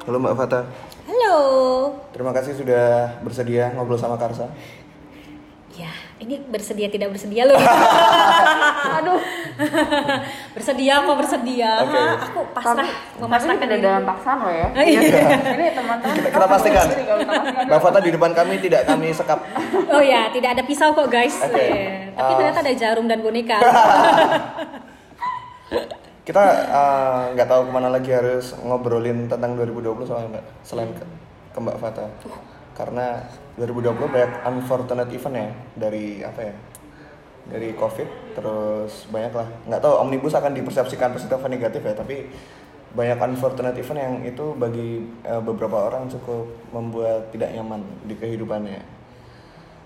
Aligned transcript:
Halo 0.00 0.16
Mbak 0.16 0.34
Fata. 0.34 0.60
Halo. 1.04 1.36
Terima 2.10 2.32
kasih 2.32 2.52
sudah 2.54 2.84
bersedia 3.20 3.72
ngobrol 3.72 3.96
sama 3.96 4.16
Karsa. 4.16 4.48
Ya, 5.70 5.88
ini 6.18 6.36
bersedia 6.42 6.88
tidak 6.88 7.14
bersedia 7.14 7.46
loh. 7.46 7.56
Aduh. 9.00 9.20
bersedia 10.56 11.00
apa 11.00 11.12
bersedia? 11.14 11.70
Oke. 11.80 11.96
Ha, 11.96 12.16
Aku 12.26 12.40
pasrah 12.50 12.84
Tapi 12.84 13.20
memasrahkan 13.22 13.60
tidak 13.62 13.78
diri. 13.78 13.86
dalam 13.86 14.02
paksaan 14.04 14.38
loh 14.40 14.52
ya. 14.52 14.66
Oh, 14.68 14.84
iya. 14.84 15.00
Ini 15.56 15.66
teman-teman 15.72 16.14
Kita, 16.16 16.28
kita 16.32 16.46
pastikan. 16.48 16.86
Mbak 17.64 17.80
Fata 17.80 17.98
di 18.00 18.10
depan 18.10 18.30
kami 18.34 18.54
tidak 18.58 18.82
kami 18.84 19.08
sekap. 19.12 19.38
Oh 19.88 20.02
ya, 20.02 20.28
tidak 20.32 20.50
ada 20.58 20.62
pisau 20.64 20.90
kok 20.92 21.08
guys. 21.08 21.36
Oke. 21.38 21.56
Eh, 21.56 22.12
Tapi 22.12 22.30
Uh, 22.30 22.36
ternyata 22.36 22.60
ada 22.60 22.74
jarum 22.74 23.06
dan 23.06 23.20
boneka. 23.20 23.56
Kita 26.20 26.42
eh, 26.68 27.22
nggak 27.32 27.48
tahu 27.48 27.62
ke 27.68 27.72
mana 27.72 27.88
lagi 27.88 28.12
harus 28.12 28.52
ngobrolin 28.60 29.24
tentang 29.24 29.56
2020 29.56 30.04
soalnya 30.04 30.28
Mbak. 30.36 30.44
Selain 30.60 30.90
ke, 30.92 31.04
ke 31.52 31.58
Mbak 31.58 31.78
Fata. 31.80 32.04
Karena 32.76 33.24
2020 33.56 34.08
banyak 34.08 34.32
unfortunate 34.44 35.10
event 35.12 35.36
ya 35.36 35.48
dari 35.76 36.20
apa 36.20 36.40
ya? 36.44 36.54
Dari 37.48 37.72
COVID 37.72 38.36
terus 38.36 39.08
banyak 39.08 39.32
lah. 39.32 39.48
Nggak 39.64 39.80
tahu 39.80 39.94
omnibus 40.04 40.36
akan 40.36 40.52
dipersepsikan 40.52 41.16
positif 41.16 41.40
atau 41.40 41.48
negatif 41.48 41.80
ya, 41.80 41.96
tapi 41.96 42.28
banyak 42.90 43.18
unfortunate 43.22 43.76
event 43.80 44.00
yang 44.00 44.14
itu 44.28 44.44
bagi 44.60 45.08
eh, 45.24 45.40
beberapa 45.40 45.88
orang 45.88 46.12
cukup 46.12 46.52
membuat 46.76 47.32
tidak 47.32 47.56
nyaman 47.56 47.80
di 48.04 48.12
kehidupannya. 48.20 48.99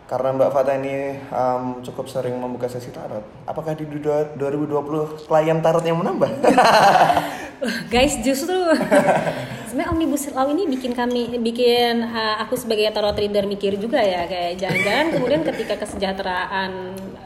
Karena 0.05 0.37
Mbak 0.37 0.51
Fata 0.53 0.77
ini 0.77 1.17
em, 1.17 1.63
cukup 1.81 2.05
sering 2.13 2.37
membuka 2.37 2.69
sesi 2.69 2.93
tarot, 2.93 3.25
apakah 3.49 3.73
di 3.73 3.89
du- 3.89 4.05
2020 4.37 5.25
klien 5.25 5.59
tarot 5.65 5.81
yang 5.81 5.97
menambah? 5.97 6.29
guys, 7.93 8.21
justru 8.21 8.53
sebenarnya 9.69 9.91
omnibus 9.91 10.29
law 10.31 10.47
ini 10.53 10.69
bikin 10.69 10.93
kami 10.93 11.41
bikin 11.41 12.05
uh, 12.05 12.37
aku 12.45 12.55
sebagai 12.55 12.93
tarot 12.93 13.17
reader 13.17 13.49
mikir 13.49 13.81
juga 13.81 13.99
ya 13.99 14.29
kayak 14.29 14.61
jangan-jangan 14.61 15.07
kemudian 15.17 15.43
ketika 15.43 15.75
kesejahteraan 15.83 16.71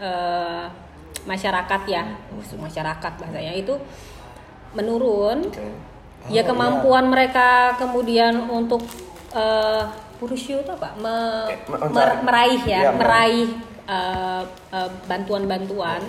uh, 0.01 0.65
masyarakat 1.29 1.81
ya 1.91 2.09
masyarakat 2.57 3.13
bahasanya 3.21 3.53
itu 3.53 3.77
menurun 4.73 5.45
Oke. 5.51 5.67
ya 6.33 6.41
Oh, 6.41 6.47
kemampuan 6.49 7.05
mereka 7.13 7.77
kemudian 7.77 8.49
untuk 8.49 8.81
uh, 9.37 9.85
purusyu 10.19 10.61
itu 10.61 10.71
apa 10.71 10.93
Me- 10.99 11.49
Eh, 11.49 11.59
me- 11.67 11.91
mer- 11.91 12.21
meraih 12.23 12.63
ya, 12.63 12.81
Iya, 12.85 12.91
meraih 12.93 13.49
uh, 13.87 14.43
uh, 14.71 14.91
bantuan-bantuan 15.07 16.03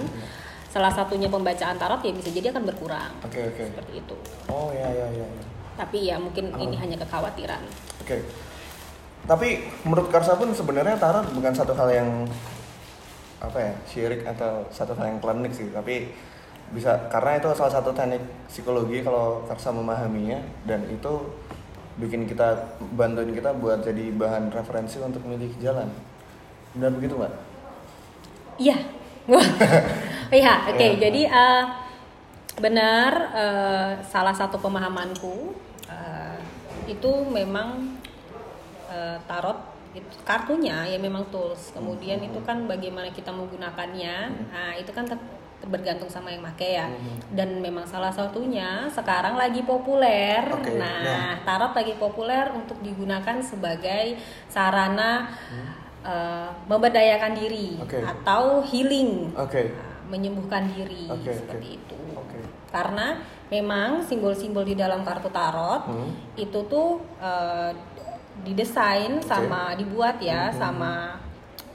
salah 0.69 0.89
satunya 0.89 1.25
pembacaan 1.25 1.77
tarot 1.77 1.97
ya 1.99 2.11
bisa 2.11 2.29
jadi 2.29 2.51
akan 2.51 2.65
berkurang 2.65 3.09
Oke 3.21 3.41
oke. 3.43 3.63
seperti 3.65 3.91
itu 3.97 4.15
Oh 4.45 4.69
ya 4.69 4.85
ya 4.85 5.07
ya. 5.09 5.25
ya. 5.25 5.43
tapi 5.75 6.05
ya 6.05 6.15
mungkin 6.17 6.53
ini 6.55 6.75
Oh. 6.75 6.79
hanya 6.79 6.97
kekhawatiran 6.97 7.63
Oke. 8.01 8.21
Tapi 9.19 9.49
menurut 9.83 10.09
Karsa 10.09 10.33
pun 10.33 10.49
sebenarnya 10.49 10.95
tarot 10.95 11.27
bukan 11.29 11.51
satu 11.51 11.75
hal 11.75 11.89
yang 11.91 12.09
apa 13.37 13.57
ya 13.57 13.73
syirik 13.85 14.25
atau 14.25 14.65
satu 14.69 14.91
hal 14.93 15.05
yang 15.07 15.19
klinik 15.19 15.51
sih, 15.51 15.69
tapi 15.69 16.11
bisa 16.69 17.07
karena 17.07 17.37
itu 17.37 17.47
salah 17.53 17.71
satu 17.71 17.91
teknik 17.91 18.19
psikologi 18.47 18.99
kalau 18.99 19.43
Karsa 19.45 19.69
memahaminya 19.69 20.39
dan 20.63 20.83
itu 20.85 21.13
bikin 21.99 22.25
kita 22.25 22.79
bantuin 22.95 23.35
kita 23.35 23.53
buat 23.59 23.83
jadi 23.83 24.15
bahan 24.15 24.49
referensi 24.49 24.97
untuk 25.03 25.21
milih 25.27 25.51
jalan. 25.59 25.91
Benar 26.73 26.95
begitu 26.95 27.19
mbak? 27.19 27.49
iya 28.59 28.77
iya 30.35 30.53
oke 30.67 30.77
Iya. 30.77 30.99
jadi 30.99 31.21
uh, 31.31 31.63
benar 32.59 33.11
uh, 33.31 33.91
salah 34.03 34.35
satu 34.35 34.59
pemahamanku 34.59 35.55
uh, 35.87 36.37
itu 36.85 37.11
memang 37.31 37.95
uh, 38.91 39.17
tarot 39.25 39.57
itu 39.95 40.21
kartunya 40.21 40.85
ya 40.85 40.99
memang 41.01 41.25
tools 41.33 41.73
kemudian 41.73 42.21
itu 42.21 42.37
kan 42.45 42.69
bagaimana 42.69 43.09
kita 43.09 43.33
menggunakannya 43.33 44.17
nah 44.53 44.71
itu 44.77 44.91
kan 44.93 45.07
bergantung 45.61 46.07
sama 46.07 46.31
yang 46.31 46.39
make 46.39 46.63
ya 46.71 46.87
dan 47.29 47.59
memang 47.59 47.83
salah 47.83 48.09
satunya 48.09 48.87
sekarang 48.87 49.35
lagi 49.35 49.59
populer 49.61 50.39
Oke, 50.47 50.79
nah 50.79 51.35
tarot 51.43 51.75
lagi 51.75 51.93
populer 51.93 52.47
untuk 52.49 52.79
digunakan 52.79 53.35
sebagai 53.39 54.15
sarana 54.47 55.27
uh, 55.99 56.47
memberdayakan 56.63 57.35
diri 57.35 57.75
Oke. 57.75 57.99
atau 57.99 58.63
healing 58.63 59.35
Oke. 59.35 59.67
Nah, 59.67 60.07
menyembuhkan 60.09 60.63
diri 60.71 61.05
Oke, 61.05 61.29
seperti 61.29 61.67
oke. 61.69 61.77
itu 61.77 61.97
Oke. 62.15 62.39
karena 62.71 63.19
memang 63.51 64.01
simbol-simbol 64.01 64.63
di 64.63 64.73
dalam 64.73 65.03
kartu 65.03 65.27
tarot 65.29 65.85
Hmm. 65.85 66.09
itu 66.33 66.59
tuh 66.65 66.97
eh, 67.19 67.71
didesain 68.39 69.19
sama 69.19 69.75
dibuat 69.75 70.17
ya 70.17 70.47
sama 70.49 71.19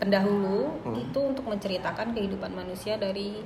pendahulu 0.01 0.73
Hmm. 0.83 0.97
itu 0.97 1.21
untuk 1.21 1.45
menceritakan 1.45 2.11
kehidupan 2.11 2.51
manusia 2.51 2.97
dari 2.97 3.45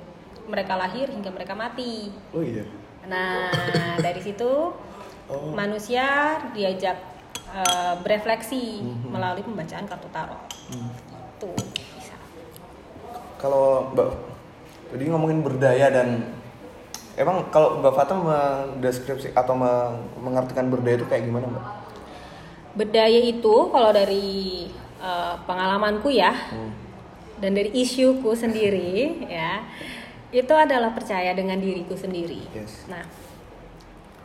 mereka 0.49 0.75
lahir 0.75 1.07
hingga 1.07 1.29
mereka 1.29 1.53
mati. 1.53 2.09
Oh 2.33 2.41
iya. 2.41 2.65
Nah 3.05 3.53
dari 4.05 4.19
situ 4.19 4.73
Oh. 5.29 5.53
manusia 5.53 6.09
diajak 6.51 6.97
eh, 7.49 7.95
berefleksi 8.01 8.81
Hmm. 8.81 9.13
melalui 9.13 9.45
pembacaan 9.45 9.85
kartu 9.85 10.09
tarot. 10.09 10.41
Hmm. 10.73 10.89
Tuh 11.37 11.53
bisa. 11.93 12.17
Kalau 13.37 13.93
Mbak 13.93 14.09
tadi 14.89 15.05
ngomongin 15.05 15.45
berdaya 15.45 15.93
dan 15.93 16.33
emang 17.15 17.45
kalau 17.49 17.77
Mbak 17.79 17.93
Fata 17.93 18.17
mendeskripsi 18.17 19.37
atau 19.37 19.53
me- 19.53 20.01
mengartikan 20.17 20.73
berdaya 20.73 20.97
itu 20.97 21.05
kayak 21.05 21.29
gimana 21.29 21.45
Mbak? 21.47 21.65
Berdaya 22.75 23.21
itu 23.21 23.55
kalau 23.69 23.93
dari 23.93 24.65
eh, 24.99 25.35
pengalamanku 25.45 26.09
ya 26.09 26.33
Hmm. 26.49 26.73
dan 27.37 27.53
dari 27.53 27.69
isuku 27.71 28.33
sendiri 28.33 29.29
ya 29.29 29.61
itu 30.31 30.53
adalah 30.53 30.93
percaya 30.93 31.33
dengan 31.33 31.56
diriku 31.56 31.94
sendiri. 31.94 32.44
Yes. 32.53 32.84
Nah, 32.87 33.00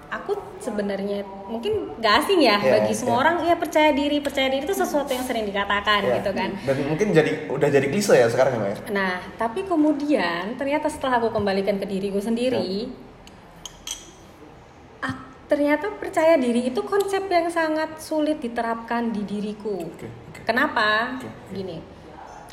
aku 0.09 0.35
sebenarnya 0.59 1.23
mungkin 1.47 1.95
gak 1.97 2.21
asing 2.21 2.37
ya 2.39 2.59
Ya, 2.59 2.77
bagi 2.77 2.93
semua 2.93 3.17
ya. 3.17 3.21
orang 3.23 3.35
ya 3.43 3.55
percaya 3.55 3.89
diri 3.91 4.19
percaya 4.19 4.45
diri 4.45 4.61
itu 4.61 4.75
sesuatu 4.75 5.09
yang 5.09 5.23
sering 5.23 5.43
dikatakan 5.43 6.05
Ya. 6.05 6.21
gitu 6.21 6.31
kan. 6.31 6.53
Dan 6.59 6.75
mungkin 6.85 7.07
jadi 7.09 7.31
udah 7.47 7.65
jadi 7.67 7.87
klise 7.87 8.13
ya 8.13 8.27
sekarang 8.27 8.53
ya 8.53 8.59
Mbak 8.59 8.69
ya? 8.69 8.77
Nah, 8.91 9.13
tapi 9.35 9.63
kemudian 9.63 10.53
ternyata 10.53 10.85
setelah 10.85 11.17
aku 11.17 11.31
kembalikan 11.31 11.77
ke 11.77 11.87
diriku 11.87 12.19
sendiri, 12.19 12.91
ak- 14.99 15.47
ternyata 15.47 15.87
percaya 15.93 16.35
diri 16.35 16.67
itu 16.67 16.79
konsep 16.83 17.25
yang 17.27 17.47
sangat 17.47 17.97
sulit 17.97 18.37
diterapkan 18.37 19.09
di 19.09 19.23
diriku. 19.23 19.87
Oke. 19.87 20.07
Kenapa? 20.43 21.17
Oke. 21.17 21.29
Gini, 21.51 21.79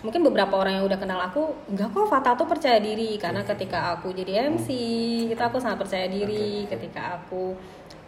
mungkin 0.00 0.24
beberapa 0.24 0.56
orang 0.56 0.80
yang 0.80 0.84
udah 0.88 0.96
kenal 0.96 1.20
aku, 1.20 1.52
enggak 1.68 1.92
kok 1.92 2.08
Fata 2.08 2.32
tuh 2.32 2.48
percaya 2.48 2.80
diri 2.80 3.20
karena 3.20 3.44
ketika 3.44 3.96
aku 3.96 4.16
jadi 4.16 4.48
MC, 4.48 4.68
itu 5.28 5.42
aku 5.42 5.60
sangat 5.60 5.84
percaya 5.84 6.08
diri. 6.08 6.64
Ketika 6.64 7.20
aku 7.20 7.52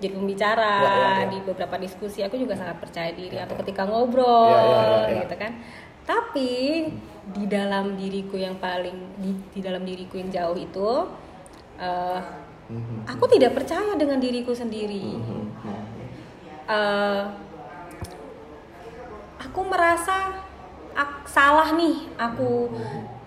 jadi 0.00 0.16
pembicara 0.16 0.72
Ya, 0.82 0.90
ya, 0.90 1.10
ya. 1.22 1.26
di 1.30 1.38
beberapa 1.44 1.76
diskusi, 1.76 2.24
aku 2.24 2.40
juga 2.40 2.56
sangat 2.56 2.80
percaya 2.80 3.12
diri. 3.12 3.36
Ya, 3.36 3.44
Atau 3.44 3.54
ya. 3.56 3.60
ketika 3.62 3.84
ngobrol, 3.84 4.50
Ya, 4.50 4.58
ya, 4.58 4.78
ya, 4.80 4.98
ya. 5.06 5.20
gitu 5.26 5.34
kan. 5.36 5.52
Tapi 6.02 6.50
di 7.22 7.44
dalam 7.46 7.94
diriku 7.94 8.34
yang 8.34 8.58
paling 8.58 8.96
di, 9.20 9.30
di 9.54 9.60
dalam 9.62 9.86
diriku 9.86 10.18
yang 10.18 10.32
jauh 10.32 10.58
itu, 10.58 10.90
Mhm. 12.72 13.04
aku 13.04 13.24
tidak 13.28 13.52
percaya 13.52 13.92
dengan 13.94 14.16
diriku 14.16 14.56
sendiri. 14.56 15.18
Eh, 16.66 17.22
aku 19.38 19.60
merasa 19.66 20.40
ak- 20.94 21.24
salah 21.24 21.72
nih 21.72 22.08
aku 22.14 22.70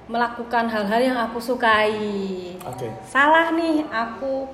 melakukan 0.06 0.66
hal-hal 0.68 1.02
yang 1.02 1.18
aku 1.20 1.40
sukai. 1.40 2.54
Oke. 2.62 2.88
Salah 3.04 3.50
nih 3.52 3.82
aku 3.86 4.46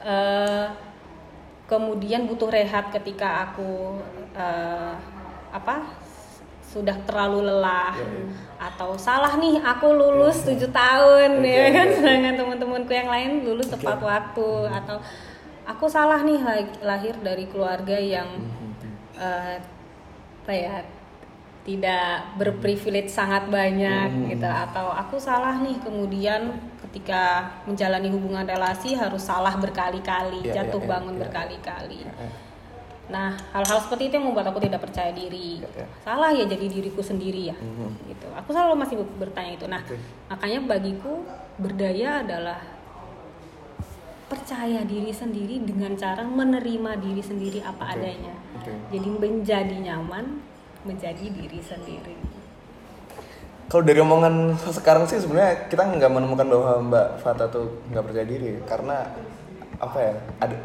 eh, 0.00 0.66
kemudian 1.64 2.28
butuh 2.28 2.48
rehat 2.48 2.92
ketika 2.92 3.48
aku 3.48 3.96
eh, 4.32 4.92
apa 5.48 5.88
sudah 6.60 6.98
terlalu 7.06 7.46
lelah 7.46 7.94
Ya, 7.94 8.02
ya. 8.02 8.26
atau 8.66 8.98
salah 8.98 9.38
nih 9.38 9.62
aku 9.62 9.94
lulus 9.94 10.42
tujuh 10.42 10.74
tahun 10.74 11.38
Oke, 11.38 11.46
ya 11.46 11.68
kan 11.70 11.86
sedangkan 11.88 12.34
teman-temanku 12.34 12.90
yang 12.90 13.06
lain 13.06 13.46
lulus 13.46 13.70
Oke. 13.70 13.78
tepat 13.78 14.02
waktu 14.02 14.48
atau 14.68 14.98
aku 15.64 15.86
salah 15.86 16.20
nih 16.20 16.42
lah- 16.42 16.74
lahir 16.82 17.14
dari 17.22 17.46
keluarga 17.46 17.94
yang 17.94 18.26
eh, 19.14 19.62
apa 20.44 20.52
ya 20.52 20.82
tidak 21.64 22.36
berprivilege 22.36 23.08
sangat 23.08 23.48
banyak 23.48 24.08
Hmm. 24.12 24.28
gitu 24.28 24.44
atau 24.44 24.92
aku 24.92 25.16
salah 25.16 25.56
nih 25.58 25.80
kemudian 25.80 26.52
ketika 26.84 27.48
menjalani 27.64 28.06
hubungan 28.06 28.44
relasi 28.44 28.92
harus 28.92 29.24
salah 29.24 29.56
berkali-kali 29.56 30.44
Ya, 30.44 30.60
jatuh 30.60 30.78
ya, 30.78 30.86
bangun 30.86 31.16
ya. 31.16 31.20
berkali-kali 31.24 32.04
Ya, 32.04 32.12
ya. 32.12 32.28
nah 33.04 33.28
hal-hal 33.50 33.80
seperti 33.80 34.08
itu 34.08 34.14
yang 34.14 34.28
membuat 34.28 34.48
aku 34.48 34.60
tidak 34.60 34.84
percaya 34.84 35.08
diri 35.10 35.64
Ya, 35.64 35.68
ya. 35.72 35.86
salah 36.00 36.30
ya 36.30 36.44
jadi 36.44 36.68
diriku 36.68 37.00
sendiri 37.00 37.48
ya 37.48 37.56
Mhm. 37.56 38.12
gitu 38.12 38.28
aku 38.30 38.52
selalu 38.52 38.74
masih 38.76 38.96
bertanya 39.16 39.52
itu 39.52 39.64
nah 39.64 39.80
Oke. 39.80 39.96
makanya 40.28 40.58
bagiku 40.68 41.24
berdaya 41.56 42.20
adalah 42.20 42.60
percaya 44.24 44.80
diri 44.82 45.12
sendiri 45.12 45.60
dengan 45.62 45.92
cara 45.94 46.24
menerima 46.24 46.96
diri 46.98 47.20
sendiri 47.20 47.60
apa 47.60 47.84
Oke, 47.88 47.94
adanya. 48.00 48.34
oke. 48.56 48.72
Jadi 48.90 49.08
menjadi 49.12 49.76
nyaman, 49.78 50.40
menjadi 50.84 51.24
diri 51.32 51.60
sendiri. 51.64 52.16
Kalau 53.68 53.82
dari 53.82 53.98
omongan 53.98 54.54
sekarang 54.70 55.08
sih 55.08 55.18
sebenarnya 55.18 55.66
kita 55.72 55.82
nggak 55.82 56.12
menemukan 56.12 56.46
bahwa 56.46 56.72
Mbak 56.92 57.08
Fata 57.24 57.44
tuh 57.48 57.82
nggak 57.90 58.04
percaya 58.04 58.26
diri 58.28 58.60
karena 58.68 59.08
apa 59.80 59.98
ya 59.98 60.14
ada 60.38 60.56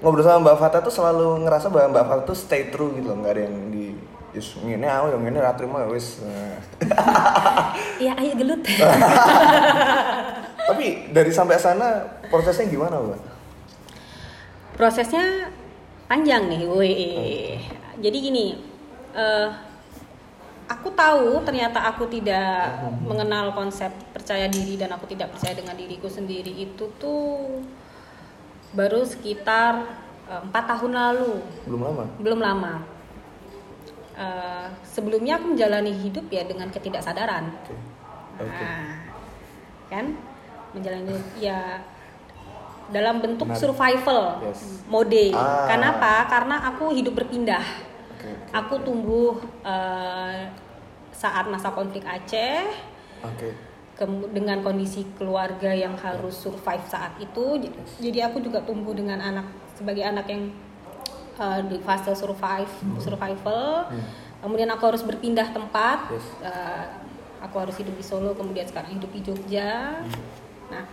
ngobrol 0.00 0.24
sama 0.24 0.48
Mbak 0.48 0.56
Fata 0.58 0.78
tuh 0.80 0.94
selalu 0.94 1.44
ngerasa 1.44 1.68
bahwa 1.68 1.92
Mbak 1.92 2.06
Fata 2.08 2.22
tuh 2.24 2.38
stay 2.38 2.70
true 2.70 2.94
gitu 2.96 3.10
loh 3.10 3.20
nggak 3.20 3.34
ada 3.36 3.42
yang 3.50 3.56
di 3.68 3.92
Yus, 4.32 4.56
ini 4.64 4.88
aku 4.88 5.12
yang 5.12 5.28
ini 5.28 5.38
ratri 5.44 5.68
mah 5.68 5.84
wis. 5.92 6.24
Nah. 6.24 6.56
Iya, 8.00 8.16
ayo 8.16 8.32
gelut. 8.32 8.64
Tapi 10.72 11.12
dari 11.12 11.28
sampai 11.28 11.60
sana 11.60 12.00
prosesnya 12.32 12.64
gimana, 12.64 12.96
Mbak? 12.96 13.20
Prosesnya 14.80 15.52
panjang 16.08 16.48
nih, 16.48 16.64
weh. 16.64 17.60
Jadi 18.00 18.16
gini, 18.24 18.56
eh, 19.12 19.48
aku 20.64 20.88
tahu 20.90 21.42
ternyata 21.42 21.84
aku 21.84 22.08
tidak 22.08 22.80
mengenal 23.02 23.52
konsep 23.52 23.92
percaya 24.10 24.48
diri 24.48 24.74
dan 24.74 24.88
aku 24.90 25.04
tidak 25.06 25.28
percaya 25.30 25.52
dengan 25.52 25.76
diriku 25.76 26.08
sendiri 26.08 26.48
itu 26.50 26.84
tuh 26.96 27.60
baru 28.72 29.04
sekitar 29.04 29.84
eh, 30.26 30.40
empat 30.40 30.64
tahun 30.66 30.92
lalu, 30.92 31.32
Belum 31.64 31.80
lama. 31.82 32.04
belum 32.18 32.40
lama. 32.40 32.74
Eh, 34.12 34.66
sebelumnya 34.84 35.36
aku 35.36 35.52
menjalani 35.52 35.92
hidup 35.92 36.28
ya 36.28 36.44
dengan 36.44 36.68
ketidaksadaran. 36.68 37.48
Oke. 37.64 37.74
Oke. 38.40 38.64
Nah, 38.64 38.96
kan 39.88 40.16
menjalani 40.72 41.12
ya 41.36 41.84
dalam 42.88 43.20
bentuk 43.20 43.48
survival 43.52 44.40
Yes. 44.42 44.84
mode. 44.84 45.32
Ah. 45.32 45.68
Kenapa? 45.68 46.28
Karena 46.28 46.64
aku 46.66 46.92
hidup 46.92 47.12
berpindah. 47.14 47.60
Oke. 48.22 48.30
Aku 48.54 48.74
tumbuh 48.86 49.42
eh, 49.66 50.46
saat 51.10 51.50
masa 51.50 51.74
konflik 51.74 52.06
Aceh 52.06 52.70
Oke. 53.26 53.50
kem- 53.98 54.30
dengan 54.30 54.62
kondisi 54.62 55.02
keluarga 55.18 55.74
yang 55.74 55.98
harus 55.98 56.38
survive 56.38 56.86
saat 56.86 57.18
itu. 57.18 57.66
Jadi 57.98 58.18
aku 58.22 58.38
juga 58.38 58.62
tumbuh 58.62 58.94
dengan 58.94 59.18
anak 59.18 59.50
sebagai 59.74 60.06
anak 60.06 60.30
yang 60.30 60.54
eh, 61.42 61.60
di 61.66 61.82
fase 61.82 62.14
survive 62.14 62.70
survival. 63.02 63.90
Kemudian 64.38 64.70
aku 64.70 64.86
harus 64.86 65.02
berpindah 65.02 65.50
tempat. 65.50 66.14
Yes. 66.14 66.26
Eh, 66.46 66.84
aku 67.42 67.58
harus 67.58 67.74
hidup 67.74 67.98
di 67.98 68.06
Solo, 68.06 68.38
kemudian 68.38 68.62
sekarang 68.70 68.94
hidup 68.94 69.10
di 69.10 69.18
Jogja. 69.26 69.98
Nah, 70.70 70.86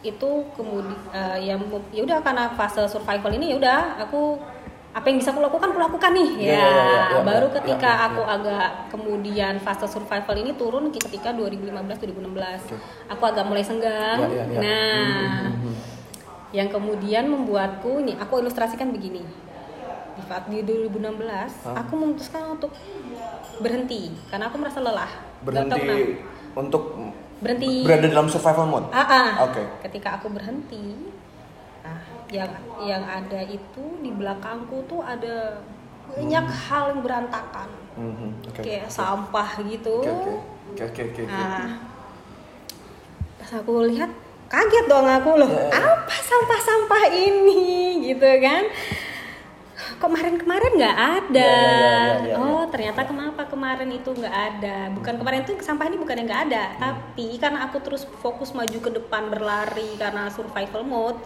itu 0.00 0.48
kemudian 0.56 0.96
yang 1.44 1.60
ya 1.92 2.00
udah 2.08 2.24
karena 2.24 2.48
fase 2.56 2.80
survival 2.88 3.28
ini 3.36 3.52
ya 3.52 3.56
udah 3.60 3.80
aku 4.00 4.40
apa 4.90 5.06
yang 5.06 5.22
bisa 5.22 5.30
aku 5.30 5.38
lakukan 5.38 5.70
aku 5.70 5.80
lakukan 5.80 6.10
nih 6.12 6.30
Ya, 6.42 6.50
ya, 6.50 6.58
ya, 6.58 6.66
ya, 6.66 7.00
ya, 7.14 7.20
baru 7.22 7.46
ya, 7.46 7.54
ketika 7.62 7.90
ya, 7.90 7.94
ya, 7.94 8.06
aku 8.10 8.22
ya. 8.22 8.34
agak 8.34 8.66
kemudian 8.90 9.54
fase 9.62 9.86
survival 9.86 10.34
ini 10.34 10.50
turun 10.58 10.90
ketika 10.90 11.30
2015 11.30 11.70
2016 11.70 12.74
aku 13.06 13.22
agak 13.22 13.44
mulai 13.46 13.62
senggang 13.62 14.18
Ya, 14.18 14.26
ya, 14.26 14.44
ya. 14.50 14.58
nah 14.58 15.30
Hmm, 15.46 15.54
hmm, 15.54 15.62
hmm. 15.62 15.76
yang 16.50 16.68
kemudian 16.68 17.24
membuatku 17.30 18.02
nih 18.02 18.18
aku 18.18 18.42
ilustrasikan 18.42 18.90
begini 18.90 19.22
di 20.10 20.22
saat 20.26 20.50
di 20.50 20.58
2016 20.66 20.98
Hah? 21.22 21.86
aku 21.86 21.92
memutuskan 21.94 22.58
untuk 22.58 22.74
berhenti 23.58 24.10
karena 24.26 24.50
aku 24.50 24.58
merasa 24.58 24.82
lelah 24.82 25.10
Berhenti 25.40 26.18
untuk 26.52 26.82
berhenti 27.40 27.86
berada 27.86 28.04
dalam 28.04 28.28
survival 28.28 28.66
mode. 28.68 28.88
Ah, 28.92 29.06
ah. 29.06 29.28
Oke. 29.48 29.62
ketika 29.86 30.18
aku 30.18 30.28
berhenti 30.28 30.98
yang 32.30 32.52
yang 32.80 33.02
ada 33.02 33.42
itu 33.42 33.84
di 34.00 34.10
belakangku 34.10 34.86
tuh 34.86 35.02
ada 35.02 35.60
banyak 36.10 36.46
hal 36.46 36.84
yang 36.94 37.00
berantakan 37.02 37.68
Hmm, 37.90 38.14
hmm. 38.14 38.30
Oke. 38.48 38.60
kayak 38.62 38.86
sampah 38.86 39.50
gitu. 39.66 39.98
Oke 39.98 40.82
oke 40.86 41.02
oke. 41.10 41.20
oke. 41.20 41.22
Nah, 41.26 41.74
pas 43.34 43.50
aku 43.58 43.90
lihat 43.90 44.08
kaget 44.46 44.86
dong 44.86 45.04
aku 45.04 45.30
loh, 45.36 45.50
ya. 45.50 45.74
apa 45.74 46.14
sampah-sampah 46.14 47.02
ini 47.10 47.62
gitu 48.14 48.30
kan? 48.40 48.62
Kemarin-kemarin 49.98 50.70
nggak 50.80 50.96
ada. 50.96 51.44
Ya, 51.44 51.50
ya, 51.50 51.60
ya, 51.60 51.74
ya, 51.76 52.08
ya, 52.24 52.28
ya. 52.30 52.34
Oh 52.38 52.64
ternyata 52.70 53.00
kenapa 53.04 53.42
kemarin 53.50 53.90
itu 53.90 54.10
nggak 54.10 54.36
ada? 54.54 54.76
Bukan 54.96 55.14
kemarin 55.20 55.40
itu 55.44 55.52
sampah 55.60 55.90
ini 55.90 55.98
bukan 56.00 56.14
yang 56.14 56.28
nggak 56.30 56.42
ada, 56.48 56.64
Hmm. 56.70 56.78
tapi 56.80 57.26
karena 57.36 57.58
aku 57.68 57.76
terus 57.84 58.06
fokus 58.22 58.54
maju 58.54 58.78
ke 58.80 58.90
depan 58.96 59.28
berlari 59.28 59.98
karena 59.98 60.30
survival 60.30 60.86
mode. 60.86 61.20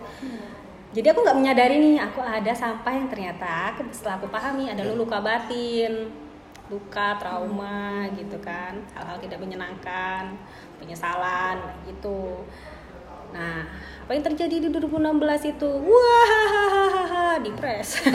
Jadi 0.94 1.06
aku 1.06 1.20
nggak 1.20 1.35
menyadari 1.37 1.76
nih, 1.76 1.96
aku 1.99 2.23
ada 2.23 2.55
sampah 2.55 2.94
yang 2.94 3.11
ternyata 3.11 3.75
aku- 3.75 3.91
setelah 3.91 4.14
aku 4.17 4.31
pahami 4.31 4.70
Ya. 4.70 4.73
adalah 4.73 4.94
luka 4.94 5.19
batin, 5.19 6.06
luka, 6.67 7.19
trauma 7.19 8.06
gitu 8.11 8.38
kan, 8.38 8.79
hal-hal 8.94 9.19
tidak 9.19 9.37
menyenangkan, 9.37 10.38
penyesalan 10.79 11.58
gitu. 11.85 12.46
Nah, 13.31 13.67
apa 14.00 14.11
yang 14.12 14.23
terjadi 14.25 14.62
di 14.62 14.69
2016 14.70 15.43
itu? 15.44 15.67
Wah, 15.82 17.35
depres. 17.43 18.06
Iya 18.06 18.14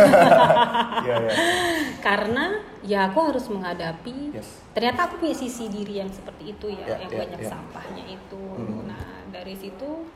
iya. 1.20 1.34
Karena 2.00 2.56
ya 2.80 3.12
aku 3.12 3.20
harus 3.22 3.44
menghadapi 3.46 4.32
Yes. 4.32 4.64
ternyata 4.72 5.12
aku 5.12 5.20
punya 5.20 5.36
sisi 5.36 5.68
diri 5.68 6.00
yang 6.00 6.08
seperti 6.08 6.56
itu 6.56 6.72
ya, 6.72 6.88
Ya, 6.88 7.04
yang 7.04 7.12
ya, 7.12 7.20
banyak 7.28 7.40
ya. 7.44 7.50
sampahnya 7.52 8.04
itu. 8.08 8.40
Mhm. 8.56 8.88
Nah, 8.88 9.04
dari 9.28 9.52
situ 9.54 10.08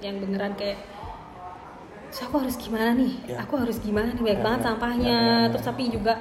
yang 0.00 0.16
beneran 0.16 0.56
kayak 0.56 0.80
"So, 2.08 2.26
aku 2.26 2.40
harus 2.42 2.56
gimana 2.56 2.96
nih? 2.96 3.12
Ya. 3.28 3.36
Aku 3.44 3.54
harus 3.60 3.76
gimana 3.78 4.12
nih? 4.12 4.22
Banyak 4.24 4.40
Ya, 4.40 4.44
banget 4.44 4.60
ya, 4.60 4.66
sampahnya. 4.66 5.08
ya, 5.08 5.20
ya, 5.20 5.36
ya. 5.42 5.48
Terus 5.52 5.64
tapi 5.68 5.82
juga 5.92 6.14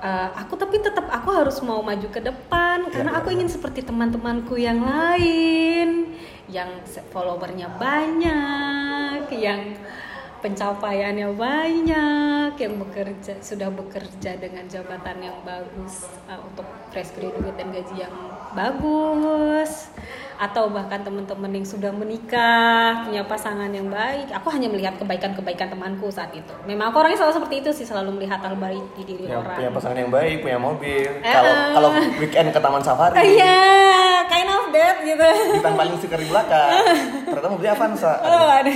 uh, 0.00 0.28
aku 0.36 0.54
tapi 0.56 0.76
tetap 0.80 1.06
aku 1.08 1.28
harus 1.30 1.56
mau 1.62 1.80
maju 1.84 2.08
ke 2.08 2.20
depan 2.20 2.88
karena 2.88 3.10
ya, 3.14 3.18
aku 3.20 3.28
ya. 3.30 3.34
ingin 3.38 3.48
seperti 3.52 3.80
teman-temanku 3.84 4.56
yang 4.56 4.80
lain 4.80 6.16
yang 6.50 6.82
followernya 7.14 7.78
banyak, 7.78 9.22
yang 9.38 9.78
pencapaiannya 10.42 11.30
banyak, 11.38 12.50
yang 12.58 12.74
bekerja 12.80 13.38
sudah 13.38 13.70
bekerja 13.70 14.34
dengan 14.34 14.66
jabatan 14.66 15.22
yang 15.22 15.38
bagus 15.46 16.10
uh, 16.26 16.42
untuk 16.42 16.66
fresh 16.90 17.14
graduate 17.14 17.54
dan 17.54 17.70
gaji 17.70 18.02
yang 18.02 18.14
bagus 18.50 19.94
atau 20.40 20.72
bahkan 20.72 21.04
teman-teman 21.04 21.52
yang 21.52 21.66
sudah 21.68 21.92
menikah 21.92 23.04
punya 23.04 23.20
pasangan 23.28 23.68
yang 23.68 23.92
baik 23.92 24.32
aku 24.32 24.48
hanya 24.48 24.72
melihat 24.72 24.96
kebaikan-kebaikan 24.96 25.68
temanku 25.68 26.08
saat 26.08 26.32
itu 26.32 26.48
memang 26.64 26.88
aku 26.88 27.04
orangnya 27.04 27.20
selalu 27.20 27.34
seperti 27.36 27.54
itu 27.60 27.70
sih 27.76 27.84
selalu 27.84 28.16
melihat 28.16 28.40
hal 28.40 28.56
baik 28.56 28.80
di 28.96 29.02
diri 29.04 29.28
Punya, 29.28 29.36
orang 29.44 29.56
punya 29.60 29.70
pasangan 29.76 29.98
yang 30.00 30.12
baik, 30.12 30.36
punya 30.40 30.58
mobil. 30.58 31.10
Eh, 31.20 31.28
Kalau 31.28 31.52
eh. 31.52 31.72
kalau 31.76 31.90
weekend 32.16 32.48
ke 32.56 32.60
taman 32.60 32.82
safari, 32.82 33.14
iya 33.36 33.60
kind 34.26 34.48
of 34.48 34.64
that 34.72 34.96
gitu 35.04 35.28
ditempelin 35.60 35.94
stiker 36.00 36.20
di 36.24 36.28
belakang. 36.32 36.70
Ternyata 37.28 37.48
mobilnya 37.52 37.74
Avanza. 37.76 38.12
Oh, 38.30 38.48
ada. 38.48 38.72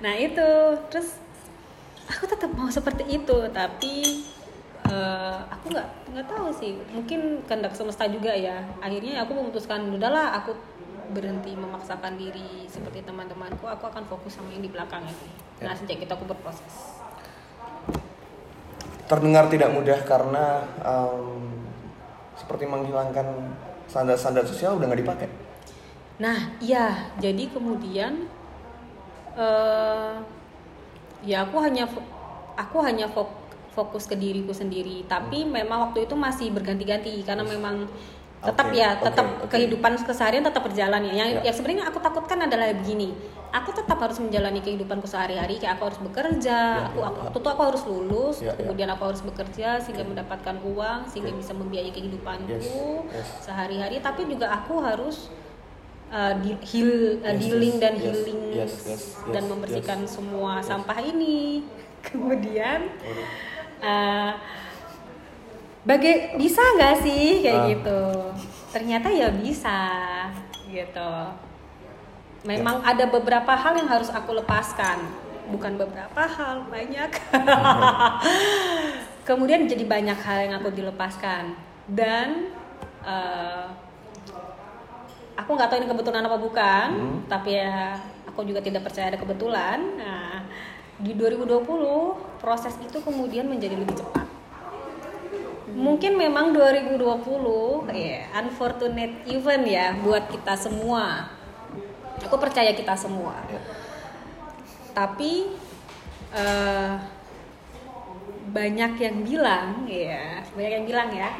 nah 0.00 0.14
itu 0.16 0.48
terus 0.88 1.20
aku 2.08 2.24
tetap 2.24 2.50
mau 2.56 2.72
seperti 2.72 3.04
itu 3.12 3.38
tapi 3.52 4.24
eh, 4.88 5.38
aku 5.52 5.74
nggak 5.74 5.88
nggak 6.16 6.26
tahu 6.30 6.48
sih. 6.54 6.80
Mungkin 6.94 7.44
kehendak 7.44 7.76
semesta 7.76 8.08
juga 8.08 8.32
ya. 8.32 8.64
Akhirnya 8.80 9.26
aku 9.26 9.36
memutuskan 9.36 9.84
udahlah 9.92 10.40
aku 10.40 10.56
berhenti 11.10 11.58
memaksakan 11.58 12.14
diri 12.14 12.70
seperti 12.70 13.02
teman-temanku 13.02 13.66
aku 13.66 13.90
akan 13.90 14.06
fokus 14.06 14.38
sama 14.38 14.54
yang 14.54 14.62
di 14.62 14.70
belakang 14.70 15.02
ini. 15.02 15.30
Nah 15.66 15.74
sejak 15.74 15.98
itu 15.98 16.12
aku 16.12 16.24
berproses. 16.24 17.02
Terdengar 19.10 19.50
tidak 19.50 19.74
mudah 19.74 19.98
karena 20.06 20.62
em, 20.86 21.50
seperti 22.38 22.64
menghilangkan 22.70 23.26
standar-standar 23.90 24.46
sosial 24.46 24.78
udah 24.78 24.86
nggak 24.86 25.02
dipakai. 25.02 25.28
Nah, 26.22 26.54
iya, 26.62 27.10
jadi 27.18 27.50
kemudian 27.50 28.28
eh 29.34 30.14
ya 31.26 31.48
aku 31.48 31.56
hanya 31.58 31.88
aku 32.54 32.76
hanya 32.86 33.08
fok- 33.10 33.39
fokus 33.70 34.04
ke 34.04 34.14
diriku 34.14 34.50
sendiri, 34.50 35.06
tapi 35.06 35.42
memang 35.42 35.90
waktu 35.90 36.04
itu 36.04 36.14
masih 36.14 36.50
berganti-ganti 36.50 37.22
karena 37.22 37.42
memang 37.42 37.86
tetap 38.40 38.72
Oke, 38.72 38.80
ya, 38.80 38.96
tetap 38.96 39.26
oke. 39.44 39.52
kehidupan 39.52 40.00
keseharian 40.00 40.40
tetap 40.40 40.64
berjalan 40.64 41.04
ya. 41.06 41.14
Yang 41.14 41.28
Ya. 41.30 41.40
yang 41.44 41.54
sebenarnya 41.54 41.84
aku 41.86 41.98
takutkan 42.00 42.40
adalah 42.40 42.72
begini. 42.72 43.12
Aku 43.50 43.68
tetap 43.70 44.00
harus 44.00 44.16
menjalani 44.16 44.58
kehidupanku 44.58 45.04
sehari-hari, 45.04 45.58
kayak 45.58 45.76
aku 45.76 45.92
harus 45.92 46.00
bekerja, 46.00 46.58
Ya, 46.80 46.88
aku, 46.88 46.98
ya, 46.98 47.04
aku 47.04 47.18
ya. 47.18 47.22
waktu 47.28 47.36
itu 47.36 47.48
aku 47.50 47.62
harus 47.62 47.82
lulus, 47.84 48.36
Ya, 48.40 48.46
ya. 48.48 48.52
kemudian 48.56 48.88
aku 48.88 49.02
harus 49.04 49.20
bekerja 49.20 49.68
sehingga 49.76 50.04
mendapatkan 50.04 50.56
uang, 50.62 51.00
sehingga 51.06 51.34
bisa 51.34 51.52
membiayai 51.52 51.90
kehidupanku 51.90 52.48
Yes, 52.48 52.64
yes. 53.12 53.28
sehari-hari 53.42 53.98
tapi 53.98 54.24
juga 54.24 54.48
aku 54.48 54.78
harus 54.80 55.28
uh, 56.08 56.32
di- 56.40 56.62
heal, 56.64 57.20
uh, 57.20 57.28
Yes, 57.28 57.38
dealing 57.38 57.74
yes, 57.76 57.82
dan 57.82 57.92
yes, 57.92 58.02
healing 58.02 58.40
yes, 58.50 58.72
yes, 58.88 59.02
dan 59.28 59.42
yes, 59.44 59.50
membersihkan 59.52 59.98
yes. 60.00 60.10
semua 60.10 60.52
Yes. 60.58 60.64
sampah 60.64 60.98
ini 61.02 61.60
kemudian. 62.08 62.88
Uh, 63.80 64.32
bagai 65.84 66.36
bisa 66.36 66.60
nggak 66.76 66.96
sih? 67.02 67.40
Kayak 67.44 67.60
Ah. 67.60 67.68
gitu. 67.72 68.00
Ternyata 68.70 69.08
ya 69.10 69.28
bisa 69.34 69.78
gitu. 70.70 71.12
Memang 72.46 72.80
ada 72.80 73.04
beberapa 73.04 73.52
hal 73.52 73.76
yang 73.76 73.88
harus 73.90 74.08
aku 74.08 74.32
lepaskan. 74.32 75.04
Bukan 75.50 75.76
beberapa 75.76 76.22
hal 76.24 76.64
banyak. 76.70 77.10
Kemudian 79.28 79.66
jadi 79.66 79.84
banyak 79.84 80.18
hal 80.22 80.38
yang 80.48 80.54
aku 80.62 80.70
dilepaskan. 80.72 81.52
Dan 81.90 82.54
eh, 83.02 83.66
aku 85.36 85.50
nggak 85.52 85.68
tahu 85.68 85.78
ini 85.82 85.88
kebetulan 85.90 86.22
apa 86.22 86.38
bukan 86.38 86.88
tapi 87.26 87.56
ya 87.56 87.96
aku 88.28 88.44
juga 88.46 88.62
tidak 88.62 88.86
percaya 88.86 89.10
ada 89.10 89.18
kebetulan. 89.18 89.78
Nah 89.98 90.46
di 91.00 91.16
2020 91.16 91.64
proses 92.40 92.76
itu 92.80 93.00
kemudian 93.00 93.48
menjadi 93.48 93.76
lebih 93.76 93.96
cepat. 93.96 94.28
Mungkin 95.70 96.18
memang 96.18 96.52
2020 96.52 97.00
ya 97.94 98.28
unfortunate 98.36 99.24
event 99.32 99.64
ya 99.64 99.96
buat 99.96 100.28
kita 100.28 100.54
semua. 100.60 101.32
Aku 102.20 102.36
percaya 102.36 102.76
kita 102.76 102.94
semua. 102.96 103.40
Ya. 103.48 103.60
tapi 104.90 105.46
eh, 106.34 106.92
banyak 108.50 108.92
yang 108.98 109.16
bilang 109.22 109.86
ya 109.86 110.42
banyak 110.52 110.72
yang 110.82 110.86
bilang 110.86 111.08
ya. 111.14 111.30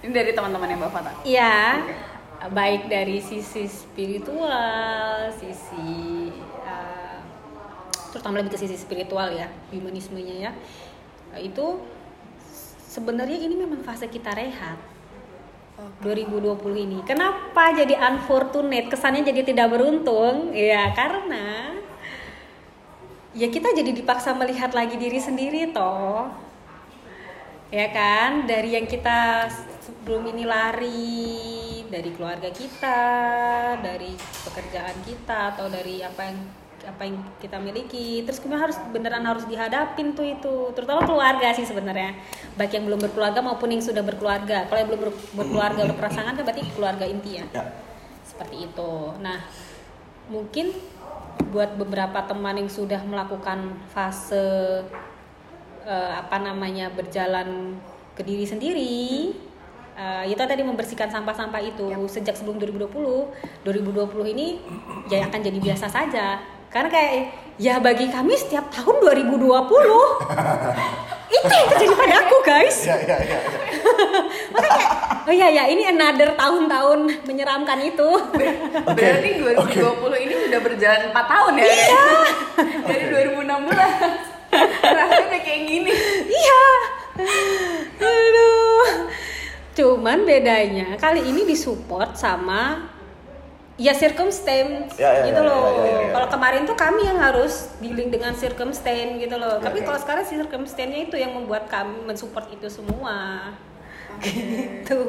Ini 0.00 0.12
dari 0.16 0.32
teman-teman 0.32 0.64
yang 0.72 0.80
Mbak 0.80 0.92
Fata. 0.96 1.12
Iya, 1.28 1.84
baik 2.48 2.88
dari 2.88 3.20
sisi 3.20 3.68
spiritual, 3.68 5.28
sisi 5.36 5.84
uh, 5.84 6.19
terutama 8.10 8.42
lebih 8.42 8.54
ke 8.54 8.58
sisi 8.60 8.76
spiritual 8.76 9.30
ya, 9.32 9.48
humanismenya 9.70 10.36
ya. 10.36 10.52
Itu 11.38 11.80
sebenarnya 12.90 13.38
ini 13.38 13.54
memang 13.54 13.80
fase 13.86 14.10
kita 14.10 14.34
rehat. 14.34 14.78
2020 16.04 16.60
ini. 16.76 17.00
Kenapa 17.08 17.72
jadi 17.72 17.96
unfortunate? 17.96 18.92
Kesannya 18.92 19.24
jadi 19.24 19.48
tidak 19.48 19.72
beruntung? 19.72 20.52
Ya, 20.52 20.92
karena 20.92 21.72
ya 23.30 23.46
kita 23.46 23.70
jadi 23.70 23.94
dipaksa 23.94 24.34
melihat 24.34 24.74
lagi 24.74 24.98
diri 24.98 25.22
sendiri 25.22 25.70
toh 25.70 26.26
ya 27.70 27.86
kan 27.94 28.50
dari 28.50 28.74
yang 28.74 28.90
kita 28.90 29.46
sebelum 29.78 30.34
ini 30.34 30.42
lari 30.42 31.30
dari 31.86 32.10
keluarga 32.10 32.50
kita 32.50 33.02
dari 33.78 34.18
pekerjaan 34.18 34.98
kita 35.06 35.54
atau 35.54 35.70
dari 35.70 36.02
apa 36.02 36.20
yang 36.26 36.38
apa 36.84 37.02
yang 37.04 37.20
kita 37.40 37.60
miliki. 37.60 38.24
Terus 38.24 38.40
kemudian 38.40 38.64
harus 38.68 38.78
beneran 38.90 39.24
harus 39.24 39.44
dihadapin 39.44 40.16
tuh 40.16 40.26
itu. 40.26 40.72
Terutama 40.72 41.04
keluarga 41.04 41.52
sih 41.52 41.64
sebenarnya. 41.64 42.16
Baik 42.56 42.80
yang 42.80 42.84
belum 42.88 43.00
berkeluarga 43.00 43.40
maupun 43.44 43.72
yang 43.72 43.82
sudah 43.84 44.00
berkeluarga. 44.04 44.68
Kalau 44.68 44.78
yang 44.78 44.88
belum 44.88 45.02
ber- 45.08 45.24
berkeluarga 45.36 45.82
berpasangan 45.90 46.32
kan 46.36 46.42
berarti 46.44 46.62
keluarga 46.72 47.04
inti 47.04 47.40
ya? 47.40 47.46
Ya. 47.52 47.64
seperti 48.24 48.72
itu. 48.72 48.92
Nah, 49.20 49.36
mungkin 50.32 50.72
buat 51.52 51.76
beberapa 51.76 52.24
teman 52.24 52.56
yang 52.56 52.70
sudah 52.70 53.02
melakukan 53.04 53.76
fase 53.92 54.80
eh, 55.84 56.12
apa 56.16 56.36
namanya 56.40 56.88
berjalan 56.88 57.76
ke 58.16 58.22
diri 58.24 58.46
sendiri, 58.46 59.34
eh, 59.98 60.24
itu 60.30 60.40
tadi 60.40 60.62
membersihkan 60.64 61.10
sampah-sampah 61.12 61.60
itu. 61.60 61.90
Sejak 62.08 62.38
sebelum 62.38 62.56
2020, 62.56 63.28
2020 63.66 64.32
ini 64.32 64.46
ya 65.12 65.26
akan 65.28 65.40
jadi 65.42 65.58
biasa 65.60 65.86
saja. 65.90 66.40
Karena 66.70 66.86
kayak 66.86 67.14
ya 67.58 67.82
bagi 67.82 68.06
kami 68.06 68.38
setiap 68.38 68.70
tahun 68.70 69.02
2020 69.02 69.42
itu 71.30 71.50
yang 71.50 71.68
terjadi 71.74 71.94
pada 71.98 72.16
aku 72.22 72.36
guys. 72.46 72.78
Ya, 72.86 72.96
ya, 73.02 73.18
ya, 73.22 73.38
ya. 73.38 73.38
Makanya 74.54 74.70
kayak, 74.78 74.92
oh 75.26 75.34
iya 75.34 75.48
ya 75.50 75.64
ini 75.66 75.82
another 75.86 76.30
tahun-tahun 76.38 77.26
menyeramkan 77.26 77.78
itu. 77.82 78.08
Berarti 78.86 79.30
2020 79.42 80.24
ini 80.26 80.34
sudah 80.46 80.60
berjalan 80.62 81.02
4 81.10 81.14
tahun 81.14 81.52
ya? 81.58 81.64
Iya. 81.66 82.04
Dari 82.90 83.04
2016. 83.18 84.94
Rasanya 84.94 85.38
kayak 85.42 85.62
gini. 85.66 85.92
Iya. 86.30 86.64
Aduh. 87.98 88.86
Cuman 89.74 90.22
bedanya 90.22 90.94
kali 90.98 91.22
ini 91.26 91.46
disupport 91.46 92.14
sama 92.14 92.90
ya 93.80 93.96
circumstance 93.96 94.92
Ya, 95.00 95.24
ya, 95.24 95.32
gitu 95.32 95.40
ya, 95.40 95.48
loh. 95.48 95.64
ya, 95.80 95.84
ya, 95.88 95.96
ya. 96.04 96.08
Kalau 96.12 96.28
kemarin 96.28 96.62
tuh 96.68 96.76
kami 96.76 97.08
yang 97.08 97.16
harus 97.16 97.72
dealing 97.80 98.12
dengan 98.12 98.36
circumstance 98.36 99.16
gitu 99.16 99.36
loh. 99.40 99.56
Ya, 99.56 99.64
Tapi 99.64 99.80
ya. 99.80 99.84
kalau 99.88 99.98
sekarang 100.04 100.24
si 100.28 100.36
circumstance-nya 100.36 101.08
itu 101.08 101.16
yang 101.16 101.32
membuat 101.32 101.64
kami 101.72 102.04
mensupport 102.04 102.44
itu 102.52 102.68
semua. 102.68 103.50
Gitu. 104.20 105.00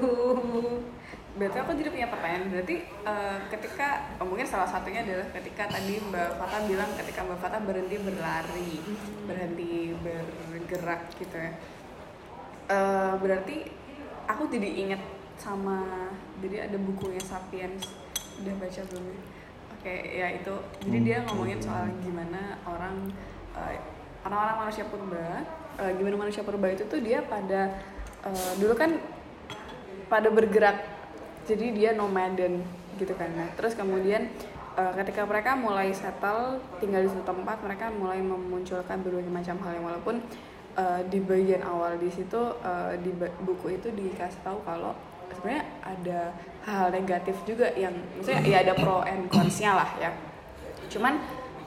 Berarti 1.35 1.57
aku 1.59 1.71
jadi 1.75 1.89
punya 1.91 2.07
pertanyaan. 2.07 2.47
Berarti 2.47 2.75
eh, 2.87 3.37
ketika 3.51 4.07
oh, 4.23 4.25
mungkin 4.27 4.47
salah 4.47 4.67
satunya 4.71 5.03
adalah 5.03 5.27
ketika 5.35 5.67
tadi 5.67 5.99
Mbak 5.99 6.39
Fata 6.39 6.57
bilang 6.63 6.91
ketika 6.95 7.27
Mbak 7.27 7.39
Fata 7.43 7.57
berhenti 7.59 7.97
berlari, 7.99 8.79
berhenti 9.27 9.91
bergerak 9.99 11.11
gitu 11.19 11.35
ya. 11.35 11.51
Eh, 12.71 13.13
berarti 13.19 13.67
aku 14.31 14.47
jadi 14.47 14.69
ingat 14.87 15.01
sama 15.35 16.07
jadi 16.39 16.71
ada 16.71 16.77
bukunya 16.79 17.19
Sapiens 17.19 17.83
udah 18.41 18.55
baca 18.57 18.81
belum 18.89 19.05
ya? 19.05 19.19
Oke 19.71 19.95
ya 20.13 20.27
itu. 20.35 20.55
Jadi 20.85 20.99
dia 21.01 21.17
ngomongin 21.25 21.59
soal 21.61 21.85
gimana 22.01 22.57
orang 22.65 22.95
eh, 23.57 23.77
orang-orang 24.25 24.57
manusia 24.67 24.83
purba 24.85 25.45
eh, 25.81 25.91
gimana 25.97 26.15
manusia 26.17 26.41
purba 26.45 26.67
itu 26.69 26.83
tuh 26.85 26.99
dia 27.01 27.21
pada 27.25 27.81
eh, 28.25 28.51
dulu 28.57 28.73
kan 28.77 28.97
pada 30.09 30.27
bergerak. 30.29 30.77
Jadi 31.47 31.73
dia 31.73 31.97
nomaden 31.97 32.61
gitu 32.99 33.13
kan. 33.17 33.29
Nah 33.33 33.49
terus 33.57 33.73
kemudian 33.73 34.29
ketika 34.71 35.27
mereka 35.27 35.51
mulai 35.51 35.91
settle 35.91 36.63
tinggal 36.79 37.03
di 37.03 37.11
satu 37.11 37.27
tempat 37.27 37.59
mereka 37.59 37.91
mulai 37.91 38.23
memunculkan 38.23 39.03
berbagai 39.03 39.27
macam 39.27 39.59
hal 39.67 39.75
yang 39.75 39.85
walaupun 39.85 40.15
eh, 40.79 41.01
di 41.11 41.19
bagian 41.19 41.63
awal 41.67 41.99
di 41.99 42.07
situ 42.07 42.39
eh, 42.63 42.95
di 43.03 43.11
buku 43.43 43.75
itu 43.75 43.91
dikasih 43.91 44.39
tahu 44.47 44.63
kalau 44.63 44.95
sebenarnya 45.35 45.65
ada 45.81 46.19
hal 46.65 46.85
negatif 46.93 47.35
juga 47.47 47.67
yang 47.73 47.93
maksudnya 48.17 48.41
ya 48.45 48.57
ada 48.63 48.73
pro 48.77 49.01
and 49.03 49.27
consnya 49.31 49.71
lah 49.75 49.89
ya 49.97 50.11
cuman 50.91 51.17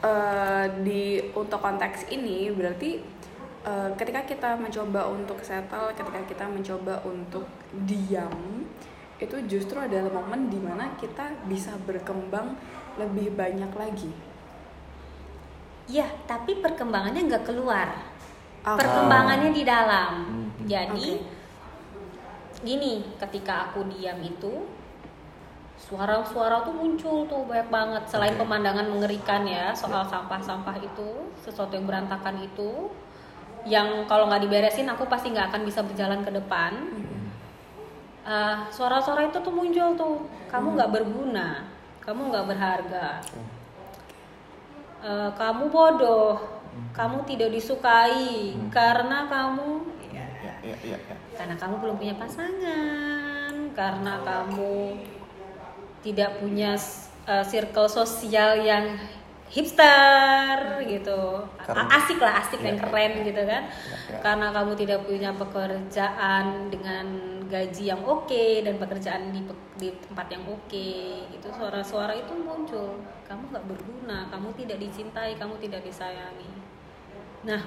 eh, 0.04 0.66
di 0.84 1.02
untuk 1.34 1.58
konteks 1.58 2.08
ini 2.12 2.52
berarti 2.52 3.02
eh, 3.66 3.90
ketika 3.98 4.22
kita 4.28 4.50
mencoba 4.60 5.10
untuk 5.10 5.40
settle 5.42 5.90
ketika 5.96 6.20
kita 6.28 6.44
mencoba 6.46 7.02
untuk 7.08 7.48
diam 7.86 8.64
itu 9.18 9.36
justru 9.46 9.78
adalah 9.78 10.10
momen 10.10 10.50
di 10.50 10.58
mana 10.58 10.92
kita 10.98 11.46
bisa 11.46 11.72
berkembang 11.86 12.58
lebih 12.98 13.34
banyak 13.34 13.72
lagi 13.74 14.12
Ya, 15.84 16.08
tapi 16.24 16.64
perkembangannya 16.64 17.28
nggak 17.28 17.44
keluar. 17.44 17.92
Oke. 18.64 18.80
Perkembangannya 18.80 19.50
di 19.52 19.62
dalam. 19.68 20.10
Mhm. 20.24 20.64
Jadi. 20.64 21.08
Gini, 22.64 23.04
ketika 23.20 23.70
aku 23.70 23.84
diam 23.92 24.18
itu 24.24 24.64
suara-suara 25.76 26.64
tuh 26.64 26.74
muncul 26.74 27.28
tuh 27.28 27.44
banyak 27.44 27.68
banget. 27.68 28.02
Selain 28.08 28.34
Oke. 28.34 28.40
pemandangan 28.42 28.86
mengerikan 28.88 29.44
ya 29.44 29.76
soal 29.76 30.06
sampah-sampah 30.08 30.80
itu 30.80 31.28
sesuatu 31.44 31.76
yang 31.76 31.84
berantakan 31.84 32.40
itu 32.40 32.88
yang 33.68 34.08
kalau 34.08 34.28
nggak 34.28 34.44
diberesin 34.44 34.88
aku 34.88 35.08
pasti 35.08 35.32
nggak 35.32 35.52
akan 35.52 35.62
bisa 35.68 35.84
berjalan 35.84 36.20
ke 36.24 36.30
depan. 36.32 36.72
Eh, 38.24 38.56
suara-suara 38.72 39.28
itu 39.28 39.38
tuh 39.44 39.52
muncul 39.52 39.88
tuh. 39.94 40.16
Kamu 40.48 40.80
nggak 40.80 40.90
berguna. 40.90 41.68
Kamu 42.00 42.32
nggak 42.32 42.46
berharga. 42.48 43.08
Eh, 45.04 45.30
kamu 45.36 45.68
bodoh. 45.68 46.40
Kamu 46.96 47.22
tidak 47.28 47.54
disukai 47.54 48.58
karena 48.74 49.30
kamu 49.30 49.94
Ya, 50.14 50.26
ya, 50.62 50.76
ya, 50.82 50.98
ya. 50.98 51.16
Karena 51.34 51.54
kamu 51.58 51.74
belum 51.82 51.96
punya 51.98 52.14
pasangan, 52.14 53.52
karena 53.74 54.14
kamu 54.22 54.98
tidak 56.04 56.38
punya 56.38 56.78
uh, 57.26 57.44
circle 57.44 57.88
sosial 57.90 58.60
yang 58.62 58.98
hipster 59.50 60.82
gitu, 60.82 61.46
asik 61.68 62.18
lah, 62.18 62.42
asik 62.42 62.58
Iya, 62.58 62.66
dan 62.66 62.74
iya, 62.74 62.82
keren 62.82 63.12
iya. 63.12 63.24
gitu 63.30 63.42
kan, 63.46 63.62
Iya, 63.70 63.96
iya. 64.10 64.18
karena 64.18 64.46
kamu 64.50 64.72
tidak 64.74 65.00
punya 65.06 65.30
pekerjaan 65.34 66.44
dengan 66.74 67.06
gaji 67.46 67.84
yang 67.86 68.02
oke 68.02 68.44
dan 68.66 68.74
pekerjaan 68.80 69.30
di 69.30 69.40
di 69.78 69.88
tempat 70.02 70.26
yang 70.32 70.44
oke, 70.48 70.90
gitu. 71.30 71.46
Suara-suara 71.54 72.18
itu 72.18 72.34
muncul, 72.34 72.98
kamu 73.30 73.42
nggak 73.54 73.66
berguna, 73.68 74.26
kamu 74.30 74.48
tidak 74.58 74.78
dicintai, 74.82 75.38
kamu 75.38 75.54
tidak 75.62 75.86
disayangi, 75.86 76.50
nah 77.46 77.62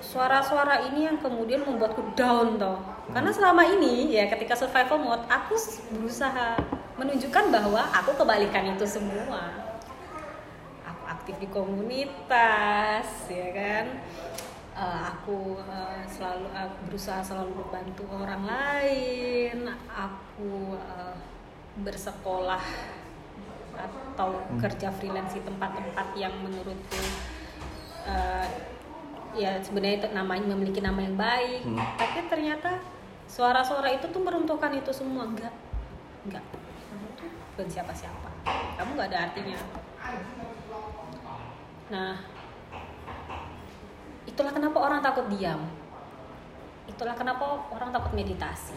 suara-suara 0.00 0.88
ini 0.90 1.10
yang 1.10 1.18
kemudian 1.18 1.62
membuatku 1.66 2.14
down 2.14 2.58
toh. 2.58 2.78
Karena 3.10 3.32
selama 3.32 3.64
ini 3.64 4.12
ya 4.12 4.28
ketika 4.28 4.54
survival 4.54 5.00
mode 5.00 5.24
aku 5.26 5.56
berusaha 5.96 6.60
menunjukkan 6.98 7.44
bahwa 7.48 7.82
aku 7.94 8.14
kebalikan 8.18 8.74
itu 8.74 8.84
semua. 8.84 9.54
Aku 10.84 11.02
aktif 11.08 11.34
di 11.40 11.48
komunitas 11.48 13.06
ya 13.30 13.48
kan? 13.54 13.86
Eh, 14.78 15.00
aku 15.10 15.58
eh, 15.58 16.02
selalu 16.06 16.46
eh, 16.54 16.70
berusaha 16.86 17.20
selalu 17.24 17.52
membantu 17.58 18.04
orang 18.12 18.42
lain. 18.46 19.72
Aku 19.90 20.76
eh, 20.78 21.16
bersekolah 21.82 22.62
atau 23.78 24.34
kerja 24.58 24.90
freelance 24.90 25.38
di 25.38 25.42
tempat-tempat 25.46 26.06
yang 26.18 26.34
menurutku 26.42 27.02
eh, 28.06 28.77
ya 29.36 29.60
sebenarnya 29.60 29.96
itu 30.04 30.08
namanya 30.14 30.46
memiliki 30.54 30.80
nama 30.80 31.00
yang 31.02 31.16
baik. 31.18 31.62
Hmm. 31.66 31.80
tapi 31.98 32.18
ternyata 32.30 32.80
suara-suara 33.28 33.92
itu 33.92 34.08
tuh 34.08 34.22
meruntuhkan 34.24 34.72
itu 34.72 34.88
semua. 34.94 35.28
Enggak. 35.28 35.52
Enggak. 36.24 36.44
Kamu 36.88 37.06
tuh 37.18 37.28
bukan 37.28 37.68
siapa-siapa. 37.68 38.30
Kamu 38.80 38.90
nggak 38.96 39.08
ada 39.12 39.18
artinya. 39.28 39.56
Nah 41.92 42.14
itulah 44.24 44.52
kenapa 44.52 44.78
orang 44.80 45.00
takut 45.04 45.26
diam. 45.28 45.60
Itulah 46.88 47.12
kenapa 47.12 47.68
orang 47.68 47.92
takut 47.92 48.12
meditasi. 48.16 48.72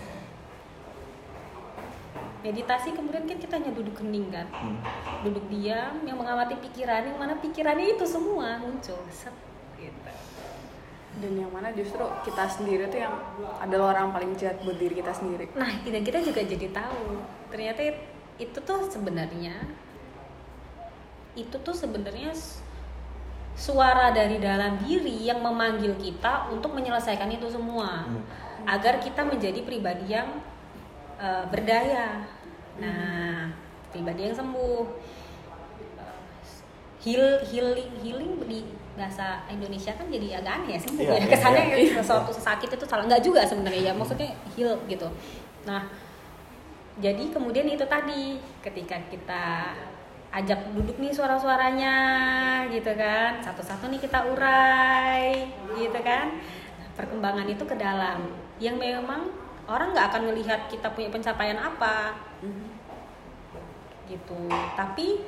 Meditasi 2.42 2.98
kemudian 2.98 3.30
kan 3.30 3.38
kita 3.38 3.54
hanya 3.62 3.72
duduk 3.72 4.02
hening 4.02 4.34
kan? 4.34 4.50
Hmm. 4.50 4.82
duduk 5.22 5.46
diam 5.48 6.02
yang 6.02 6.18
mengamati 6.18 6.58
pikiran 6.58 7.06
yang 7.06 7.16
mana 7.16 7.38
pikirannya 7.38 7.94
itu 7.96 8.04
semua 8.04 8.58
muncul. 8.58 8.98
Set 9.14 9.32
gitu 9.78 10.02
dan 11.20 11.34
yang 11.36 11.52
mana 11.52 11.76
justru 11.76 12.00
kita 12.24 12.48
sendiri 12.48 12.88
tuh 12.88 13.04
yang 13.04 13.12
adalah 13.60 14.00
orang 14.00 14.16
paling 14.16 14.32
jahat 14.40 14.64
buat 14.64 14.80
diri 14.80 14.96
kita 14.96 15.12
sendiri. 15.12 15.52
Nah 15.60 15.84
dan 15.84 16.02
kita 16.08 16.24
juga 16.24 16.42
jadi 16.48 16.68
tahu 16.72 17.20
ternyata 17.52 17.82
itu 18.40 18.58
tuh 18.64 18.88
sebenarnya 18.88 19.56
itu 21.36 21.56
tuh 21.60 21.76
sebenarnya 21.76 22.32
suara 23.60 24.16
dari 24.16 24.40
dalam 24.40 24.80
diri 24.80 25.28
yang 25.28 25.44
memanggil 25.44 26.00
kita 26.00 26.48
untuk 26.48 26.72
menyelesaikan 26.72 27.28
itu 27.36 27.52
semua. 27.52 28.08
Hmm. 28.08 28.24
agar 28.62 29.02
kita 29.02 29.26
menjadi 29.26 29.66
pribadi 29.66 30.14
yang 30.14 30.38
eh, 31.18 31.46
berdaya. 31.50 32.24
Nah 32.78 33.50
pribadi 33.90 34.30
yang 34.32 34.38
sembuh. 34.38 34.86
Eh, 35.98 36.18
heal 37.02 37.42
healing 37.50 37.92
healing 38.06 38.34
di 38.46 38.62
bahasa 38.98 39.44
Indonesia 39.48 39.96
kan 39.96 40.08
jadi 40.12 40.44
agak 40.44 40.54
aneh 40.62 40.70
ya 40.76 40.80
sembuh 40.84 41.04
Iya, 41.08 41.16
ya 41.16 41.28
kesannya 41.34 41.64
iya. 41.80 41.94
sesuatu 42.04 42.32
sakit 42.36 42.70
itu 42.76 42.86
salah. 42.86 43.08
Nggak 43.08 43.24
juga 43.24 43.42
sebenarnya 43.48 43.92
ya 43.92 43.94
maksudnya 43.96 44.30
heal 44.56 44.76
gitu. 44.88 45.08
Nah 45.68 45.88
jadi 47.00 47.24
kemudian 47.32 47.66
itu 47.72 47.88
tadi 47.88 48.38
ketika 48.60 49.00
kita 49.08 49.46
ajak 50.32 50.60
duduk 50.76 50.96
nih 51.00 51.12
suara-suaranya 51.12 51.96
gitu 52.72 52.88
kan 52.96 53.44
satu-satu 53.44 53.92
nih 53.92 54.00
kita 54.00 54.32
urai 54.32 55.44
gitu 55.76 56.00
kan 56.00 56.40
Nah, 56.82 56.90
perkembangan 56.98 57.46
itu 57.46 57.62
ke 57.62 57.76
dalam. 57.78 58.34
Yang 58.58 58.78
memang 58.82 59.30
orang 59.70 59.94
nggak 59.94 60.08
akan 60.10 60.24
melihat 60.34 60.66
kita 60.66 60.90
punya 60.90 61.14
pencapaian 61.14 61.62
apa. 61.62 62.18
Gitu. 64.10 64.42
Tapi 64.74 65.22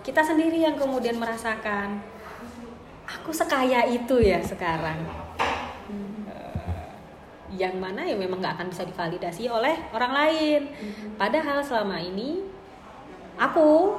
kita 0.00 0.20
sendiri 0.24 0.64
yang 0.64 0.76
kemudian 0.80 1.16
merasakan 1.20 2.00
aku 3.24 3.32
sekaya 3.32 3.88
itu 3.88 4.20
ya 4.20 4.36
sekarang. 4.44 5.00
Eh, 6.28 6.84
yang 7.56 7.80
mana 7.80 8.04
ya 8.04 8.20
memang 8.20 8.44
nggak 8.44 8.60
akan 8.60 8.68
bisa 8.68 8.84
divalidasi 8.84 9.48
oleh 9.48 9.80
orang 9.96 10.12
lain. 10.12 10.62
Padahal 11.16 11.64
selama 11.64 11.96
ini 12.04 12.44
aku 13.40 13.96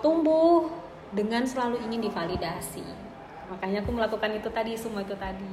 tumbuh 0.00 0.72
dengan 1.12 1.44
selalu 1.44 1.84
ingin 1.84 2.08
divalidasi. 2.08 2.88
Makanya 3.52 3.84
aku 3.84 3.92
melakukan 3.92 4.32
itu 4.32 4.48
tadi 4.48 4.72
semua 4.80 5.04
itu 5.04 5.12
tadi. 5.12 5.52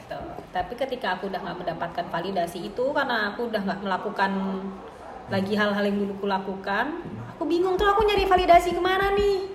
Itu. 0.00 0.18
tapi 0.50 0.74
ketika 0.74 1.14
aku 1.14 1.30
udah 1.30 1.38
nggak 1.38 1.58
mendapatkan 1.62 2.06
validasi 2.10 2.66
itu 2.66 2.84
karena 2.90 3.30
aku 3.30 3.46
udah 3.46 3.62
nggak 3.62 3.86
melakukan 3.86 4.32
lagi 5.30 5.54
hal-hal 5.54 5.86
yang 5.86 6.02
dulu 6.02 6.18
aku 6.18 6.26
lakukan 6.26 6.98
aku 7.30 7.46
bingung 7.46 7.78
tuh 7.78 7.86
aku 7.86 8.02
nyari 8.02 8.26
validasi 8.26 8.74
ke 8.74 8.82
mana 8.82 9.14
nih 9.14 9.46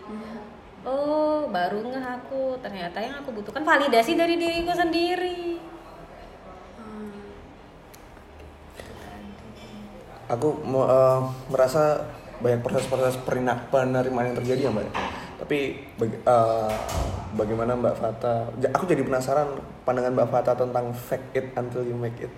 oh 0.86 1.50
baru 1.50 1.82
ngeh 1.82 2.06
aku. 2.22 2.58
Ternyata 2.62 2.98
yang 3.02 3.20
aku 3.20 3.36
butuhkan 3.36 3.66
validasi 3.66 4.16
dari 4.16 4.38
diriku 4.38 4.72
sendiri. 4.72 5.60
Aku 10.26 10.48
eh, 10.66 11.20
merasa 11.54 12.02
banyak 12.42 12.62
proses-proses 12.66 13.18
perinak 13.22 13.70
penerimaan 13.70 14.34
yang 14.34 14.38
terjadi 14.42 14.62
ya 14.70 14.72
mbak. 14.74 14.90
Tapi 15.42 15.58
baga- 16.00 16.24
eh, 16.26 16.72
bagaimana 17.38 17.78
mbak 17.78 17.96
Fata? 18.00 18.50
Aku 18.74 18.90
jadi 18.90 19.06
penasaran 19.06 19.58
pandangan 19.86 20.14
mbak 20.16 20.30
Fata 20.34 20.58
tentang 20.58 20.90
fake 20.94 21.30
it 21.34 21.48
until 21.54 21.86
you 21.86 21.94
make 21.94 22.18
it 22.18 22.32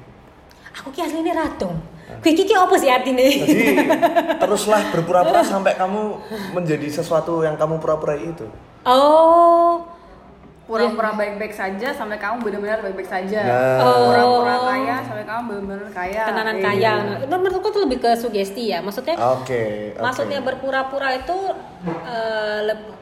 aku 0.78 0.90
ki 0.92 1.02
aslinya 1.02 1.34
radong 1.36 1.78
Kui 2.18 2.32
ki 2.32 2.48
ki 2.48 2.56
apa 2.56 2.72
sih 2.80 2.88
artinya 2.88 3.20
jadi 3.20 3.84
teruslah 4.42 4.80
berpura-pura 4.96 5.44
sampai 5.44 5.76
kamu 5.76 6.16
menjadi 6.56 6.88
sesuatu 6.88 7.44
yang 7.44 7.60
kamu 7.60 7.84
pura-pura 7.84 8.16
itu. 8.16 8.48
Oh. 8.88 9.84
Pura-pura 10.68 11.16
baik-baik 11.16 11.52
saja 11.52 11.92
sampai 11.92 12.16
kamu 12.16 12.44
benar-benar 12.44 12.80
baik-baik 12.80 13.12
saja. 13.12 13.40
Nah. 13.44 13.80
Oh. 13.84 14.00
pura-pura 14.08 14.56
kaya 14.66 14.96
sampai 15.04 15.24
kamu 15.28 15.44
benar-benar 15.68 15.92
kaya. 15.92 16.24
Tenanan 16.32 16.56
Eh, 16.56 16.64
kaya. 16.64 16.94
Nah, 16.96 17.18
itu 17.28 17.36
menurutku 17.36 17.70
tuh 17.76 17.82
lebih 17.86 18.00
ke 18.00 18.12
sugesti 18.16 18.64
ya. 18.72 18.80
Maksudnya 18.80 19.16
oke 19.20 19.44
oke. 19.44 19.64
maksudnya 20.00 20.40
berpura-pura 20.40 21.10
itu 21.12 21.38
eh, 21.86 22.60
leb- 22.72 22.97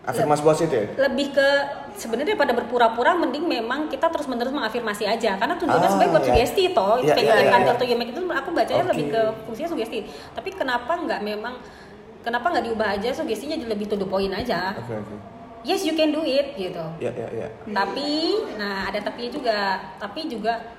afirmasi 0.00 0.40
positif? 0.40 0.84
Ya 0.96 1.08
lebih 1.08 1.36
ke 1.36 1.48
sebenarnya 2.00 2.36
pada 2.36 2.56
berpura-pura 2.56 3.12
mending 3.12 3.44
memang 3.44 3.92
kita 3.92 4.08
terus 4.08 4.24
menerus 4.24 4.52
mengafirmasi 4.52 5.04
aja. 5.04 5.36
Karena 5.36 5.54
tujuannya 5.60 5.84
Ah, 5.84 5.92
sebenarnya 5.92 6.12
buat 6.16 6.24
iya. 6.24 6.32
sugesti 6.32 6.64
toh 6.72 6.96
iya. 7.04 7.76
to 7.76 7.84
you 7.84 7.96
make 8.00 8.08
it 8.08 8.16
itu 8.16 8.22
aku 8.24 8.48
bacanya 8.56 8.84
Oke. 8.88 8.92
lebih 8.96 9.06
ke 9.12 9.22
fungsinya 9.44 9.68
sugesti. 9.76 9.98
Tapi 10.32 10.48
kenapa 10.56 10.92
nggak 10.96 11.20
memang 11.20 11.54
kenapa 12.24 12.46
nggak 12.52 12.64
diubah 12.72 12.88
aja 12.96 13.08
sugestinya 13.12 13.56
jadi 13.60 13.70
lebih 13.76 13.86
to 13.92 13.96
the 14.00 14.08
point 14.08 14.32
aja? 14.32 14.72
Oke 14.80 14.96
oke. 14.96 15.16
Yes 15.60 15.84
you 15.84 15.92
can 15.92 16.08
do 16.08 16.24
it 16.24 16.56
gitu. 16.56 16.84
Ya 16.96 17.12
ya 17.12 17.28
ya 17.36 17.48
tapi 17.68 18.40
nah 18.56 18.88
ada 18.88 19.04
tapi 19.04 19.28
juga. 19.28 19.76
Tapi 20.00 20.24
juga 20.32 20.72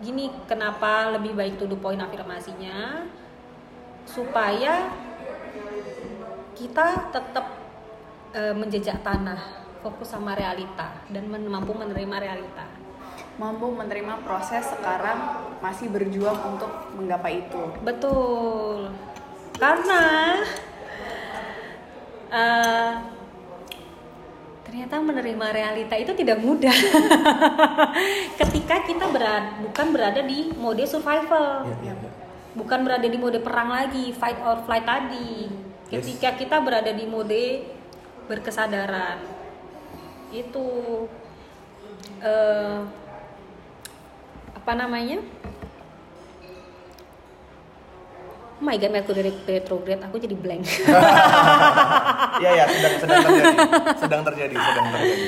gini 0.00 0.32
kenapa 0.48 1.12
lebih 1.12 1.36
baik 1.36 1.60
to 1.60 1.68
the 1.68 1.76
point 1.76 2.00
afirmasinya? 2.00 3.04
Supaya 4.08 4.88
kita 6.56 7.12
tetap 7.12 7.55
eh, 8.36 8.52
menjejak 8.52 9.00
tanah 9.00 9.40
fokus 9.80 10.12
sama 10.12 10.36
realita 10.36 11.00
dan 11.08 11.24
men- 11.32 11.48
mampu 11.48 11.72
menerima 11.72 12.16
realita. 12.20 12.68
Mampu 13.36 13.68
menerima 13.68 14.24
proses 14.24 14.64
sekarang 14.64 15.44
masih 15.60 15.88
berjuang 15.92 16.56
untuk 16.56 16.72
menggapai 16.96 17.48
itu. 17.48 17.62
Betul. 17.80 18.92
Karena 19.56 20.04
eh, 22.28 22.92
ternyata 24.64 24.94
menerima 25.00 25.46
realita 25.52 25.94
itu 25.96 26.12
tidak 26.12 26.38
mudah. 26.40 26.72
Ketika 28.40 28.84
kita 28.84 29.06
berada 29.08 29.56
bukan 29.64 29.86
berada 29.92 30.20
di 30.20 30.52
mode 30.56 30.84
survival. 30.84 31.64
Ya, 31.68 31.92
ya, 31.92 31.94
bukan 32.56 32.78
berada 32.88 33.04
di 33.04 33.16
mode 33.20 33.40
perang 33.44 33.68
lagi 33.68 34.12
fight 34.16 34.40
or 34.44 34.64
flight 34.64 34.84
tadi. 34.84 35.48
Ketika 35.86 36.34
kita 36.34 36.56
berada 36.58 36.90
di 36.90 37.04
mode 37.06 37.75
berkesadaran 38.26 39.18
itu 40.30 40.66
eh, 42.20 42.78
apa 44.52 44.72
namanya 44.74 45.22
Oh 48.56 48.64
my 48.64 48.80
god, 48.80 48.88
Mercury 48.88 49.20
retrograde, 49.44 50.00
aku 50.00 50.16
jadi 50.16 50.32
blank. 50.32 50.64
Iya 52.40 52.50
ya 52.52 52.64
sedang 52.68 52.94
sedang 53.00 53.20
terjadi 53.22 53.56
sedang 53.96 54.22
terjadi 54.24 54.54
sedang 54.56 54.86
terjadi 54.92 55.26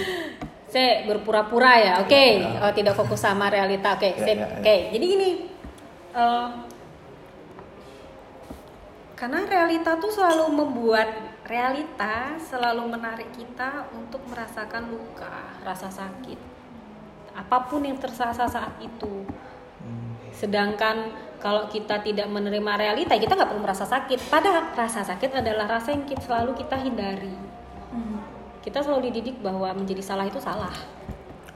saya 0.68 0.90
berpura-pura 1.08 1.72
ya, 1.80 1.92
oke, 2.04 2.24
Ya. 2.40 2.60
Oh, 2.60 2.72
tidak 2.72 2.92
fokus 2.92 3.20
sama 3.20 3.48
realita, 3.48 3.96
oke, 3.96 4.04
Ya, 4.04 4.20
sip. 4.20 4.36
ya, 4.36 4.44
ya. 4.44 4.56
oke. 4.60 4.76
Jadi 4.92 5.04
gini, 5.08 5.30
eh, 6.12 6.46
karena 9.12 9.38
realita 9.44 9.96
tuh 9.96 10.12
selalu 10.12 10.44
membuat 10.52 11.08
realita 11.48 12.36
selalu 12.36 12.92
menarik 12.92 13.32
kita 13.32 13.88
untuk 13.96 14.20
merasakan 14.28 14.92
luka, 14.92 15.56
rasa 15.64 15.88
sakit, 15.88 16.36
apa 17.32 17.56
pun 17.66 17.82
yang 17.88 17.96
tersasa 17.96 18.44
saat 18.44 18.76
itu. 18.84 19.24
Sedangkan 20.36 21.08
kalau 21.40 21.66
kita 21.72 22.04
tidak 22.04 22.28
menerima 22.28 22.72
realita, 22.76 23.16
kita 23.16 23.32
nggak 23.34 23.48
perlu 23.48 23.64
merasa 23.64 23.88
sakit. 23.88 24.28
Padahal 24.28 24.76
rasa 24.76 25.02
sakit 25.02 25.40
adalah 25.40 25.66
rasa 25.66 25.96
yang 25.96 26.04
kita, 26.04 26.20
selalu 26.28 26.52
kita 26.60 26.76
hindari. 26.78 27.32
Kita 28.62 28.84
selalu 28.84 29.08
dididik 29.08 29.40
bahwa 29.40 29.72
menjadi 29.72 30.04
salah 30.04 30.28
itu 30.28 30.36
salah, 30.36 30.74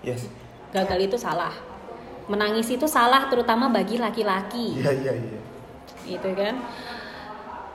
yes 0.00 0.24
gagal 0.72 1.12
itu 1.12 1.16
salah, 1.20 1.52
menangis 2.24 2.72
itu 2.72 2.88
salah, 2.88 3.28
terutama 3.28 3.68
bagi 3.68 4.00
laki-laki, 4.00 4.80
iya 4.80 4.88
iya 4.96 5.12
iya 5.12 5.40
gitu 6.08 6.32
kan? 6.32 6.56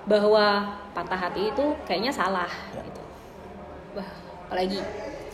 Bahwa 0.08 0.74
patah 0.96 1.20
hati 1.20 1.52
itu 1.52 1.66
kayaknya 1.84 2.10
salah, 2.10 2.50
Ya. 2.72 2.82
gitu. 2.82 3.02
Wah, 3.94 4.10
apalagi 4.48 4.80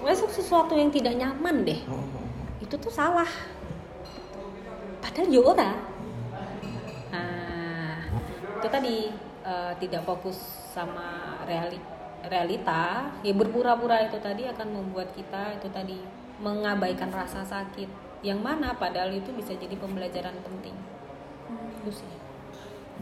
masuk 0.02 0.34
sesuatu 0.34 0.74
yang 0.76 0.90
tidak 0.90 1.14
nyaman 1.16 1.64
deh, 1.64 1.80
Mhm. 1.86 2.66
itu 2.66 2.76
tuh 2.76 2.92
salah. 2.92 3.30
Padahal 5.00 5.30
ya 5.30 5.42
ora. 5.46 5.72
Nah, 7.14 7.96
itu 8.58 8.68
tadi 8.68 8.96
eh, 9.44 9.74
tidak 9.76 10.08
fokus 10.08 10.40
sama 10.72 11.36
reali 11.44 11.76
realita 12.24 13.12
ya 13.20 13.36
berpura-pura 13.36 14.00
itu 14.08 14.16
tadi 14.24 14.48
akan 14.48 14.68
membuat 14.72 15.12
kita 15.12 15.60
itu 15.60 15.68
tadi 15.68 16.00
mengabaikan 16.40 17.12
rasa 17.12 17.44
sakit 17.44 17.92
yang 18.24 18.40
mana 18.40 18.72
padahal 18.80 19.12
itu 19.12 19.36
bisa 19.36 19.52
jadi 19.52 19.76
pembelajaran 19.76 20.40
penting 20.40 20.72
itu 21.84 21.92
sih 21.92 22.14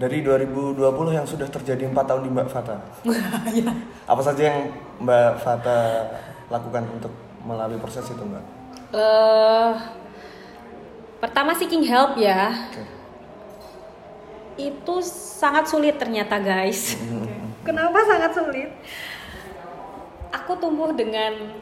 Dari 0.02 0.26
2020 0.26 0.82
yang 1.14 1.30
sudah 1.30 1.46
terjadi 1.46 1.86
empat 1.86 2.10
tahun 2.10 2.26
di 2.26 2.32
Mbak 2.34 2.48
Fata. 2.50 2.82
Apa 4.12 4.22
saja 4.26 4.42
yang 4.50 4.74
Mbak 4.98 5.46
Fata 5.46 5.78
lakukan 6.50 6.90
untuk 6.90 7.14
melalui 7.46 7.78
proses 7.78 8.10
itu 8.10 8.22
Mbak? 8.22 8.62
eh 8.92 9.72
pertama 11.24 11.56
seeking 11.56 11.88
help 11.88 12.20
ya 12.20 12.52
Oke. 12.68 12.84
itu 14.60 14.96
sangat 15.08 15.64
sulit 15.72 15.96
ternyata 15.96 16.36
guys 16.44 17.00
kenapa 17.68 18.04
sangat 18.04 18.36
sulit 18.36 18.70
aku 20.36 20.60
tumbuh 20.60 20.92
dengan 20.92 21.56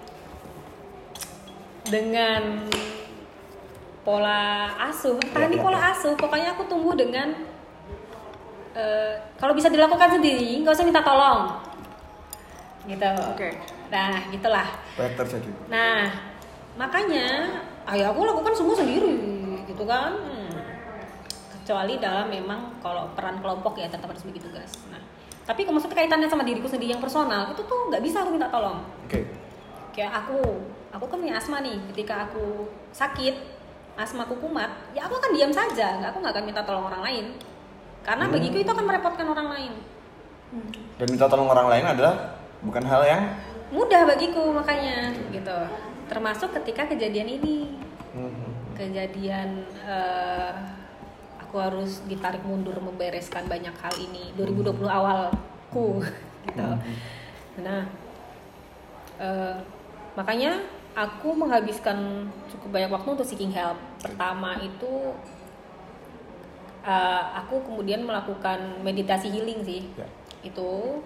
dengan 1.86 2.66
pola 4.02 4.74
asuh 4.90 5.22
entah 5.22 5.46
Ya, 5.46 5.54
ini 5.54 5.58
ya, 5.62 5.64
pola 5.70 5.80
asuh 5.94 6.18
pokoknya 6.18 6.58
aku 6.58 6.66
tumbuh 6.66 6.98
dengan 6.98 7.38
eh, 8.76 9.14
kalau 9.40 9.54
bisa 9.58 9.72
dilakukan 9.72 10.20
sendiri 10.20 10.62
nggak 10.62 10.76
usah 10.76 10.88
minta 10.88 11.02
tolong 11.02 11.58
gitu 12.90 13.12
Oke. 13.30 13.54
nah 13.94 14.18
gitulah 14.34 14.66
Banyak 15.00 15.16
terjadi. 15.16 15.50
Nah, 15.72 16.12
makanya 16.76 17.48
ayo 17.88 18.12
aku 18.12 18.28
lakukan 18.28 18.52
semua 18.52 18.76
sendiri 18.76 19.16
gitu 19.64 19.88
kan. 19.88 20.12
Hmm. 20.12 20.52
Kecuali 21.56 21.96
dalam 22.04 22.28
memang 22.28 22.82
kalau 22.84 23.08
peran 23.16 23.40
kelompok 23.40 23.80
ya 23.80 23.88
tetap 23.88 24.12
harus 24.12 24.28
bagi 24.28 24.44
tugas. 24.44 24.76
Nah, 24.92 25.00
tapi 25.48 25.64
kalau 25.64 25.80
maksudnya 25.80 26.04
kaitannya 26.04 26.28
sama 26.28 26.44
diriku 26.44 26.68
sendiri 26.68 26.92
yang 26.92 27.00
personal 27.00 27.48
itu 27.56 27.64
tuh 27.64 27.88
nggak 27.88 28.04
bisa 28.04 28.28
aku 28.28 28.36
minta 28.36 28.52
tolong. 28.52 28.84
Oke. 29.08 29.24
Kayak 29.96 30.26
aku, 30.26 30.40
aku 30.92 31.06
kan 31.08 31.18
punya 31.24 31.40
asma 31.40 31.64
nih. 31.64 31.80
Ketika 31.96 32.28
aku 32.28 32.68
sakit, 32.92 33.36
asmaku 33.96 34.36
kumat, 34.44 34.72
ya 34.92 35.08
aku 35.08 35.16
akan 35.16 35.32
diam 35.32 35.52
saja. 35.56 35.96
Nggak, 36.04 36.10
aku 36.12 36.20
nggak 36.20 36.34
akan 36.36 36.46
minta 36.46 36.62
tolong 36.68 36.86
orang 36.92 37.04
lain. 37.08 37.26
Karena 38.10 38.26
Hmm. 38.26 38.34
bagiku 38.34 38.58
itu 38.58 38.72
akan 38.74 38.86
merepotkan 38.90 39.28
orang 39.30 39.48
lain. 39.54 39.74
Dan 40.98 41.08
minta 41.14 41.30
tolong 41.30 41.46
orang 41.46 41.70
lain 41.70 41.86
adalah 41.94 42.42
bukan 42.66 42.82
hal 42.90 43.06
yang 43.06 43.24
Mudah 43.70 44.02
bagiku 44.10 44.50
makanya 44.50 45.14
gitu. 45.30 45.58
Termasuk 46.10 46.50
ketika 46.58 46.90
kejadian 46.90 47.38
ini. 47.38 47.78
Hmm. 48.10 48.50
kejadian 48.74 49.70
eh, 49.86 50.54
aku 51.38 51.62
harus 51.62 52.02
ditarik 52.10 52.42
mundur 52.42 52.74
membereskan 52.82 53.46
banyak 53.46 53.76
hal 53.78 53.94
ini 54.02 54.34
2020 54.34 54.86
awalku 54.90 56.02
gitu 56.50 56.70
nah 57.62 57.86
eh, 59.22 59.56
makanya 60.18 60.58
aku 60.98 61.38
menghabiskan 61.38 62.26
cukup 62.50 62.70
banyak 62.82 62.90
waktu 62.90 63.10
untuk 63.14 63.28
seeking 63.30 63.54
help 63.54 63.78
pertama 64.02 64.58
itu 64.58 65.14
eh, 66.82 67.22
aku 67.38 67.64
kemudian 67.64 68.02
melakukan 68.02 68.80
meditasi 68.80 69.30
healing 69.30 69.62
sih 69.62 69.82
Ya. 69.94 70.08
itu 70.42 71.02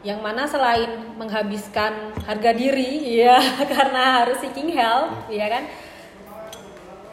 yang 0.00 0.18
mana 0.18 0.46
selain 0.46 0.88
menghabiskan 1.14 1.90
harga 2.22 2.50
diri 2.52 3.02
ya 3.22 3.38
karena 3.66 4.22
harus 4.22 4.38
seeking 4.38 4.70
help 4.70 5.26
ya 5.28 5.46
kan 5.48 5.66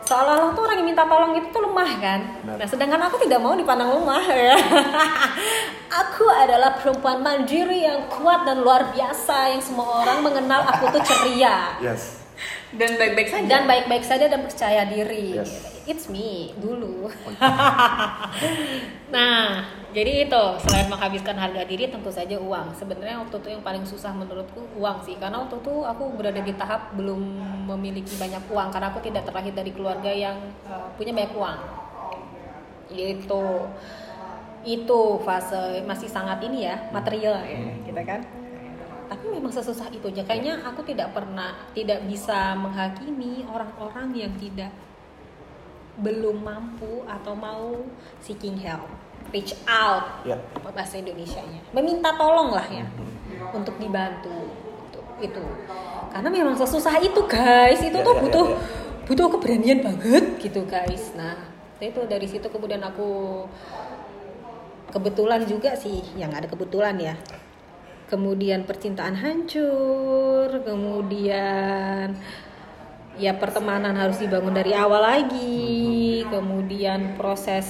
seolah-olah 0.05 0.53
tuh 0.53 0.61
orang 0.61 0.77
yang 0.79 0.93
minta 0.93 1.01
tolong 1.01 1.33
itu 1.33 1.49
tuh 1.49 1.65
lemah 1.65 1.91
kan 1.97 2.19
Benar. 2.45 2.55
nah 2.61 2.67
sedangkan 2.69 3.01
aku 3.03 3.17
tidak 3.19 3.41
mau 3.41 3.57
dipandang 3.57 3.89
lemah 3.89 4.21
ya 4.45 4.53
aku 5.89 6.29
adalah 6.29 6.77
perempuan 6.77 7.25
mandiri 7.25 7.81
yang 7.83 8.05
kuat 8.05 8.45
dan 8.45 8.61
luar 8.61 8.93
biasa 8.93 9.49
yang 9.49 9.61
semua 9.65 10.05
orang 10.05 10.21
mengenal 10.21 10.61
aku 10.63 10.93
tuh 10.93 11.01
ceria 11.01 11.73
Yes. 11.81 12.21
Dan 12.69 12.99
baik-baik 12.99 13.31
saja. 13.31 13.47
dan 13.47 13.61
baik-baik 13.65 14.03
saja 14.03 14.25
dan 14.27 14.43
percaya 14.43 14.83
diri. 14.83 15.39
Yes. 15.39 15.74
It's 15.85 16.09
me 16.09 16.49
dulu. 16.57 17.05
nah, 19.15 19.61
jadi 19.93 20.25
itu 20.25 20.43
selain 20.65 20.89
menghabiskan 20.89 21.37
harga 21.37 21.61
diri 21.61 21.93
tentu 21.93 22.09
saja 22.09 22.41
uang. 22.41 22.73
Sebenarnya 22.73 23.21
waktu 23.21 23.37
itu 23.37 23.49
yang 23.53 23.61
paling 23.61 23.85
susah 23.85 24.09
menurutku 24.09 24.65
uang 24.81 25.05
sih, 25.05 25.13
karena 25.21 25.45
waktu 25.45 25.61
itu 25.61 25.85
aku 25.85 26.17
berada 26.17 26.41
di 26.41 26.57
tahap 26.57 26.89
belum 26.97 27.21
memiliki 27.69 28.17
banyak 28.17 28.49
uang. 28.49 28.73
Karena 28.73 28.89
aku 28.89 28.99
tidak 29.05 29.29
terlahir 29.29 29.53
dari 29.53 29.71
keluarga 29.77 30.09
yang 30.09 30.41
uh, 30.65 30.89
punya 30.97 31.13
banyak 31.13 31.33
uang. 31.37 31.59
Itu 32.89 33.69
itu 34.65 34.99
fase 35.21 35.85
masih 35.85 36.09
sangat 36.09 36.41
ini 36.41 36.65
ya 36.65 36.89
material 36.89 37.45
ya, 37.45 37.61
gitu 37.85 38.01
kan. 38.01 38.25
Tapi 39.05 39.25
memang 39.29 39.53
sesusah 39.53 39.93
itu 39.93 40.09
aja. 40.09 40.25
Kayaknya 40.25 40.65
aku 40.65 40.81
tidak 40.81 41.13
pernah 41.13 41.53
tidak 41.77 42.01
bisa 42.09 42.57
menghakimi 42.57 43.45
orang-orang 43.45 44.09
yang 44.17 44.33
tidak 44.41 44.73
belum 45.95 46.43
mampu 46.43 47.03
atau 47.07 47.31
mau 47.31 47.79
seeking 48.19 48.59
help 48.59 48.83
reach 49.31 49.55
out 49.65 50.21
Ya. 50.23 50.37
apa 50.53 50.69
bahasa 50.69 50.95
Indonesianya. 50.95 51.59
Meminta 51.71 52.13
tolong 52.13 52.51
lah 52.51 52.67
ya 52.67 52.85
untuk 53.51 53.75
dibantu 53.75 54.31
itu, 54.91 54.99
itu. 55.31 55.43
Karena 56.11 56.29
memang 56.29 56.55
sesusah 56.55 56.99
itu 56.99 57.19
guys. 57.25 57.79
Itu 57.79 57.99
Ya, 57.99 58.05
tuh 58.05 58.13
ya, 58.13 58.19
ya, 58.19 58.23
butuh 58.23 58.45
ya. 58.47 58.57
butuh 59.05 59.25
keberanian 59.33 59.79
banget 59.81 60.23
gitu 60.39 60.63
guys. 60.63 61.15
Nah 61.15 61.35
itu 61.79 61.99
dari 62.07 62.23
situ 62.25 62.47
kemudian 62.47 62.79
aku 62.79 63.43
kebetulan 64.89 65.43
juga 65.43 65.75
sih 65.75 65.99
yang 66.15 66.31
ada 66.31 66.47
kebetulan 66.47 66.95
ya. 66.97 67.15
Kemudian 68.05 68.63
percintaan 68.63 69.17
hancur 69.17 70.61
kemudian 70.61 72.13
ya 73.15 73.35
pertemanan 73.35 73.95
harus 73.95 74.19
dibangun 74.19 74.55
dari 74.55 74.75
awal 74.75 75.01
lagi. 75.03 76.23
Kemudian 76.27 77.15
proses 77.15 77.65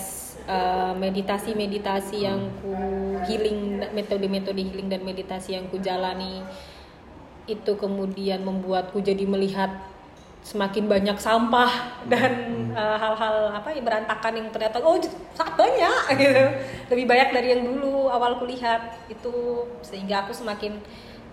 eh, 0.45 0.93
meditasi-meditasi 0.97 2.17
yang 2.25 2.39
ku 2.61 2.73
healing 3.25 3.81
metode-metode 3.93 4.57
healing 4.57 4.89
dan 4.89 5.01
meditasi 5.01 5.57
yang 5.57 5.65
ku 5.69 5.77
jalani 5.81 6.45
itu 7.45 7.77
kemudian 7.77 8.41
membuatku 8.41 8.97
jadi 9.05 9.21
melihat 9.29 9.69
semakin 10.45 10.85
banyak 10.85 11.17
sampah 11.17 12.05
dan 12.05 12.31
eh, 12.73 12.97
hal-hal 13.01 13.49
apa 13.49 13.73
ya 13.73 13.81
berantakan 13.81 14.33
yang 14.37 14.47
ternyata 14.53 14.77
oh 14.81 14.97
sangat 15.33 15.57
banyak 15.57 16.01
gitu. 16.21 16.45
Lebih 16.93 17.05
banyak 17.09 17.29
dari 17.33 17.47
yang 17.57 17.63
dulu 17.65 18.09
awal 18.09 18.37
kulihat 18.37 19.09
itu 19.09 19.65
sehingga 19.81 20.25
aku 20.25 20.33
semakin 20.33 20.77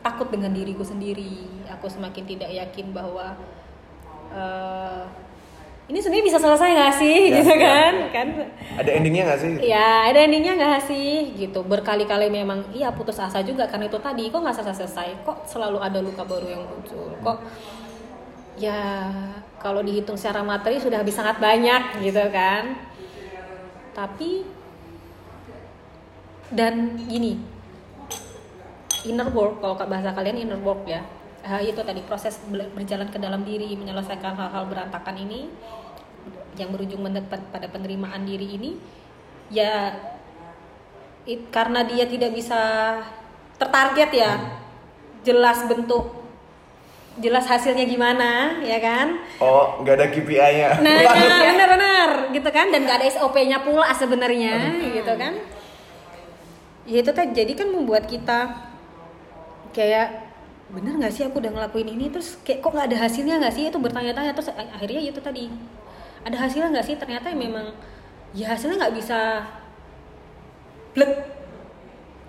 takut 0.02 0.28
dengan 0.32 0.52
diriku 0.52 0.82
sendiri. 0.82 1.48
Aku 1.78 1.86
semakin 1.92 2.24
tidak 2.24 2.50
yakin 2.50 2.90
bahwa 2.92 3.36
eh, 4.32 5.02
ini 5.86 5.98
sebenarnya 6.00 6.24
bisa 6.24 6.38
selesai 6.40 6.68
nggak 6.72 6.94
sih 6.96 7.18
Ya, 7.28 7.36
gitu 7.36 7.52
ya. 7.52 7.68
kan 7.68 7.94
kan 8.08 8.26
Ada 8.80 8.90
endingnya 8.96 9.22
nggak 9.28 9.40
sih? 9.40 9.50
Ya, 9.60 9.90
ada 10.08 10.18
endingnya 10.24 10.52
nggak 10.56 10.80
sih? 10.88 11.36
Gitu. 11.36 11.60
Berkali-kali 11.60 12.32
memang 12.32 12.64
iya 12.72 12.88
putus 12.88 13.20
asa 13.20 13.44
juga 13.44 13.68
karena 13.68 13.86
itu 13.86 13.98
tadi 14.00 14.32
kok 14.32 14.40
nggak 14.40 14.56
selesai-selesai. 14.56 15.20
Kok 15.26 15.44
selalu 15.44 15.78
ada 15.82 15.98
luka 16.00 16.24
baru 16.24 16.46
yang 16.48 16.62
muncul. 16.64 17.12
Kok 17.20 17.38
ya 18.56 18.80
kalau 19.60 19.80
dihitung 19.82 20.16
secara 20.16 20.40
materi 20.40 20.80
sudah 20.80 21.02
habis 21.04 21.12
sangat 21.12 21.36
banyak 21.36 22.00
gitu 22.00 22.24
kan. 22.32 22.72
Tapi 23.92 24.48
dan 26.52 27.00
gini 27.04 27.36
inner 29.02 29.28
work 29.32 29.58
kalau 29.60 29.74
bahasa 29.74 30.12
kalian 30.12 30.36
inner 30.46 30.60
work 30.60 30.84
ya 30.86 31.00
Ah, 31.42 31.58
itu 31.58 31.82
tadi 31.82 31.98
proses 32.06 32.38
berjalan 32.46 33.10
ke 33.10 33.18
dalam 33.18 33.42
diri 33.42 33.74
menyelesaikan 33.74 34.38
hal-hal 34.38 34.62
berantakan 34.70 35.18
ini 35.26 35.50
yang 36.54 36.70
berujung 36.70 37.02
pada 37.26 37.66
penerimaan 37.66 38.22
diri 38.22 38.54
ini 38.54 38.70
ya 39.50 39.90
it- 41.26 41.50
karena 41.50 41.82
dia 41.82 42.06
tidak 42.06 42.30
bisa 42.30 42.60
tertarget 43.58 44.10
ya 44.14 44.32
jelas 45.26 45.66
bentuk 45.66 46.22
jelas 47.18 47.44
hasilnya 47.44 47.84
gimana 47.84 48.62
ya 48.62 48.78
kan? 48.78 49.20
Oh, 49.42 49.82
nggak 49.82 49.94
ada 49.98 50.06
KPI-nya. 50.14 50.80
nah 50.80 50.98
benar-benar 51.52 52.08
gitu 52.32 52.48
kan? 52.48 52.72
Dan 52.72 52.88
gak 52.88 53.02
ada 53.02 53.06
SOP-nya 53.12 53.60
pula 53.60 53.92
sebenarnya 53.92 54.72
gitu 54.80 55.12
kan? 55.18 55.36
Ya 56.88 57.04
itu 57.04 57.10
tadi 57.12 57.36
jadi 57.36 57.52
kan 57.52 57.68
membuat 57.68 58.08
kita 58.08 58.56
kayak 59.76 60.21
bener 60.72 60.96
nggak 60.96 61.12
sih 61.12 61.22
aku 61.28 61.38
udah 61.38 61.52
ngelakuin 61.52 61.88
ini? 61.92 62.08
Terus 62.08 62.40
kayak 62.42 62.64
kok 62.64 62.72
nggak 62.72 62.88
ada 62.92 62.98
hasilnya 63.04 63.34
nggak 63.38 63.54
sih? 63.54 63.64
Itu 63.68 63.78
bertanya-tanya 63.78 64.32
terus 64.32 64.48
akhirnya 64.52 65.00
ya 65.04 65.10
itu 65.12 65.20
tadi 65.20 65.52
ada 66.24 66.36
hasilnya 66.36 66.68
nggak 66.72 66.86
sih? 66.86 66.96
Ternyata 66.96 67.30
memang 67.36 67.70
ya 68.32 68.56
hasilnya 68.56 68.80
nggak 68.80 68.96
bisa 68.96 69.44
blek 70.92 71.12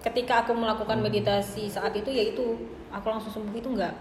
ketika 0.03 0.43
aku 0.43 0.51
melakukan 0.51 0.99
meditasi 0.99 1.71
saat 1.71 1.95
itu 1.95 2.11
ya 2.11 2.23
itu 2.35 2.43
aku 2.91 3.07
langsung 3.07 3.31
sembuh 3.31 3.55
itu 3.55 3.71
enggak 3.71 3.95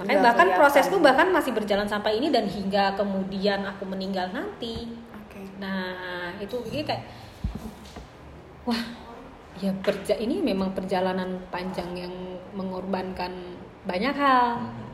makanya 0.00 0.20
bahkan 0.24 0.48
kelihatan. 0.48 0.60
prosesku 0.62 0.96
bahkan 1.02 1.28
masih 1.28 1.52
berjalan 1.52 1.84
sampai 1.84 2.22
ini 2.22 2.32
dan 2.32 2.46
hingga 2.46 2.94
kemudian 2.94 3.66
aku 3.66 3.82
meninggal 3.82 4.30
nanti. 4.30 4.86
Oke. 5.10 5.42
nah 5.58 6.32
itu 6.38 6.54
kayak 6.70 7.02
wah 8.62 9.07
ya 9.58 9.74
perja 9.82 10.14
ini 10.14 10.38
memang 10.38 10.70
perjalanan 10.70 11.42
panjang 11.50 11.90
yang 11.94 12.14
mengorbankan 12.54 13.58
banyak 13.82 14.14
hal 14.14 14.58
Hmm. 14.58 14.86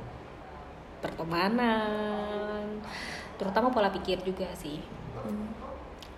pertemanan 1.04 2.80
terutama 3.36 3.68
pola 3.68 3.92
pikir 3.92 4.24
juga 4.24 4.48
sih 4.56 4.80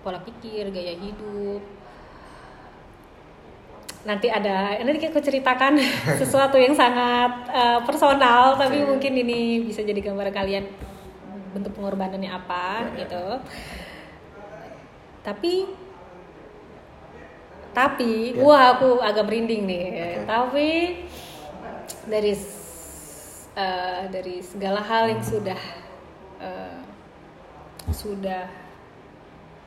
pola 0.00 0.22
pikir 0.22 0.70
gaya 0.70 0.94
hidup 0.94 1.59
nanti 4.06 4.30
ada 4.30 4.78
nanti 4.78 5.02
aku 5.02 5.18
ceritakan 5.18 5.74
sesuatu 6.22 6.54
yang 6.54 6.70
sangat 6.70 7.50
eh, 7.50 7.78
personal 7.82 8.54
tapi 8.54 8.87
Oke. 8.87 8.94
mungkin 8.94 9.12
ini 9.18 9.66
bisa 9.66 9.82
jadi 9.82 9.98
gambaran 9.98 10.30
kalian 10.30 10.64
bentuk 11.50 11.74
pengorbanannya 11.74 12.30
apa 12.30 12.87
Ya, 12.87 12.87
ya. 12.87 12.98
gitu 13.02 13.24
tapi 15.26 15.66
tapi 17.76 18.32
Ya. 18.32 18.40
wah 18.40 18.64
aku 18.72 19.04
agak 19.04 19.28
merinding 19.28 19.68
nih 19.68 19.84
Oke. 19.92 20.08
tapi 20.24 20.68
dari 22.08 22.32
eh, 23.52 24.02
dari 24.08 24.40
segala 24.40 24.80
hal 24.80 25.12
yang 25.12 25.20
sudah 25.20 25.60
eh, 26.40 26.78
sudah 27.92 28.48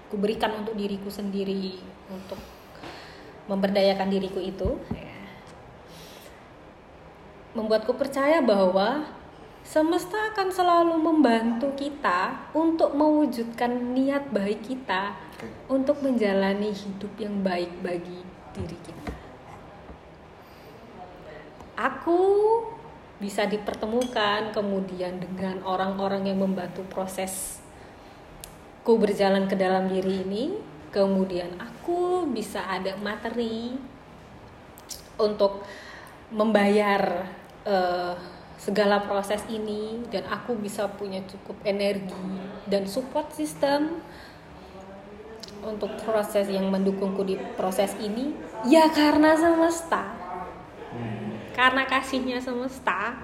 kuberikan 0.09 0.57
untuk 0.57 0.73
diriku 0.73 1.13
sendiri 1.13 1.77
untuk 2.09 2.41
memberdayakan 3.45 4.09
diriku 4.09 4.41
itu 4.41 4.81
ya, 4.89 5.13
membuatku 7.53 7.93
percaya 7.93 8.41
bahwa 8.41 9.05
semesta 9.69 10.33
akan 10.33 10.49
selalu 10.49 10.97
membantu 10.97 11.69
kita 11.77 12.49
untuk 12.57 12.97
mewujudkan 12.97 13.69
niat 13.93 14.33
baik 14.33 14.65
kita 14.65 15.13
Oke. 15.13 15.45
untuk 15.69 16.01
menjalani 16.01 16.73
hidup 16.73 17.13
yang 17.21 17.45
baik 17.45 17.69
bagi 17.85 18.25
diri 18.57 18.77
kita. 18.81 19.13
Aku 21.77 22.17
bisa 23.21 23.45
dipertemukan 23.45 24.49
kemudian 24.49 25.21
dengan 25.21 25.61
orang-orang 25.61 26.25
yang 26.25 26.41
membantu 26.41 26.81
proses 26.89 27.61
ku 28.81 28.97
berjalan 28.97 29.45
ke 29.45 29.53
dalam 29.53 29.85
diri 29.85 30.25
ini 30.25 30.43
kemudian 30.89 31.61
aku 31.61 32.25
bisa 32.25 32.65
ada 32.65 32.97
materi 32.97 33.77
untuk 35.19 35.61
membayar 36.33 37.27
eh, 37.67 38.38
segala 38.59 39.07
proses 39.07 39.39
ini 39.47 40.03
dan 40.11 40.27
aku 40.27 40.59
bisa 40.59 40.91
punya 40.91 41.23
cukup 41.23 41.55
energi 41.63 42.27
dan 42.67 42.83
support 42.83 43.31
system 43.31 44.03
untuk 45.63 45.95
proses 46.03 46.51
yang 46.51 46.67
mendukungku 46.67 47.23
di 47.23 47.39
proses 47.55 47.95
ini. 48.03 48.35
Ya 48.67 48.91
karena 48.91 49.39
semesta. 49.39 50.11
Karena 51.55 51.87
kasihnya 51.87 52.43
semesta. 52.43 53.15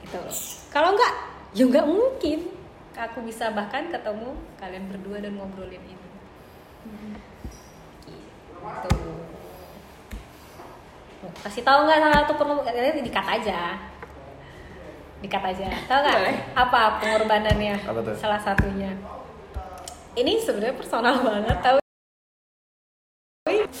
Gitu 0.00 0.18
kalau 0.72 0.96
enggak 0.96 1.12
ya 1.52 1.64
enggak 1.68 1.86
mungkin. 1.86 2.40
Aku 2.96 3.20
bisa 3.20 3.52
bahkan 3.52 3.92
ketemu 3.92 4.32
kalian 4.56 4.88
berdua 4.88 5.20
dan 5.20 5.36
ngobrolin 5.36 5.84
ini. 5.84 6.08
Gitu. 8.08 8.96
Kasih 11.44 11.60
tahu 11.60 11.84
nggak 11.84 12.00
salah 12.00 12.18
satu 12.24 12.32
perlu 12.40 12.64
kalian 12.64 13.04
dikat 13.04 13.28
aja 13.28 13.76
dikat 15.26 15.42
aja 15.42 15.66
tahu 15.90 15.98
nggak 16.06 16.18
Boleh. 16.22 16.36
apa 16.54 16.80
pengorbanannya 17.02 17.74
Apa 17.82 18.00
tuh? 18.00 18.14
salah 18.14 18.40
satunya 18.40 18.94
ini 20.16 20.38
sebenarnya 20.38 20.78
personal 20.78 21.20
banget 21.26 21.58
tahu 21.60 21.78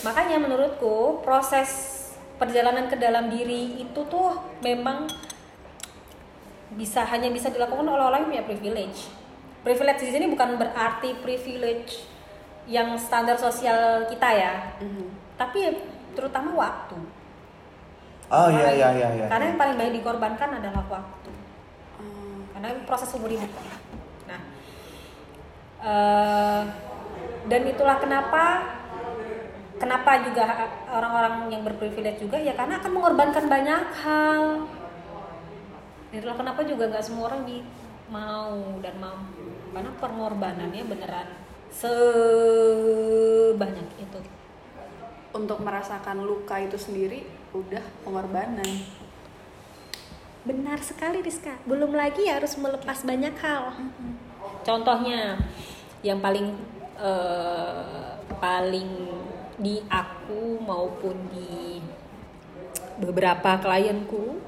makanya 0.04 0.36
menurutku 0.42 1.22
proses 1.22 2.02
perjalanan 2.36 2.86
ke 2.90 2.96
dalam 3.00 3.32
diri 3.32 3.80
itu 3.80 4.00
tuh 4.10 4.36
memang 4.60 5.08
bisa 6.76 7.06
hanya 7.08 7.32
bisa 7.32 7.48
dilakukan 7.48 7.88
oleh 7.88 8.04
orang 8.04 8.28
yang 8.28 8.30
punya 8.30 8.44
privilege. 8.44 9.08
Privilege 9.64 10.00
di 10.04 10.10
sini 10.12 10.26
bukan 10.28 10.60
berarti 10.60 11.16
privilege 11.24 12.04
yang 12.68 12.94
standar 13.00 13.38
sosial 13.38 14.04
kita 14.10 14.28
ya, 14.34 14.52
tapi 15.40 15.56
ya 15.66 15.72
terutama 16.12 16.52
waktu. 16.54 16.98
Oh 18.26 18.50
iya 18.50 18.70
iya 18.74 18.88
iya 18.92 19.08
iya. 19.14 19.26
Karena 19.30 19.54
yang 19.54 19.58
paling 19.58 19.76
banyak 19.78 19.94
dikorbankan 20.02 20.50
adalah 20.58 20.84
waktu. 20.90 21.30
Karena 22.66 22.82
proses 22.82 23.14
umur 23.14 23.30
hidup. 23.30 23.46
Nah, 24.26 24.42
eh, 25.86 26.62
dan 27.46 27.62
itulah 27.62 28.02
kenapa 28.02 28.74
kenapa 29.78 30.18
juga 30.26 30.66
orang-orang 30.90 31.46
yang 31.54 31.62
berprivilege 31.62 32.26
juga 32.26 32.42
ya 32.42 32.58
karena 32.58 32.82
akan 32.82 32.90
mengorbankan 32.90 33.46
banyak 33.46 33.86
hal. 34.02 34.66
Itulah 36.10 36.34
kenapa 36.34 36.66
juga 36.66 36.90
nggak 36.90 37.06
semua 37.06 37.30
orang 37.30 37.46
di 37.46 37.62
mau 38.10 38.82
dan 38.82 38.98
mampu 38.98 39.46
karena 39.70 39.94
pengorbanannya 40.02 40.82
beneran 40.90 41.38
sebanyak 41.70 42.26
itu. 44.02 44.18
Untuk 45.38 45.62
merasakan 45.62 46.26
luka 46.26 46.58
itu 46.58 46.74
sendiri 46.74 47.30
udah 47.54 47.86
pengorbanan. 48.02 49.05
Benar 50.46 50.78
sekali 50.78 51.18
Rizka. 51.26 51.58
Belum 51.66 51.90
lagi 51.90 52.30
harus 52.30 52.54
melepas 52.54 53.02
banyak 53.02 53.34
hal. 53.42 53.74
Contohnya 54.62 55.34
yang 56.06 56.22
paling 56.22 56.54
eh, 56.94 58.14
paling 58.38 58.90
di 59.58 59.82
aku 59.90 60.62
maupun 60.62 61.18
di 61.34 61.82
beberapa 63.02 63.58
klienku 63.58 64.38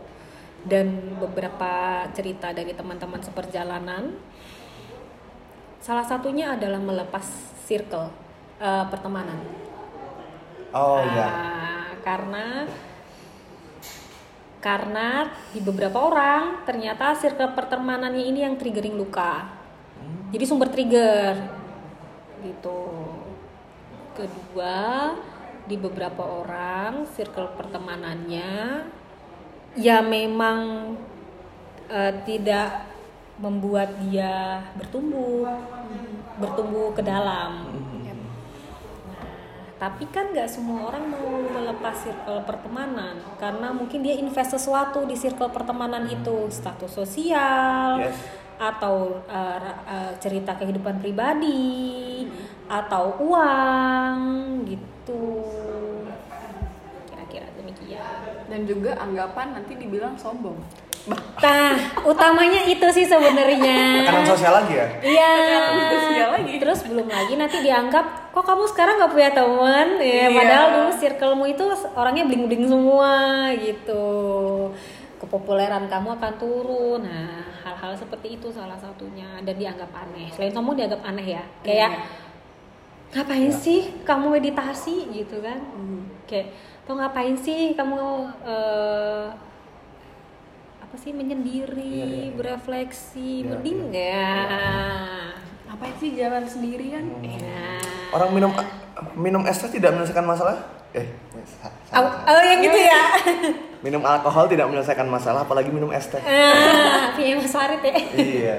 dan 0.62 1.18
beberapa 1.18 2.06
cerita 2.14 2.54
dari 2.54 2.70
teman-teman 2.78 3.18
seperjalanan. 3.18 4.14
Salah 5.82 6.06
satunya 6.06 6.54
adalah 6.54 6.78
melepas 6.78 7.26
circle 7.66 8.06
eh, 8.62 8.86
pertemanan. 8.86 9.42
Oh 10.70 11.02
iya. 11.02 11.26
Ah, 11.26 11.90
karena 12.06 12.68
karena 14.58 15.30
di 15.54 15.62
beberapa 15.62 16.02
orang 16.02 16.66
ternyata 16.66 17.14
circle 17.14 17.54
pertemanannya 17.54 18.24
ini 18.26 18.42
yang 18.42 18.58
triggering 18.58 18.98
luka. 18.98 19.46
Jadi 20.34 20.44
sumber 20.44 20.68
trigger 20.68 21.34
gitu. 22.42 22.82
Kedua, 24.18 25.14
di 25.68 25.76
beberapa 25.78 26.24
orang 26.26 27.06
circle 27.14 27.54
pertemanannya 27.54 28.82
ya 29.78 30.02
memang 30.02 30.92
eh, 31.86 32.12
tidak 32.26 32.88
membuat 33.38 33.94
dia 34.02 34.66
bertumbuh, 34.74 35.46
bertumbuh 36.42 36.90
ke 36.96 37.02
dalam. 37.06 37.70
Tapi 39.78 40.10
kan 40.10 40.34
nggak 40.34 40.50
semua 40.50 40.90
orang 40.90 41.06
mau 41.06 41.38
melepas 41.38 41.94
circle 42.02 42.42
pertemanan 42.42 43.14
karena 43.38 43.70
mungkin 43.70 44.02
dia 44.02 44.18
invest 44.18 44.58
sesuatu 44.58 45.06
di 45.06 45.14
circle 45.14 45.54
pertemanan 45.54 46.02
itu 46.10 46.50
status 46.50 46.90
sosial 46.90 48.02
Yes. 48.02 48.18
atau 48.58 49.22
uh, 49.30 49.70
uh, 49.86 50.12
cerita 50.18 50.58
kehidupan 50.58 50.98
pribadi 50.98 52.26
atau 52.66 53.22
uang 53.22 54.18
gitu 54.66 55.46
kira-kira 57.06 57.46
demikian. 57.54 58.50
Dan 58.50 58.66
juga 58.66 58.98
anggapan 58.98 59.62
nanti 59.62 59.78
dibilang 59.78 60.18
sombong. 60.18 60.58
Nah 61.38 61.72
utamanya 62.04 62.66
itu 62.66 62.84
sih 62.92 63.06
sebenarnya. 63.06 64.04
Tekanan 64.04 64.26
sosial 64.26 64.52
lagi 64.58 64.74
ya? 64.76 64.86
Iya. 65.00 65.32
Tekanan 65.38 65.88
sosial 65.94 66.28
lagi. 66.34 66.52
Terus 66.60 66.78
belum 66.84 67.08
lagi 67.08 67.34
nanti 67.38 67.56
dianggap 67.62 68.27
kok 68.38 68.46
kamu 68.46 68.64
sekarang 68.70 68.94
nggak 68.96 69.10
punya 69.10 69.30
teman 69.34 69.88
ya 69.98 70.30
Iya. 70.30 70.36
padahal 70.38 70.66
dulu 70.70 70.90
circlemu 70.94 71.44
itu 71.50 71.64
orangnya 71.92 72.24
bling 72.24 72.44
bling 72.46 72.64
semua 72.64 73.12
gitu. 73.58 74.06
Kepopuleran 75.18 75.90
kamu 75.90 76.14
akan 76.14 76.32
turun. 76.38 77.02
Nah 77.02 77.42
hal-hal 77.66 77.98
seperti 77.98 78.38
itu 78.38 78.46
salah 78.48 78.78
satunya 78.78 79.26
dan 79.42 79.58
dianggap 79.58 79.90
aneh. 79.90 80.30
Selain 80.30 80.54
sombong 80.54 80.78
dianggap 80.78 81.02
aneh 81.02 81.34
ya. 81.34 81.42
Kayak 81.60 81.90
Iya. 81.90 82.02
ngapain 83.08 83.50
sih 83.50 83.80
kamu 84.06 84.38
meditasi 84.38 85.10
gitu 85.10 85.42
kan? 85.42 85.58
Hmm. 85.74 86.06
Kayak 86.30 86.54
tuh 86.86 86.94
ngapain 86.94 87.34
sih 87.34 87.74
kamu 87.74 87.98
eh, 88.46 89.26
apa 90.78 90.94
sih 90.96 91.10
menyendiri, 91.10 91.74
Iya, 91.74 92.06
iya, 92.06 92.22
iya. 92.24 92.32
berefleksi, 92.32 93.42
Iya, 93.42 93.48
mending 93.50 93.80
ya. 93.90 94.36
Ngapain 95.68 95.94
sih 95.96 96.10
jalan 96.12 96.44
sendirian? 96.44 97.04
Ya. 97.20 97.76
Orang 98.10 98.32
minum 98.32 98.50
minum 99.14 99.42
es 99.44 99.58
teh 99.58 99.70
tidak 99.70 99.92
menyelesaikan 99.92 100.24
masalah? 100.24 100.56
Eh, 100.90 101.04
sa- 101.44 101.68
Oh, 101.94 102.00
salah, 102.00 102.24
salah. 102.24 102.32
oh, 102.32 102.42
yang 102.42 102.60
gitu 102.62 102.80
ya. 102.80 103.02
Minum 103.84 104.02
alkohol 104.02 104.48
tidak 104.48 104.66
menyelesaikan 104.66 105.06
masalah, 105.06 105.44
apalagi 105.44 105.68
minum 105.68 105.86
es 105.88 106.08
teh. 106.08 106.18
ah, 106.18 107.14
punya 107.14 107.36
Mas 107.36 107.46
Farid 107.48 107.78
ya. 107.78 107.94
iya. 108.16 108.56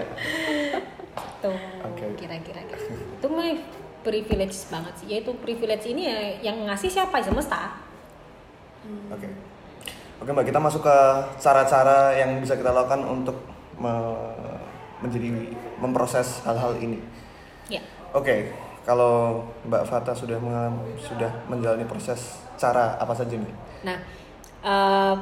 Tuh, 1.40 1.52
Oke. 1.84 2.06
kira-kira 2.16 2.62
gitu. 2.64 2.88
Itu 3.20 3.28
mah 3.28 3.52
privilege 4.00 4.56
banget 4.66 4.94
sih 4.96 5.08
yaitu 5.10 5.36
privilege 5.36 5.84
ini 5.86 6.08
ya 6.08 6.18
yang 6.42 6.64
ngasih 6.64 6.88
siapa 6.88 7.20
semesta 7.20 7.76
Oke. 9.12 9.28
Oke 10.20 10.30
Mbak, 10.30 10.46
kita 10.46 10.60
masuk 10.60 10.82
ke 10.82 10.98
cara-cara 11.38 12.12
yang 12.14 12.40
bisa 12.40 12.56
kita 12.56 12.72
lakukan 12.72 13.04
untuk 13.04 13.36
me- 13.76 14.59
menjadi 15.00 15.32
memproses 15.78 16.44
hal-hal 16.44 16.76
ini. 16.78 17.00
ya 17.68 17.80
Oke, 18.12 18.52
kalau 18.84 19.46
Mbak 19.64 19.84
Fata 19.86 20.12
sudah 20.12 20.36
mengalami, 20.38 20.98
sudah 20.98 21.30
menjalani 21.46 21.86
proses 21.86 22.42
cara 22.56 22.98
apa 22.98 23.14
saja 23.14 23.36
nih? 23.36 23.56
nah 23.80 23.98
eh, 24.60 25.16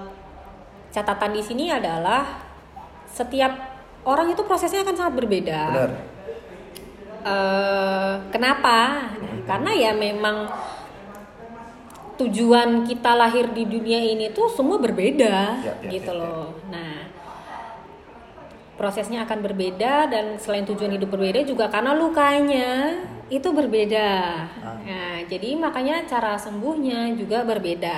catatan 0.90 1.30
di 1.32 1.44
sini 1.46 1.70
adalah 1.70 2.26
setiap 3.06 3.54
orang 4.02 4.32
itu 4.32 4.42
prosesnya 4.42 4.82
akan 4.82 4.96
sangat 4.96 5.14
berbeda 5.16 5.62
Benar. 5.70 5.92
Eh, 7.28 8.14
kenapa? 8.32 8.78
Nah, 9.14 9.36
karena 9.46 9.72
ya 9.76 9.92
memang 9.92 10.48
tujuan 12.18 12.82
kita 12.82 13.14
lahir 13.14 13.52
di 13.54 13.68
dunia 13.68 14.02
ini 14.02 14.34
tuh 14.34 14.50
semua 14.50 14.82
berbeda 14.82 15.62
Ya, 15.62 15.74
ya, 15.86 15.90
gitu 15.92 16.12
ya, 16.12 16.18
ya. 16.18 16.22
loh. 16.24 16.50
Nah, 16.72 16.94
prosesnya 18.78 19.26
akan 19.26 19.42
berbeda 19.42 20.08
dan 20.08 20.38
selain 20.38 20.64
tujuan 20.64 20.94
hidup 20.94 21.10
berbeda 21.10 21.42
juga 21.44 21.68
karena 21.68 21.98
lukanya 21.98 23.02
itu 23.28 23.50
berbeda. 23.52 24.10
Ah. 24.64 24.78
Nah, 24.86 25.18
jadi 25.26 25.58
makanya 25.58 26.06
cara 26.06 26.38
sembuhnya 26.38 27.18
juga 27.18 27.44
berbeda. 27.44 27.98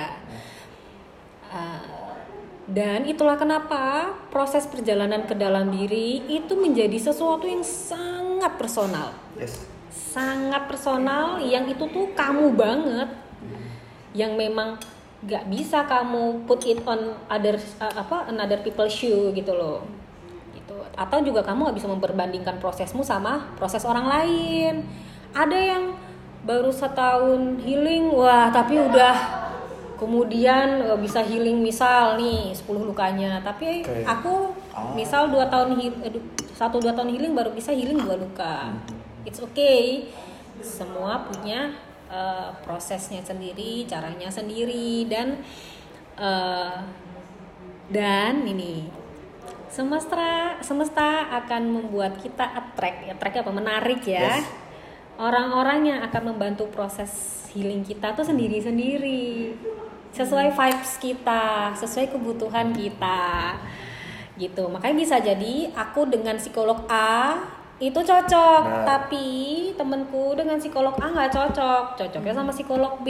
Uh, 1.50 2.00
dan 2.70 3.02
itulah 3.04 3.34
kenapa 3.34 4.14
proses 4.30 4.62
perjalanan 4.64 5.26
ke 5.26 5.34
dalam 5.34 5.74
diri 5.74 6.22
itu 6.30 6.54
menjadi 6.54 7.12
sesuatu 7.12 7.42
yang 7.44 7.66
sangat 7.66 8.54
personal. 8.56 9.10
Yes. 9.34 9.66
Sangat 9.90 10.70
personal 10.70 11.42
yang 11.42 11.66
itu 11.66 11.86
tuh 11.90 12.14
kamu 12.16 12.54
banget. 12.54 13.10
Yang 14.14 14.32
memang 14.34 14.68
gak 15.26 15.46
bisa 15.52 15.84
kamu 15.84 16.48
put 16.48 16.64
it 16.64 16.80
on 16.88 17.12
other 17.28 17.60
uh, 17.82 17.94
apa 17.94 18.30
another 18.32 18.62
people 18.62 18.88
shoe 18.88 19.34
gitu 19.34 19.52
loh. 19.52 19.99
Gitu. 20.70 20.78
Atau 20.94 21.18
juga 21.26 21.42
kamu 21.42 21.74
gak 21.74 21.76
bisa 21.82 21.88
memperbandingkan 21.90 22.62
prosesmu 22.62 23.02
sama 23.02 23.50
proses 23.58 23.82
orang 23.82 24.06
lain. 24.06 24.86
Ada 25.34 25.58
yang 25.58 25.98
baru 26.46 26.70
setahun 26.70 27.58
healing, 27.66 28.14
wah 28.14 28.54
tapi 28.54 28.78
udah 28.78 29.42
kemudian 29.98 30.80
eh, 30.86 30.98
bisa 31.02 31.20
healing 31.20 31.58
misal 31.60 32.16
nih 32.16 32.54
10 32.56 32.88
lukanya 32.88 33.42
tapi 33.44 33.84
Oke. 33.84 34.00
aku 34.06 34.34
Oh. 34.70 34.94
misal 34.94 35.28
dua 35.28 35.50
tahun 35.50 35.76
eh, 35.82 36.14
satu 36.54 36.78
dua 36.78 36.94
tahun 36.94 37.10
healing 37.12 37.34
baru 37.34 37.50
bisa 37.52 37.74
healing 37.74 37.98
dua 38.00 38.16
luka 38.16 38.70
it's 39.26 39.42
okay 39.42 40.08
semua 40.62 41.26
punya 41.26 41.74
eh, 42.08 42.48
prosesnya 42.64 43.20
sendiri 43.20 43.84
caranya 43.84 44.30
sendiri 44.32 45.04
dan 45.10 45.42
eh, 46.16 46.76
dan 47.92 48.46
ini 48.46 48.99
semesta 49.70 50.58
semesta 50.60 51.30
akan 51.40 51.62
membuat 51.80 52.18
kita 52.18 52.42
attract 52.42 53.06
attract 53.06 53.36
apa? 53.40 53.50
Menarik 53.54 54.02
ya. 54.04 54.42
Yes. 54.42 54.46
orang-orang 55.20 55.84
yang 55.84 56.00
akan 56.00 56.32
membantu 56.32 56.64
proses 56.72 57.44
healing 57.52 57.84
kita 57.84 58.16
tuh 58.16 58.24
sendiri-sendiri. 58.24 59.52
Sesuai 60.10 60.56
vibes 60.56 60.96
kita 60.98 61.76
sesuai 61.76 62.10
kebutuhan 62.10 62.72
kita 62.72 63.54
gitu. 64.40 64.66
Makanya 64.72 64.96
bisa 64.96 65.16
jadi 65.20 65.68
aku 65.76 66.08
dengan 66.08 66.40
psikolog 66.40 66.88
A 66.88 67.36
itu 67.80 67.96
cocok 67.96 68.62
Nah. 68.64 68.84
tapi 68.84 69.28
temenku 69.76 70.36
dengan 70.36 70.56
psikolog 70.56 70.96
A 70.98 71.06
nggak 71.12 71.32
cocok. 71.36 71.84
Cocoknya 72.00 72.32
sama 72.32 72.50
psikolog 72.50 73.04
B 73.04 73.08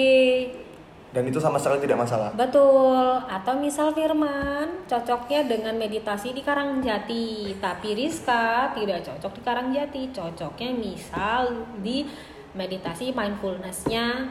Dan 1.10 1.26
itu 1.26 1.42
sama 1.42 1.58
sekali 1.58 1.82
tidak 1.82 2.06
masalah. 2.06 2.30
Betul. 2.38 3.18
Atau 3.26 3.58
misal 3.58 3.90
Firman 3.90 4.86
cocoknya 4.86 5.42
dengan 5.42 5.74
meditasi 5.74 6.30
di 6.30 6.42
Karangjati, 6.46 7.58
tapi 7.58 7.98
Rizka 7.98 8.70
tidak 8.78 9.02
cocok 9.02 9.32
di 9.34 9.42
Karangjati, 9.42 10.02
cocoknya 10.14 10.70
misal 10.70 11.66
di 11.82 12.06
meditasi 12.54 13.10
mindfulnessnya 13.10 14.30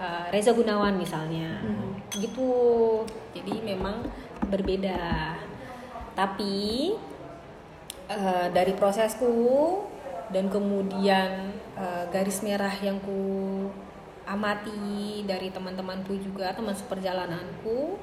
eh, 0.00 0.26
Reza 0.32 0.56
Gunawan 0.56 0.96
misalnya. 0.96 1.60
Gitu. 2.08 2.52
Jadi 3.36 3.60
memang 3.60 4.08
berbeda. 4.48 5.36
Tapi 6.16 6.56
eh, 8.08 8.46
dari 8.48 8.72
prosesku 8.72 9.36
dan 10.32 10.48
kemudian 10.48 11.52
eh, 11.76 12.04
garis 12.08 12.40
merah 12.40 12.72
yang 12.80 12.96
ku 13.04 13.68
amati 14.24 15.22
dari 15.28 15.52
teman-temanku 15.52 16.16
juga 16.20 16.52
teman 16.56 16.72
seperjalananku. 16.72 18.00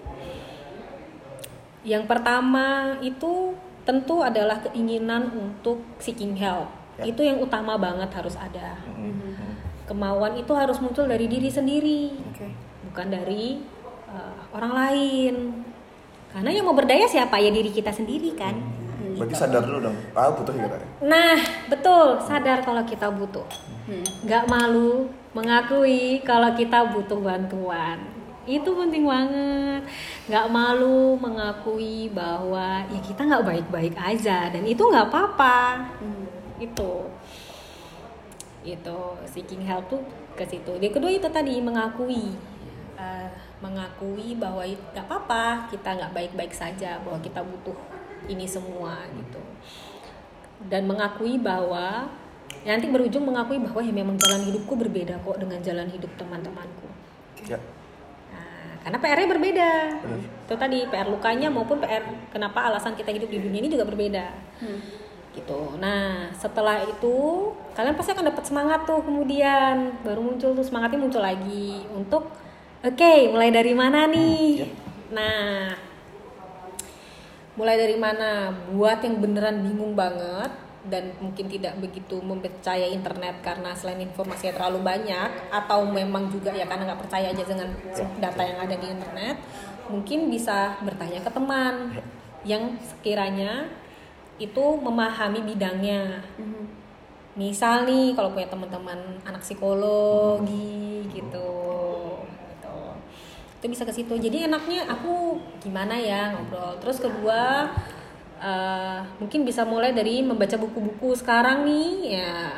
Yang 1.81 2.03
pertama 2.05 2.97
itu 3.01 3.57
tentu 3.81 4.21
adalah 4.21 4.61
keinginan 4.61 5.33
untuk 5.33 5.81
seeking 5.97 6.37
help. 6.37 6.69
Ya. 6.99 7.07
itu 7.07 7.23
yang 7.23 7.41
utama 7.41 7.79
banget 7.79 8.11
harus 8.13 8.35
ada. 8.37 8.77
Mhm. 8.85 9.29
kemauan 9.89 10.39
itu 10.39 10.55
harus 10.55 10.79
muncul 10.79 11.03
dari 11.03 11.27
diri 11.27 11.51
sendiri 11.51 12.15
Oke. 12.31 12.47
bukan 12.87 13.07
dari 13.11 13.59
uh, 14.07 14.39
orang 14.55 14.71
lain. 14.71 15.35
Karena 16.31 16.47
yang 16.47 16.63
mau 16.63 16.71
berdaya 16.71 17.11
siapa? 17.11 17.43
Ya 17.43 17.51
diri 17.51 17.67
kita 17.75 17.91
sendiri 17.91 18.31
kan 18.39 18.55
Berarti 19.21 19.37
sadar 19.37 19.61
dulu 19.61 19.85
dong. 19.85 19.97
Ah 20.17 20.33
butuh 20.33 20.49
ya 20.57 20.65
Kak? 20.65 20.81
nah 21.05 21.37
betul. 21.69 22.17
Sadar 22.25 22.65
kalau 22.65 22.81
kita 22.81 23.05
butuh. 23.13 23.45
Nggak 24.25 24.49
malu 24.49 25.05
mengakui 25.37 26.25
kalau 26.25 26.49
kita 26.57 26.89
butuh 26.89 27.21
bantuan. 27.21 28.01
Itu 28.49 28.73
penting 28.73 29.05
banget. 29.05 29.85
Nggak 30.25 30.47
malu 30.49 31.13
mengakui 31.21 32.09
bahwa 32.09 32.81
ya 32.89 32.99
kita 33.05 33.29
nggak 33.29 33.45
baik-baik 33.45 33.93
aja 33.93 34.49
dan 34.49 34.65
itu 34.65 34.81
nggak 34.81 35.13
apa-apa. 35.13 35.85
Itu. 36.57 37.05
Itu 38.65 39.21
seeking 39.29 39.61
help 39.69 39.85
tuh 39.85 40.01
ke 40.33 40.49
situ. 40.49 40.81
Yang 40.81 40.97
kedua 40.97 41.13
itu 41.13 41.29
tadi 41.29 41.61
mengakui. 41.61 42.33
Eh, 42.97 43.29
mengakui 43.61 44.33
bahwa 44.33 44.65
nggak 44.65 45.05
apa-apa 45.05 45.69
kita 45.69 45.93
nggak 45.93 46.13
baik-baik 46.17 46.53
saja 46.53 46.97
bahwa 47.05 47.21
kita 47.21 47.45
butuh 47.45 47.77
ini 48.29 48.45
semua 48.45 49.01
gitu 49.15 49.41
dan 50.69 50.85
mengakui 50.85 51.41
bahwa 51.41 52.09
ya 52.61 52.77
nanti 52.77 52.91
berujung 52.91 53.25
mengakui 53.25 53.57
bahwa 53.57 53.81
ya 53.81 53.93
memang 53.93 54.19
jalan 54.21 54.45
hidupku 54.45 54.77
berbeda 54.77 55.17
kok 55.23 55.37
dengan 55.41 55.57
jalan 55.65 55.87
hidup 55.89 56.11
teman-temanku 56.19 56.91
Ya. 57.49 57.57
Nah, 58.31 58.73
karena 58.85 58.97
PR-nya 59.01 59.29
berbeda. 59.29 59.71
Benar. 60.03 60.19
Itu 60.21 60.53
tadi 60.57 60.79
PR 60.85 61.07
lukanya 61.09 61.47
maupun 61.49 61.81
PR 61.81 62.03
kenapa 62.29 62.69
alasan 62.69 62.93
kita 62.93 63.09
hidup 63.09 63.29
di 63.31 63.41
dunia 63.41 63.65
ini 63.65 63.69
juga 63.71 63.87
berbeda. 63.87 64.25
Hmm. 64.61 64.79
Gitu. 65.31 65.61
Nah, 65.79 66.27
setelah 66.35 66.83
itu 66.83 67.15
kalian 67.71 67.95
pasti 67.95 68.11
akan 68.11 68.35
dapat 68.35 68.43
semangat 68.43 68.83
tuh 68.83 68.99
kemudian 68.99 69.95
baru 70.03 70.19
muncul 70.19 70.51
tuh 70.51 70.65
semangatnya 70.65 70.99
muncul 70.99 71.23
lagi 71.23 71.87
untuk 71.95 72.27
oke, 72.83 73.13
mulai 73.31 73.49
dari 73.49 73.73
mana 73.73 74.05
nih? 74.11 74.67
Yep. 74.67 74.71
Nah, 75.15 75.71
mulai 77.61 77.77
dari 77.77 77.93
mana? 77.93 78.49
Buat 78.73 79.05
yang 79.05 79.21
beneran 79.21 79.61
bingung 79.61 79.93
banget 79.93 80.49
dan 80.89 81.13
mungkin 81.21 81.45
tidak 81.45 81.77
begitu 81.77 82.17
mempercaya 82.17 82.89
internet 82.89 83.37
karena 83.45 83.77
selain 83.77 84.01
informasinya 84.01 84.57
terlalu 84.57 84.81
banyak 84.81 85.29
atau 85.53 85.85
memang 85.85 86.33
juga 86.33 86.49
ya 86.49 86.65
karena 86.65 86.89
nggak 86.89 87.05
percaya 87.05 87.29
aja 87.29 87.45
dengan 87.45 87.69
data 88.17 88.41
yang 88.41 88.57
ada 88.65 88.73
di 88.81 88.87
internet 88.89 89.37
mungkin 89.93 90.33
bisa 90.33 90.81
bertanya 90.81 91.21
ke 91.21 91.29
teman 91.29 91.93
yang 92.41 92.73
sekiranya 92.81 93.69
itu 94.41 94.63
memahami 94.81 95.45
bidangnya. 95.45 96.25
Misal 97.37 97.85
nih 97.85 98.17
kalau 98.17 98.33
punya 98.33 98.49
teman-teman 98.49 99.21
anak 99.21 99.45
psikologi 99.45 101.05
gitu 101.13 101.21
gitu 101.31 102.10
itu 103.61 103.69
bisa 103.69 103.85
ke 103.85 103.93
situ. 103.93 104.17
Jadi 104.17 104.49
enaknya 104.49 104.89
aku 104.89 105.37
gimana 105.61 105.93
ya 105.93 106.33
ngobrol. 106.33 106.81
Terus 106.81 106.97
kedua 106.97 107.69
eh, 108.41 108.99
mungkin 109.21 109.45
bisa 109.45 109.61
mulai 109.61 109.93
dari 109.93 110.25
membaca 110.25 110.57
buku-buku 110.57 111.13
sekarang 111.13 111.61
nih. 111.69 112.17
Ya 112.17 112.49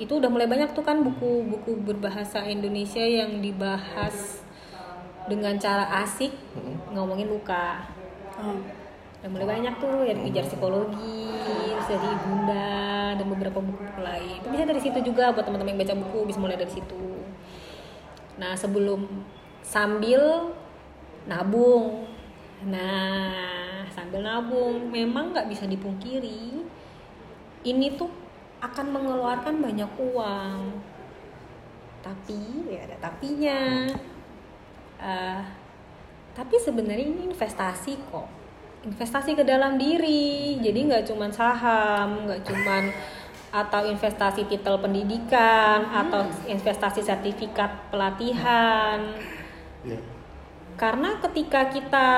itu 0.00 0.16
udah 0.16 0.32
mulai 0.32 0.48
banyak 0.48 0.72
tuh 0.72 0.80
kan 0.80 1.04
buku-buku 1.04 1.84
berbahasa 1.84 2.42
Indonesia 2.48 3.04
yang 3.04 3.44
dibahas 3.44 4.40
dengan 5.30 5.54
cara 5.60 6.02
asik 6.02 6.32
ngomongin 6.90 7.30
luka 7.30 7.86
Oh. 8.32 8.58
udah 9.20 9.28
mulai 9.28 9.46
banyak 9.60 9.74
tuh 9.76 10.08
yang 10.08 10.24
dikejar 10.24 10.48
psikologi 10.48 11.30
terus 11.76 11.86
dari 11.94 12.10
bunda 12.26 13.12
dan 13.14 13.26
beberapa 13.28 13.60
buku-buku 13.60 14.00
lain. 14.00 14.40
Itu 14.40 14.48
bisa 14.50 14.64
dari 14.64 14.80
situ 14.80 14.98
juga 15.04 15.30
buat 15.30 15.44
teman-teman 15.46 15.76
yang 15.76 15.80
baca 15.84 15.94
buku 16.00 16.32
bisa 16.32 16.40
mulai 16.40 16.56
dari 16.56 16.72
situ. 16.72 17.22
Nah 18.40 18.56
sebelum 18.56 19.04
sambil 19.62 20.52
nabung. 21.26 22.06
Nah 22.66 23.86
sambil 23.94 24.22
nabung 24.26 24.90
memang 24.90 25.30
nggak 25.32 25.48
bisa 25.48 25.64
dipungkiri 25.66 26.66
ini 27.62 27.94
tuh 27.94 28.10
akan 28.62 28.86
mengeluarkan 28.90 29.58
banyak 29.62 29.90
uang. 29.98 30.60
Tapi 32.02 32.66
ya 32.70 32.86
ada 32.86 32.96
tapinya. 32.98 33.90
Eh, 35.02 35.42
tapi 36.34 36.56
sebenarnya 36.58 37.06
ini 37.06 37.30
investasi 37.30 37.98
kok. 38.10 38.26
Investasi 38.82 39.38
ke 39.38 39.46
dalam 39.46 39.78
diri. 39.78 40.58
Jadi 40.58 40.78
nggak 40.90 41.06
cuman 41.10 41.30
saham 41.30 42.26
nggak 42.26 42.42
cuman 42.42 42.84
atau 43.52 43.84
investasi 43.84 44.48
titel 44.48 44.80
pendidikan 44.80 45.84
atau 45.92 46.24
investasi 46.48 47.04
sertifikat 47.04 47.92
pelatihan 47.92 49.12
Iya. 49.82 49.98
karena 50.74 51.18
ketika 51.20 51.68
kita 51.68 52.08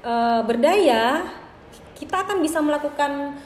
eh, 0.00 0.40
berdaya 0.42 1.28
kita 1.92 2.24
akan 2.24 2.40
bisa 2.40 2.58
melakukan 2.58 3.36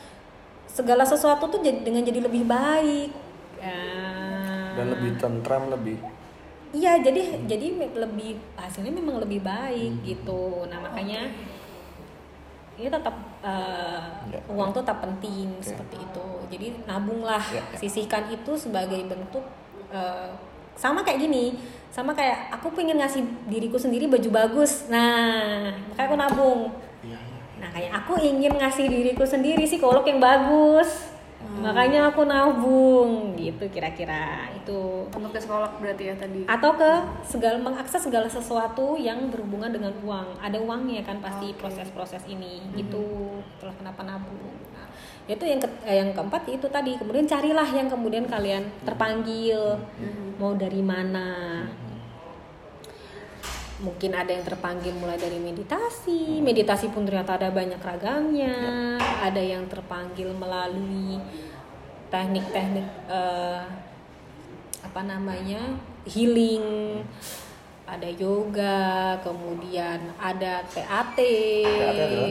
segala 0.64 1.02
sesuatu 1.02 1.46
tuh 1.48 1.58
jadi- 1.58 1.82
dengan 1.82 2.02
jadi 2.02 2.20
lebih 2.20 2.44
baik 2.44 3.10
Eh, 3.58 4.68
Dan 4.76 4.92
lebih 4.92 5.16
tentram, 5.16 5.66
lebih 5.68 5.96
Iya, 6.68 6.98
jadi 7.00 7.46
jadi 7.46 7.70
me- 7.70 7.94
lebih 7.94 8.34
hasilnya 8.54 8.90
memang 8.90 9.16
lebih 9.18 9.40
baik 9.40 10.02
gitu. 10.02 10.66
Nah 10.66 10.82
makanya 10.82 11.30
ini 12.74 12.90
tetap 12.90 13.14
eh, 13.40 14.02
Ya, 14.28 14.40
uang 14.50 14.68
tuh 14.70 14.82
tetap 14.82 14.98
penting 15.00 15.54
seperti 15.60 15.96
itu. 15.96 16.26
Jadi 16.50 16.66
nabunglah, 16.84 17.38
Ya, 17.48 17.62
ya. 17.62 17.78
sisihkan 17.78 18.26
itu 18.28 18.52
sebagai 18.54 18.98
bentuk 19.06 19.46
eh, 19.88 20.28
sama 20.74 21.06
kayak 21.06 21.24
gini, 21.24 21.58
sama 21.94 22.10
kayak 22.12 22.50
aku 22.54 22.74
pengen 22.74 22.98
ngasih 22.98 23.22
diriku 23.46 23.78
sendiri 23.78 24.10
baju 24.10 24.30
bagus. 24.30 24.90
Nah, 24.90 25.70
makanya 25.94 26.06
aku 26.06 26.14
nabung. 26.18 26.60
Iya, 27.06 27.18
iya. 27.18 27.40
Nah 27.62 27.68
kayak 27.70 27.92
aku 28.02 28.12
ingin 28.18 28.52
ngasih 28.58 28.86
diriku 28.90 29.24
sendiri 29.24 29.64
psikolog 29.64 30.04
yang 30.04 30.18
bagus. 30.18 31.14
Makanya 31.54 32.10
aku 32.10 32.26
nabung 32.26 33.36
gitu 33.38 33.68
kira-kira 33.70 34.48
itu 34.58 35.06
Untuk 35.12 35.30
ke 35.30 35.38
psikolog 35.38 35.70
berarti 35.78 36.10
ya 36.10 36.14
tadi. 36.16 36.40
atau 36.50 36.72
ke 36.74 36.90
segala 37.22 37.60
mengakses 37.60 38.00
segala 38.02 38.26
sesuatu 38.26 38.98
yang 38.98 39.30
berhubungan 39.30 39.70
dengan 39.70 39.92
uang 40.02 40.40
ada 40.40 40.58
uangnya 40.58 41.04
kan 41.06 41.20
pasti 41.22 41.54
proses-proses 41.54 42.24
ini 42.26 42.64
gitu 42.74 43.38
itulah 43.38 43.76
kenapa 43.76 44.02
nabung 44.02 44.56
itu 45.24 45.44
yang 45.48 45.56
ke, 45.56 45.68
eh, 45.88 45.96
yang 46.04 46.10
keempat 46.12 46.44
itu 46.52 46.66
tadi. 46.68 47.00
Kemudian 47.00 47.24
carilah 47.24 47.68
yang 47.72 47.88
kemudian 47.88 48.28
kalian 48.28 48.68
terpanggil. 48.84 49.80
Mau 50.36 50.52
dari 50.52 50.84
mana. 50.84 51.64
Mungkin 53.80 54.12
ada 54.14 54.30
yang 54.30 54.44
terpanggil 54.44 54.92
mulai 54.96 55.16
dari 55.16 55.40
meditasi. 55.40 56.40
Meditasi 56.44 56.92
pun 56.92 57.08
ternyata 57.08 57.36
ada 57.36 57.48
banyak 57.50 57.80
ragamnya 57.80 58.94
ada 59.24 59.40
yang 59.40 59.64
terpanggil 59.66 60.30
melalui 60.36 61.16
teknik-teknik 62.12 62.86
eh, 63.08 63.62
apa 64.84 65.00
namanya 65.02 65.80
healing. 66.04 67.00
Ada 67.84 68.08
yoga 68.16 69.20
kemudian 69.20 70.16
ada 70.16 70.64
TAT 70.64 71.20
adalah? 71.20 72.28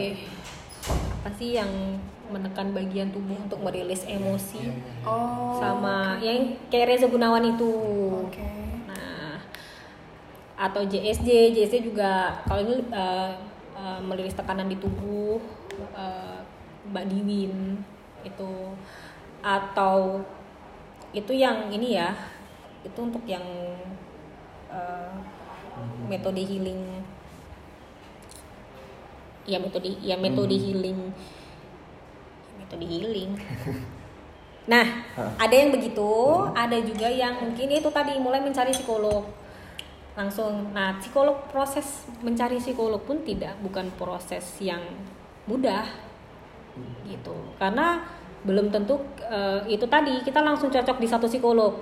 apa 1.23 1.29
sih 1.39 1.55
yang 1.55 1.71
menekan 2.33 2.73
bagian 2.73 3.13
tubuh 3.13 3.37
untuk 3.37 3.61
merilis 3.61 4.01
emosi 4.09 4.73
Oh. 5.05 5.53
sama 5.61 6.17
yang 6.17 6.57
kayak 6.73 6.97
Reza 6.97 7.05
Gunawan 7.05 7.53
itu. 7.53 7.71
Oke. 8.25 8.41
Nah, 8.89 9.37
atau 10.57 10.81
JSJ, 10.81 11.53
JSJ 11.53 11.93
juga 11.93 12.41
kalau 12.49 12.65
ini 12.65 12.81
uh, 12.89 13.37
uh, 13.77 13.99
merilis 14.01 14.33
tekanan 14.33 14.65
di 14.65 14.81
tubuh 14.81 15.37
uh, 15.93 16.41
Mbak 16.89 17.05
Diwin 17.13 17.77
itu. 18.25 18.51
Atau 19.45 20.25
itu 21.13 21.29
yang 21.35 21.69
ini 21.69 21.99
ya 21.99 22.09
itu 22.81 22.97
untuk 22.97 23.21
yang 23.29 23.45
uh, 24.73 25.13
metode 26.09 26.41
healing. 26.41 27.05
Ya 29.43 29.59
metode 29.59 29.99
ya 29.99 30.15
metode 30.15 30.55
healing 30.55 31.11
metode 32.73 32.85
healing 32.89 33.31
Nah, 34.63 35.03
ada 35.35 35.51
yang 35.51 35.75
begitu, 35.75 36.07
ada 36.55 36.79
juga 36.79 37.11
yang 37.11 37.35
mungkin 37.35 37.67
itu 37.67 37.89
tadi 37.91 38.15
mulai 38.15 38.39
mencari 38.39 38.71
psikolog 38.71 39.27
langsung. 40.15 40.71
Nah, 40.71 40.95
psikolog 41.03 41.51
proses 41.51 42.07
mencari 42.23 42.63
psikolog 42.63 43.03
pun 43.03 43.19
tidak 43.27 43.59
bukan 43.59 43.91
proses 43.99 44.55
yang 44.63 44.79
mudah 45.51 45.83
gitu, 47.03 47.35
karena 47.59 48.07
belum 48.47 48.71
tentu 48.71 49.03
eh, 49.19 49.67
itu 49.67 49.83
tadi 49.91 50.23
kita 50.23 50.39
langsung 50.39 50.71
cocok 50.71 50.95
di 50.95 51.07
satu 51.11 51.27
psikolog. 51.27 51.75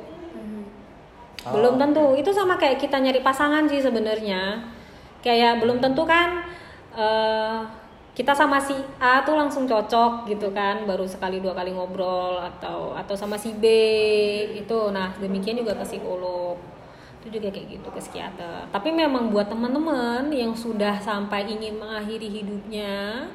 Ah, 1.45 1.53
belum 1.53 1.77
oke. 1.77 1.81
tentu. 1.85 2.05
Itu 2.17 2.33
sama 2.33 2.57
kayak 2.57 2.81
kita 2.81 2.97
nyari 2.97 3.21
pasangan 3.21 3.69
sih 3.69 3.77
sebenarnya. 3.77 4.57
Kayak 5.21 5.61
belum 5.61 5.77
tentu 5.77 6.01
kan 6.09 6.49
eh, 6.97 7.61
kita 8.11 8.35
sama 8.35 8.59
si 8.59 8.75
A 8.99 9.23
tuh 9.23 9.39
langsung 9.39 9.63
cocok 9.63 10.27
gitu 10.27 10.51
kan, 10.51 10.83
baru 10.83 11.07
sekali 11.07 11.39
dua 11.39 11.55
kali 11.55 11.71
ngobrol 11.71 12.37
atau 12.39 12.91
atau 12.93 13.15
sama 13.15 13.39
si 13.39 13.55
B 13.55 13.65
itu. 14.51 14.79
Nah, 14.91 15.15
demikian 15.17 15.59
juga 15.59 15.79
ke 15.79 15.85
psikolog. 15.87 16.59
Itu 17.21 17.37
juga 17.39 17.53
kayak 17.53 17.79
gitu 17.79 17.87
ke 17.87 17.99
psikiater. 18.01 18.67
Tapi 18.67 18.89
memang 18.91 19.31
buat 19.31 19.47
teman-teman 19.47 20.27
yang 20.33 20.51
sudah 20.51 20.99
sampai 20.99 21.47
ingin 21.47 21.79
mengakhiri 21.79 22.27
hidupnya 22.27 23.29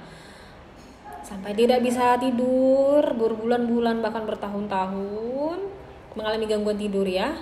sampai 1.26 1.58
tidak 1.58 1.82
bisa 1.82 2.14
tidur 2.22 3.02
berbulan-bulan 3.02 3.98
bahkan 3.98 4.22
bertahun-tahun 4.30 5.58
mengalami 6.14 6.46
gangguan 6.46 6.78
tidur 6.78 7.02
ya 7.02 7.34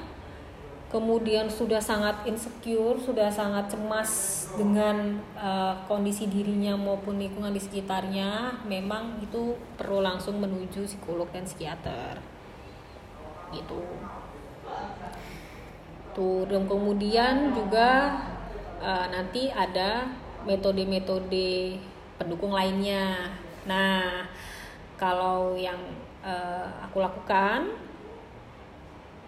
kemudian 0.95 1.51
sudah 1.51 1.82
sangat 1.82 2.22
insecure 2.22 2.95
sudah 3.03 3.26
sangat 3.26 3.66
cemas 3.66 4.47
dengan 4.55 5.18
uh, 5.34 5.74
kondisi 5.90 6.30
dirinya 6.30 6.78
maupun 6.78 7.18
lingkungan 7.18 7.51
di 7.51 7.59
sekitarnya 7.59 8.62
memang 8.62 9.18
itu 9.18 9.59
perlu 9.74 9.99
langsung 9.99 10.38
menuju 10.38 10.86
psikolog 10.86 11.26
dan 11.34 11.42
psikiater. 11.42 12.22
Gitu. 13.51 13.82
Tuh 16.14 16.47
dan 16.47 16.62
kemudian 16.70 17.51
juga 17.51 18.14
uh, 18.78 19.11
nanti 19.11 19.51
ada 19.51 20.07
metode-metode 20.47 21.74
pendukung 22.22 22.55
lainnya. 22.55 23.34
Nah 23.66 24.30
kalau 24.95 25.59
yang 25.59 25.90
uh, 26.22 26.70
aku 26.86 27.03
lakukan 27.03 27.74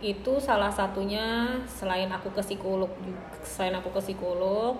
itu 0.04 0.36
salah 0.36 0.68
satunya 0.68 1.56
selain 1.64 2.12
aku 2.12 2.28
ke 2.36 2.44
psikolog 2.44 2.92
selain 3.40 3.72
aku 3.72 3.88
ke 3.96 4.00
psikolog 4.04 4.76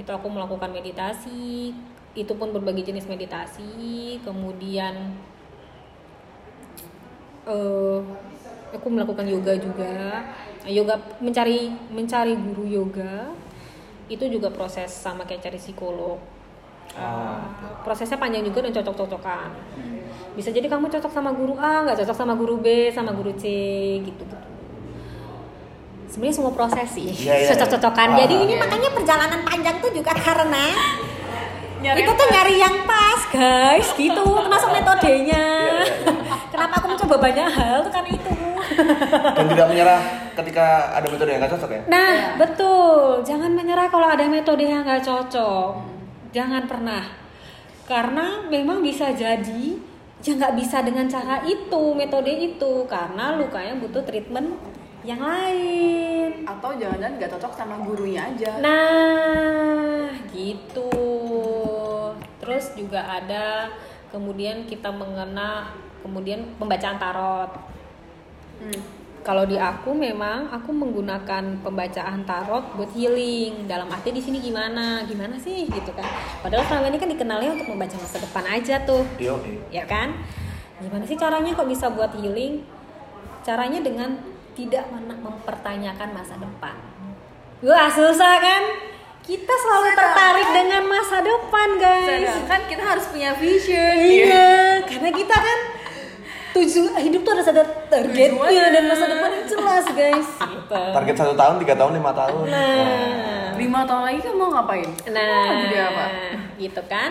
itu 0.00 0.10
aku 0.10 0.26
melakukan 0.32 0.72
meditasi. 0.72 1.76
Itu 2.16 2.34
pun 2.34 2.50
berbagai 2.50 2.90
jenis 2.90 3.06
meditasi. 3.06 4.18
Kemudian 4.24 5.14
eh 7.44 8.00
aku 8.72 8.86
melakukan 8.88 9.26
yoga 9.28 9.54
juga. 9.60 10.24
Yoga 10.64 10.96
mencari 11.20 11.72
mencari 11.92 12.34
guru 12.36 12.64
yoga 12.68 13.32
itu 14.10 14.26
juga 14.26 14.50
proses 14.50 14.90
sama 14.90 15.22
kayak 15.22 15.46
cari 15.46 15.58
psikolog. 15.60 16.18
Eh, 16.90 17.38
prosesnya 17.86 18.18
panjang 18.18 18.42
juga 18.42 18.66
dan 18.66 18.74
cocok-cocokan 18.74 19.50
bisa 20.32 20.48
jadi 20.48 20.66
kamu 20.66 20.86
cocok 20.88 21.10
sama 21.10 21.30
guru 21.30 21.54
A 21.56 21.82
nggak 21.82 21.98
cocok 22.00 22.16
sama 22.16 22.34
guru 22.34 22.58
B 22.58 22.66
sama 22.88 23.10
guru 23.10 23.34
C 23.34 23.44
gitu 24.00 24.22
gitu 24.22 24.36
sebenarnya 26.06 26.34
semua 26.34 26.52
proses 26.52 26.88
sih 26.90 27.06
Iya, 27.06 27.34
iya, 27.36 27.48
cocok-cocokan 27.50 28.18
jadi 28.18 28.34
ini 28.36 28.54
makanya 28.54 28.90
perjalanan 28.90 29.40
panjang 29.42 29.78
tuh 29.78 29.90
juga 29.90 30.10
karena 30.12 30.66
Nyari 31.80 32.04
itu 32.04 32.12
tuh 32.12 32.26
pas. 32.28 32.32
nyari 32.36 32.54
yang 32.60 32.76
pas 32.84 33.20
guys 33.32 33.88
gitu 33.96 34.20
termasuk 34.20 34.68
metodenya 34.68 35.44
Iya, 35.64 35.80
iya, 35.80 36.14
kenapa 36.52 36.74
aku 36.76 36.86
mencoba 36.92 37.16
banyak 37.16 37.48
hal 37.48 37.78
tuh 37.80 37.92
karena 37.94 38.10
itu 38.12 38.32
Dan 39.34 39.44
tidak 39.48 39.66
menyerah 39.66 40.00
ketika 40.36 40.66
ada 40.92 41.06
metode 41.08 41.30
yang 41.32 41.40
nggak 41.40 41.52
cocok 41.52 41.70
ya? 41.70 41.82
Nah, 41.88 42.12
Iya. 42.12 42.28
betul. 42.38 43.00
Jangan 43.26 43.50
menyerah 43.52 43.86
kalau 43.88 44.06
ada 44.06 44.24
metode 44.24 44.62
yang 44.62 44.86
nggak 44.86 45.02
cocok. 45.02 45.70
Jangan 46.30 46.62
pernah. 46.64 47.02
Karena 47.84 48.46
memang 48.46 48.80
bisa 48.80 49.10
jadi 49.10 49.76
ya 50.20 50.32
nggak 50.36 50.56
bisa 50.56 50.84
dengan 50.84 51.08
cara 51.08 51.40
itu, 51.48 51.82
metode 51.96 52.32
itu. 52.32 52.84
Karena 52.84 53.36
lukanya 53.40 53.76
butuh 53.80 54.04
treatment 54.04 54.56
yang 55.00 55.20
lain. 55.20 56.44
Atau 56.44 56.76
jangan-jangan 56.76 57.16
nggak 57.16 57.32
cocok 57.36 57.52
sama 57.56 57.76
gurunya 57.80 58.28
aja. 58.28 58.60
Nah, 58.60 60.12
gitu. 60.32 60.92
Terus 62.40 62.76
juga 62.76 63.00
ada 63.04 63.72
kemudian 64.12 64.68
kita 64.68 64.92
mengena 64.92 65.72
kemudian 66.04 66.56
pembacaan 66.60 66.98
tarot. 67.00 67.52
Hmm. 68.60 68.99
Kalau 69.20 69.44
di 69.44 69.60
aku 69.60 69.92
memang 69.92 70.48
aku 70.48 70.72
menggunakan 70.72 71.60
pembacaan 71.60 72.24
tarot 72.24 72.72
buat 72.72 72.88
healing. 72.96 73.68
Dalam 73.68 73.92
arti 73.92 74.16
di 74.16 74.22
sini 74.24 74.40
gimana? 74.40 75.04
Gimana 75.04 75.36
sih 75.36 75.68
gitu 75.68 75.92
kan. 75.92 76.08
Padahal 76.40 76.64
selama 76.64 76.88
ini 76.88 76.98
kan 76.98 77.10
dikenalnya 77.12 77.50
untuk 77.52 77.68
membaca 77.68 77.96
masa 78.00 78.16
depan 78.16 78.44
aja 78.48 78.80
tuh. 78.88 79.04
Iya. 79.20 79.36
Ya 79.68 79.84
kan? 79.84 80.16
Gimana 80.80 81.04
sih 81.04 81.20
caranya 81.20 81.52
kok 81.52 81.68
bisa 81.68 81.92
buat 81.92 82.16
healing? 82.16 82.64
Caranya 83.44 83.84
dengan 83.84 84.16
tidak 84.56 84.88
mempertanyakan 84.92 86.08
masa 86.16 86.40
depan. 86.40 86.76
Wah 87.60 87.92
susah 87.92 88.40
kan? 88.40 88.62
Kita 89.20 89.52
selalu 89.52 89.88
tertarik 89.94 90.48
dengan 90.48 90.82
masa 90.88 91.20
depan 91.20 91.68
guys. 91.76 92.24
Sedangkan 92.24 92.62
kita 92.72 92.82
harus 92.82 93.04
punya 93.12 93.36
vision. 93.36 93.94
Iya, 94.00 94.80
karena 94.88 95.12
kita 95.12 95.36
kan 95.36 95.58
tujuan 96.50 96.98
hidup 96.98 97.20
tuh 97.22 97.32
ada 97.38 97.44
ada 97.46 97.64
targetnya 97.86 98.66
dan 98.74 98.84
masa 98.90 99.04
depan 99.06 99.30
yang 99.30 99.46
jelas 99.46 99.84
guys. 99.94 100.28
Gitu. 100.40 100.80
Target 100.94 101.14
satu 101.18 101.34
tahun, 101.34 101.54
tiga 101.62 101.74
tahun, 101.78 101.92
lima 101.98 102.12
tahun. 102.14 102.44
Nah, 102.50 103.54
Lima 103.60 103.84
tahun 103.84 104.02
lagi 104.08 104.20
kan 104.24 104.34
mau 104.40 104.48
ngapain? 104.48 104.88
nah, 105.12 105.44
Mau 105.52 105.62
jadi 105.68 105.78
apa? 105.84 106.04
gitu 106.56 106.82
kan. 106.88 107.10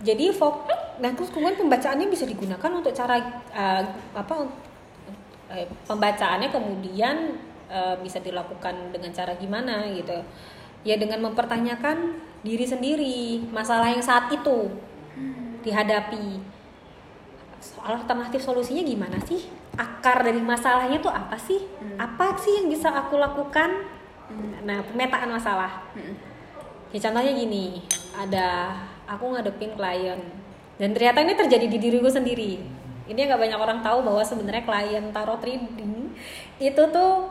Jadi 0.00 0.32
fokus, 0.32 0.76
nah 1.00 1.12
terus 1.12 1.28
kemudian 1.28 1.60
pembacaannya 1.60 2.08
bisa 2.08 2.24
digunakan 2.24 2.70
untuk 2.72 2.92
cara 2.92 3.20
uh, 3.52 3.82
apa? 4.16 4.48
eh, 5.50 5.66
pembacaannya 5.84 6.48
kemudian 6.54 7.36
eh, 7.68 7.96
bisa 8.00 8.22
dilakukan 8.22 8.94
dengan 8.94 9.10
cara 9.12 9.34
gimana 9.36 9.84
gitu? 9.92 10.16
Ya 10.86 10.96
dengan 10.96 11.20
mempertanyakan 11.28 12.16
diri 12.40 12.64
sendiri 12.64 13.44
masalah 13.52 13.92
yang 13.92 14.00
saat 14.00 14.32
itu 14.32 14.72
dihadapi. 15.60 16.59
Alternatif 17.84 18.40
solusinya 18.40 18.80
gimana 18.84 19.20
sih? 19.24 19.48
Akar 19.76 20.24
dari 20.24 20.40
masalahnya 20.40 21.00
tuh 21.00 21.12
apa 21.12 21.36
sih? 21.36 21.60
Apa 22.00 22.36
sih 22.40 22.60
yang 22.60 22.72
bisa 22.72 22.88
aku 22.92 23.20
lakukan? 23.20 23.70
Nah, 24.64 24.80
pemetaan 24.86 25.30
masalah. 25.32 25.84
Ya 26.90 26.98
contohnya 26.98 27.32
gini, 27.34 27.86
ada 28.16 28.74
aku 29.06 29.34
ngadepin 29.34 29.74
klien 29.74 30.18
dan 30.80 30.96
ternyata 30.96 31.20
ini 31.20 31.34
terjadi 31.36 31.66
di 31.68 31.78
diriku 31.78 32.08
sendiri. 32.08 32.56
Ini 33.10 33.20
nggak 33.26 33.42
banyak 33.42 33.60
orang 33.60 33.80
tahu 33.84 34.00
bahwa 34.06 34.22
sebenarnya 34.24 34.64
klien 34.64 35.04
tarot 35.12 35.42
reading 35.44 36.14
itu 36.56 36.82
tuh 36.88 37.28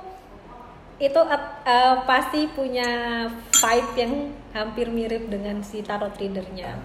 itu 0.99 1.19
eh, 1.65 1.95
pasti 2.03 2.45
punya 2.51 2.87
vibe 3.31 3.91
yang 3.95 4.13
hampir 4.53 4.91
mirip 4.91 5.31
dengan 5.33 5.63
si 5.65 5.81
tarot 5.81 6.13
readernya. 6.19 6.77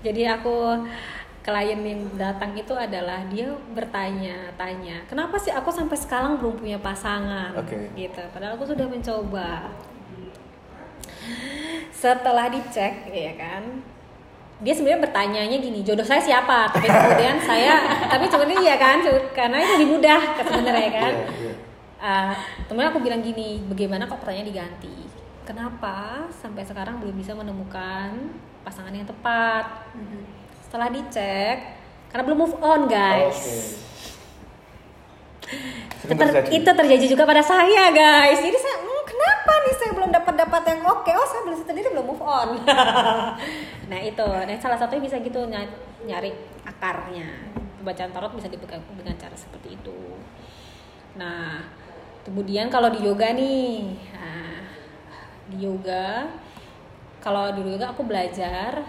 Jadi 0.00 0.24
aku 0.24 0.80
klien 1.40 1.80
yang 1.80 2.00
datang 2.20 2.52
itu 2.52 2.76
adalah 2.76 3.24
dia 3.32 3.48
bertanya-tanya, 3.72 5.08
kenapa 5.08 5.40
sih 5.40 5.48
aku 5.48 5.72
sampai 5.72 5.96
sekarang 5.96 6.36
belum 6.36 6.60
punya 6.60 6.78
pasangan? 6.80 7.56
Oke. 7.56 7.88
Gitu. 7.96 8.20
Padahal 8.32 8.60
aku 8.60 8.68
sudah 8.68 8.84
mencoba 8.84 9.72
setelah 12.00 12.48
dicek 12.48 13.12
ya 13.12 13.36
kan 13.36 13.62
dia 14.60 14.72
sebenarnya 14.76 15.04
bertanyanya 15.08 15.56
gini 15.56 15.80
jodoh 15.84 16.04
saya 16.04 16.20
siapa 16.20 16.68
tapi 16.68 16.88
kemudian 16.88 17.36
saya 17.40 17.80
tapi 18.12 18.28
sebenarnya 18.28 18.60
iya 18.60 18.76
kan 18.76 18.98
karena 19.32 19.56
itu 19.60 19.72
lebih 19.80 19.88
mudah 20.00 20.20
sebenarnya 20.40 20.90
kan 20.92 21.12
Iya, 21.12 21.28
iya. 21.36 21.54
Ah, 22.00 22.32
temen 22.64 22.88
aku 22.88 23.04
bilang 23.04 23.20
gini 23.20 23.60
bagaimana 23.68 24.08
kok 24.08 24.24
pertanyaan 24.24 24.48
diganti 24.48 24.96
kenapa 25.44 26.24
sampai 26.32 26.64
sekarang 26.64 26.96
belum 26.96 27.12
bisa 27.12 27.36
menemukan 27.36 28.16
pasangan 28.64 28.92
yang 28.96 29.04
tepat 29.04 29.92
setelah 30.70 30.86
dicek 30.86 31.56
karena 32.06 32.22
belum 32.22 32.38
move 32.40 32.56
on 32.60 32.86
guys. 32.86 33.74
Sering 35.98 36.14
Ter- 36.14 36.30
terjadi. 36.30 36.48
itu 36.54 36.70
terjadi 36.70 37.06
juga 37.08 37.26
pada 37.26 37.42
saya 37.42 37.90
guys. 37.90 38.38
Jadi 38.38 38.54
saya 38.54 38.76
"Hmm, 38.78 39.02
kenapa 39.02 39.52
nih 39.60 39.74
saya 39.74 39.90
belum 39.92 40.10
dapat 40.12 40.34
dapat 40.38 40.62
yang 40.64 40.80
oke? 40.86 41.10
Oh 41.10 41.26
saya 41.26 41.42
belum 41.42 41.58
sendiri 41.58 41.88
belum 41.90 42.06
move 42.06 42.22
on. 42.22 42.48
Nah 43.90 43.98
itu. 43.98 44.22
Dan 44.22 44.54
salah 44.56 44.78
satunya 44.78 45.02
bisa 45.02 45.18
gitu 45.18 45.42
ny- 45.44 45.74
nyari 46.06 46.30
akarnya. 46.62 47.50
Bacaan 47.82 48.14
tarot 48.14 48.30
bisa 48.30 48.46
dipegang 48.46 48.78
dengan 48.94 49.18
cara 49.18 49.34
seperti 49.34 49.74
itu. 49.74 49.98
Nah 51.18 51.66
kemudian 52.22 52.70
kalau 52.70 52.86
di 52.86 53.02
yoga 53.02 53.34
nih 53.34 53.96
nah, 54.12 54.62
di 55.48 55.64
yoga 55.64 56.28
kalau 57.18 57.48
di 57.50 57.64
yoga 57.64 57.90
aku 57.90 58.04
belajar 58.04 58.84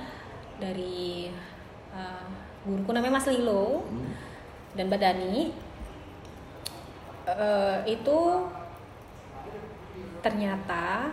dari 0.59 1.31
uh, 1.91 2.25
guruku 2.61 2.91
namanya 2.91 3.17
Mas 3.17 3.27
Lilo 3.27 3.83
Hmm. 3.87 4.11
dan 4.77 4.87
Mbak 4.87 5.01
Dani 5.01 5.51
eh, 7.21 7.77
itu 7.85 8.19
ternyata 10.21 11.09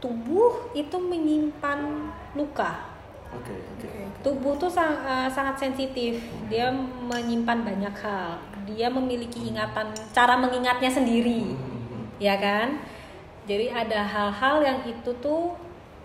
tubuh 0.00 0.72
itu 0.72 0.96
menyimpan 0.96 2.08
luka. 2.32 2.88
Oke, 3.30 3.54
oke. 3.54 3.88
Tubuh 4.26 4.58
tuh 4.58 4.66
sang- 4.68 5.00
eh, 5.00 5.28
sangat 5.30 5.56
sensitif. 5.56 6.18
Dia 6.50 6.72
menyimpan 7.06 7.62
banyak 7.62 7.94
hal. 8.00 8.40
Dia 8.66 8.90
memiliki 8.90 9.48
ingatan, 9.48 9.90
cara 10.10 10.34
mengingatnya 10.36 10.90
sendiri, 10.90 11.54
ya 12.18 12.36
kan? 12.36 12.78
Jadi 13.48 13.66
ada 13.70 14.04
hal-hal 14.04 14.56
yang 14.62 14.78
itu 14.84 15.10
tuh 15.18 15.56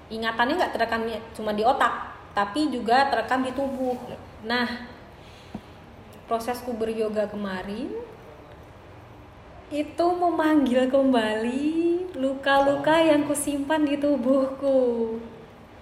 ingatannya 0.08 0.58
nggak 0.58 0.74
terekam 0.74 1.02
cuma 1.34 1.52
di 1.52 1.62
otak, 1.62 2.15
tapi 2.36 2.68
juga 2.68 3.08
terekam 3.08 3.48
di 3.48 3.52
tubuh. 3.56 3.96
Nah, 4.44 4.92
prosesku 6.28 6.76
beryoga 6.76 7.32
kemarin 7.32 7.90
itu 9.74 10.06
memanggil 10.06 10.92
kembali 10.92 11.66
luka-luka 12.14 13.02
yang 13.02 13.26
kusimpan 13.26 13.88
di 13.88 13.98
tubuhku. 13.98 15.18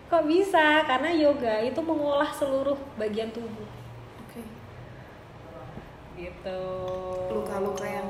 Kok 0.08 0.24
bisa? 0.30 0.86
Karena 0.86 1.10
yoga 1.10 1.58
itu 1.66 1.82
mengolah 1.82 2.30
seluruh 2.32 2.78
bagian 3.01 3.34
tubuh. 3.34 3.68
Oke. 4.24 4.45
Gitu. 6.16 6.62
Luka-luka 7.34 7.84
yang 7.84 8.08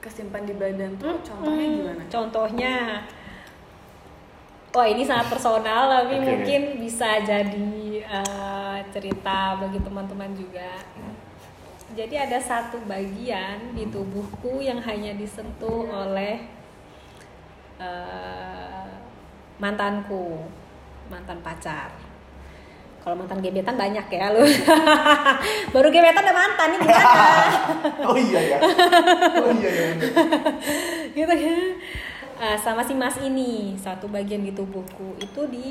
kesimpan 0.00 0.48
di 0.48 0.54
badan 0.56 0.96
tuh 0.96 1.12
Hmm, 1.12 1.20
contohnya 1.26 1.66
hmm, 1.66 1.76
gimana? 1.76 2.02
Contohnya, 2.08 2.74
wah 4.70 4.86
ini 4.86 5.02
sangat 5.02 5.34
personal 5.34 5.90
tapi 5.90 6.14
Oke. 6.18 6.24
mungkin 6.26 6.62
bisa 6.78 7.18
jadi 7.26 7.74
eh, 8.06 8.78
cerita 8.94 9.58
bagi 9.58 9.78
teman-teman 9.82 10.30
juga. 10.34 10.78
Jadi 11.90 12.14
ada 12.14 12.38
satu 12.38 12.78
bagian 12.86 13.74
di 13.74 13.82
tubuhku 13.90 14.62
yang 14.62 14.78
hanya 14.78 15.10
disentuh 15.18 15.90
oleh 15.90 16.38
eh, 17.82 18.90
mantanku, 19.58 20.46
mantan 21.10 21.42
pacar. 21.42 21.90
Kalau 23.00 23.16
mantan 23.16 23.40
gebetan 23.42 23.74
banyak 23.74 24.06
ya 24.06 24.30
lu. 24.30 24.44
Baru 25.74 25.88
gebetan 25.90 26.22
udah 26.22 26.36
mantan 26.36 26.68
nih 26.70 26.78
gimana? 26.84 27.10
Oh 28.06 28.16
iya 28.16 28.40
ya. 28.54 28.58
Oh 29.40 29.50
iya 29.50 29.70
ya. 29.72 29.88
gitu 31.16 31.34
ya 31.34 31.58
Ah, 32.40 32.56
sama 32.56 32.80
si 32.80 32.94
mas 32.94 33.20
ini 33.20 33.76
satu 33.76 34.08
bagian 34.08 34.40
di 34.40 34.50
tubuhku 34.50 35.12
itu 35.18 35.40
di 35.46 35.68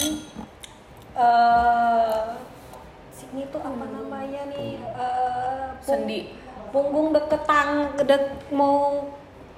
eh 1.11 2.22
sini 3.11 3.41
tuh 3.47 3.57
apa 3.59 3.86
namanya 3.86 4.45
nih 4.47 4.78
Eh, 4.78 5.65
pung- 5.82 6.05
Sendi. 6.05 6.30
punggung 6.70 7.09
deket 7.09 7.41
tang 7.43 7.72
dek 7.99 8.22
mau 8.49 9.09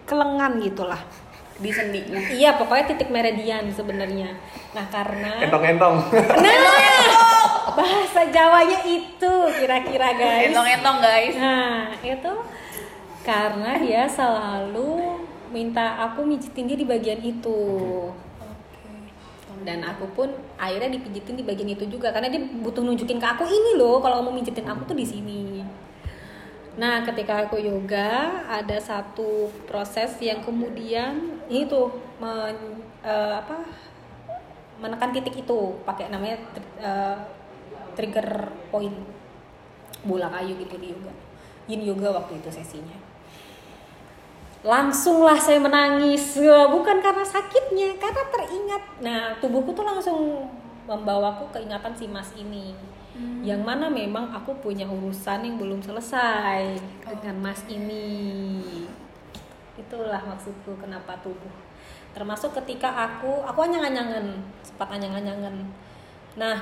kelengan 0.04 0.56
gitulah 0.58 1.04
Di 1.58 1.70
sendinya. 1.70 2.18
iya 2.32 2.56
pokoknya 2.56 2.88
titik 2.88 3.10
meridian 3.10 3.68
sebenarnya 3.70 4.32
nah 4.72 4.88
karena 4.88 5.44
Entong-entong. 5.44 5.96
nah 6.40 6.58
bahasa 7.72 8.24
Jawanya 8.26 8.80
itu 8.84 9.34
kira-kira 9.54 10.10
guys 10.14 10.50
Entong-entong 10.50 10.98
guys. 11.00 11.36
Nah, 11.36 11.92
itu 12.00 12.34
karena 13.22 13.72
dia 13.78 14.04
selalu 14.08 15.01
minta 15.52 16.00
aku 16.10 16.24
mijitin 16.26 16.66
dia 16.66 16.78
di 16.80 16.88
bagian 16.88 17.20
itu. 17.22 17.60
Dan 19.62 19.86
aku 19.86 20.10
pun 20.18 20.30
akhirnya 20.58 20.90
dipijitin 20.90 21.38
di 21.38 21.46
bagian 21.46 21.70
itu 21.70 21.86
juga 21.86 22.10
karena 22.10 22.34
dia 22.34 22.42
butuh 22.42 22.82
nunjukin 22.82 23.22
ke 23.22 23.28
aku 23.28 23.46
ini 23.46 23.78
loh 23.78 24.02
kalau 24.02 24.26
mau 24.26 24.34
mijitin 24.34 24.66
aku 24.66 24.90
tuh 24.90 24.98
di 24.98 25.06
sini. 25.06 25.62
Nah, 26.82 27.04
ketika 27.04 27.46
aku 27.46 27.60
yoga 27.60 28.42
ada 28.48 28.80
satu 28.80 29.52
proses 29.68 30.16
yang 30.24 30.40
kemudian 30.42 31.44
itu 31.52 31.92
men- 32.18 32.80
eh, 33.04 33.34
apa 33.38 33.68
menekan 34.82 35.14
titik 35.14 35.46
itu 35.46 35.60
pakai 35.86 36.10
namanya 36.10 36.42
tr- 36.56 36.76
eh, 36.82 37.18
trigger 37.94 38.50
point 38.72 38.96
bola 40.02 40.32
kayu 40.32 40.58
gitu 40.58 40.80
di 40.82 40.96
yoga 40.96 41.14
yin 41.70 41.82
yoga 41.86 42.10
waktu 42.18 42.42
itu 42.42 42.50
sesinya 42.50 42.98
langsunglah 44.62 45.38
saya 45.38 45.58
menangis. 45.58 46.38
Wah, 46.38 46.70
bukan 46.70 47.02
karena 47.02 47.26
sakitnya 47.26 47.98
karena 47.98 48.24
teringat. 48.30 48.84
Nah 49.02 49.22
tubuhku 49.42 49.74
tuh 49.74 49.86
langsung 49.86 50.50
membawaku 50.86 51.50
keingatan 51.54 51.94
si 51.98 52.06
mas 52.10 52.30
ini. 52.38 52.74
Yang 53.42 53.62
mana 53.62 53.92
memang 53.92 54.32
aku 54.32 54.56
punya 54.64 54.88
urusan 54.88 55.44
yang 55.44 55.56
belum 55.60 55.84
selesai 55.84 56.80
dengan 57.06 57.36
mas 57.42 57.62
ini. 57.68 58.62
Itulah 59.78 60.22
maksudku 60.26 60.78
kenapa 60.80 61.18
tubuh. 61.20 61.52
Termasuk 62.16 62.56
ketika 62.64 62.90
aku 62.90 63.44
aku 63.44 63.60
anyang-anyangan 63.66 64.42
sempat 64.64 64.90
anyang-anyangan. 64.96 65.54
Nah 66.38 66.58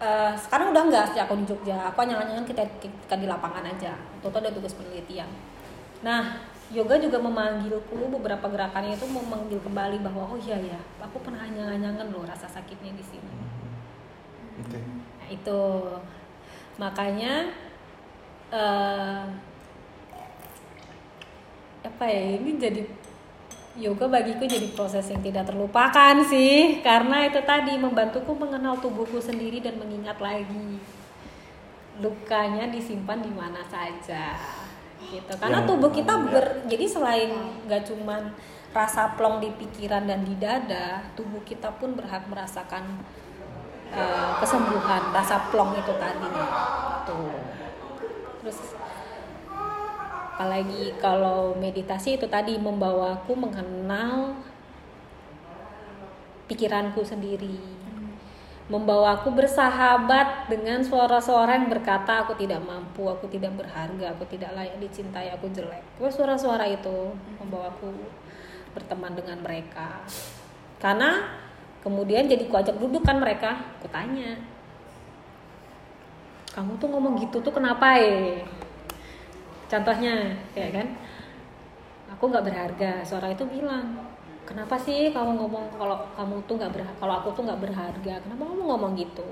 eh, 0.00 0.32
sekarang 0.38 0.72
udah 0.72 0.82
enggak 0.88 1.04
sejak 1.12 1.28
aku 1.28 1.42
di 1.42 1.46
Jogja? 1.50 1.78
Aku 1.92 1.98
anyang-anyangan 2.00 2.46
kita, 2.46 2.62
kita 2.80 3.14
di 3.18 3.26
lapangan 3.28 3.66
aja. 3.66 3.92
Toto 4.24 4.40
ada 4.40 4.50
tugas 4.50 4.72
penelitian. 4.72 5.28
Nah 6.00 6.49
yoga 6.70 6.94
juga 7.02 7.18
memanggilku 7.18 7.98
beberapa 8.14 8.46
gerakannya 8.46 8.94
itu 8.94 9.06
memanggil 9.10 9.58
kembali 9.58 9.98
bahwa 10.06 10.22
oh 10.30 10.38
iya 10.38 10.54
ya 10.54 10.80
aku 11.02 11.18
pernah 11.18 11.42
anyang-anyangan 11.42 12.06
loh 12.14 12.22
rasa 12.22 12.46
sakitnya 12.46 12.94
di 12.94 13.02
sini. 13.02 13.34
Oke. 14.62 14.78
Nah, 14.78 15.28
itu. 15.28 15.62
Makanya 16.78 17.50
eh 18.50 19.22
apa 21.80 22.04
ya 22.04 22.22
ini 22.38 22.60
jadi 22.60 22.82
yoga 23.78 24.10
bagiku 24.10 24.44
jadi 24.44 24.68
proses 24.74 25.06
yang 25.08 25.22
tidak 25.22 25.48
terlupakan 25.48 26.14
sih 26.26 26.82
karena 26.84 27.30
itu 27.30 27.40
tadi 27.46 27.78
membantuku 27.78 28.34
mengenal 28.34 28.76
tubuhku 28.82 29.22
sendiri 29.22 29.62
dan 29.62 29.78
mengingat 29.78 30.18
lagi 30.20 30.76
lukanya 32.02 32.68
disimpan 32.68 33.22
di 33.22 33.32
mana 33.32 33.62
saja 33.68 34.36
gitu. 35.10 35.32
Karena 35.36 35.60
Yang- 35.60 35.68
tubuh 35.74 35.90
kita 35.90 36.14
ya. 36.14 36.24
ber 36.30 36.46
jadi 36.70 36.84
selain 36.86 37.30
nggak 37.66 37.82
cuman 37.90 38.30
rasa 38.70 39.18
plong 39.18 39.42
di 39.42 39.50
pikiran 39.58 40.06
dan 40.06 40.22
di 40.22 40.38
dada 40.38 41.02
tubuh 41.18 41.42
kita 41.42 41.74
pun 41.74 41.98
berhak 41.98 42.22
merasakan 42.30 43.02
eh, 43.90 44.30
kesembuhan 44.38 45.10
rasa 45.10 45.50
plong 45.50 45.74
itu 45.74 45.92
tadi. 45.98 46.30
Tuh 47.04 47.34
terus 48.40 48.72
apalagi 50.40 50.96
kalau 51.02 51.52
meditasi 51.52 52.16
itu 52.16 52.24
tadi 52.24 52.56
membawaku 52.56 53.36
mengenal 53.36 54.32
pikiranku 56.48 57.04
sendiri 57.04 57.60
membawaku 58.70 59.34
bersahabat 59.34 60.46
dengan 60.46 60.78
suara-suara 60.86 61.58
yang 61.58 61.66
berkata 61.66 62.22
aku 62.22 62.38
tidak 62.38 62.62
mampu, 62.62 63.02
aku 63.10 63.26
tidak 63.26 63.58
berharga, 63.58 64.14
aku 64.14 64.22
tidak 64.30 64.54
layak 64.54 64.78
dicintai, 64.78 65.34
aku 65.34 65.50
jelek. 65.50 65.82
Suara-suara 65.98 66.70
itu 66.70 67.10
membawaku 67.42 67.90
berteman 68.70 69.18
dengan 69.18 69.42
mereka. 69.42 70.06
Karena 70.78 71.34
kemudian 71.82 72.30
jadi 72.30 72.46
kuajak 72.46 72.78
duduk 72.78 73.02
kan 73.02 73.18
mereka, 73.18 73.58
aku 73.82 73.90
tanya, 73.90 74.38
kamu 76.54 76.78
tuh 76.78 76.88
ngomong 76.94 77.18
gitu 77.18 77.42
tuh 77.42 77.50
kenapa 77.50 77.98
ya? 77.98 78.38
Contohnya, 79.66 80.34
ya 80.54 80.70
kan? 80.70 80.94
Aku 82.14 82.30
nggak 82.30 82.46
berharga. 82.46 83.02
Suara 83.02 83.34
itu 83.34 83.42
bilang, 83.46 84.09
kenapa 84.50 84.74
sih 84.74 85.14
kamu 85.14 85.38
ngomong 85.38 85.78
kalau 85.78 86.02
kamu 86.18 86.42
tuh 86.50 86.58
nggak 86.58 86.74
berharga, 86.74 86.98
kalau 86.98 87.14
aku 87.22 87.28
tuh 87.38 87.46
nggak 87.46 87.62
berharga? 87.62 88.14
Kenapa 88.18 88.42
kamu 88.50 88.62
ngomong 88.66 88.92
gitu? 88.98 89.30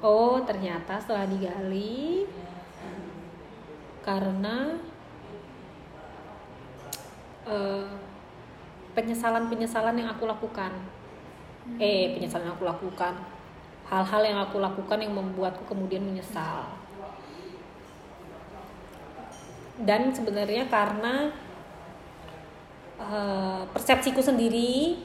Oh, 0.00 0.40
ternyata 0.48 0.96
setelah 0.96 1.28
digali, 1.28 2.24
karena 4.00 4.80
eh, 7.44 7.84
penyesalan-penyesalan 8.96 10.00
yang 10.00 10.08
aku 10.16 10.24
lakukan, 10.24 10.72
eh 11.76 12.16
penyesalan 12.16 12.48
yang 12.48 12.56
aku 12.56 12.64
lakukan, 12.64 13.20
hal-hal 13.92 14.22
yang 14.24 14.40
aku 14.40 14.56
lakukan 14.56 14.96
yang 14.96 15.12
membuatku 15.12 15.68
kemudian 15.68 16.00
menyesal. 16.00 16.72
Dan 19.76 20.08
sebenarnya 20.16 20.64
karena 20.72 21.28
eh, 23.00 23.60
persepsiku 23.72 24.20
sendiri 24.20 25.00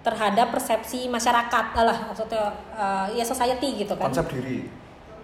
terhadap 0.00 0.54
persepsi 0.54 1.08
masyarakat 1.08 1.66
lah 1.74 1.98
maksudnya 2.06 2.46
eh, 2.72 3.06
ya 3.16 3.24
society 3.24 3.80
gitu 3.80 3.96
kan. 3.96 4.12
Konsep 4.12 4.28
diri. 4.30 4.68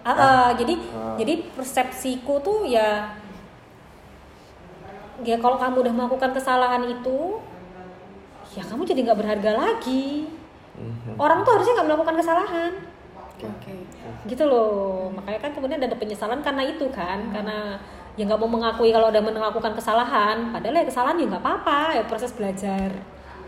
Ah, 0.03 0.11
ah, 0.11 0.49
jadi 0.51 0.75
Ah. 0.91 1.15
jadi 1.15 1.47
persepsiku 1.55 2.43
tuh 2.43 2.67
ya 2.67 3.15
ya 5.23 5.39
kalau 5.39 5.55
kamu 5.55 5.87
udah 5.87 5.93
melakukan 5.95 6.35
kesalahan 6.35 6.83
itu 6.83 7.39
ya 8.53 8.63
kamu 8.65 8.83
jadi 8.83 8.99
nggak 9.07 9.19
berharga 9.23 9.51
lagi 9.55 10.27
Mhm. 10.73 11.15
orang 11.15 11.45
tuh 11.45 11.53
harusnya 11.55 11.73
nggak 11.79 11.87
melakukan 11.87 12.15
kesalahan 12.19 12.73
Oke. 13.39 13.75
gitu 14.25 14.43
loh 14.43 15.07
makanya 15.13 15.39
kan 15.39 15.51
kemudian 15.53 15.79
ada 15.79 15.95
penyesalan 15.95 16.41
karena 16.41 16.65
itu 16.65 16.89
kan 16.89 17.29
karena 17.29 17.77
ya 18.13 18.23
nggak 18.29 18.39
mau 18.39 18.49
mengakui 18.49 18.93
kalau 18.93 19.09
udah 19.09 19.21
melakukan 19.25 19.73
kesalahan 19.73 20.53
padahal 20.53 20.75
ya 20.77 20.85
kesalahan 20.85 21.17
ya 21.17 21.25
nggak 21.33 21.43
apa-apa 21.43 21.79
ya 21.97 22.03
proses 22.05 22.33
belajar 22.33 22.93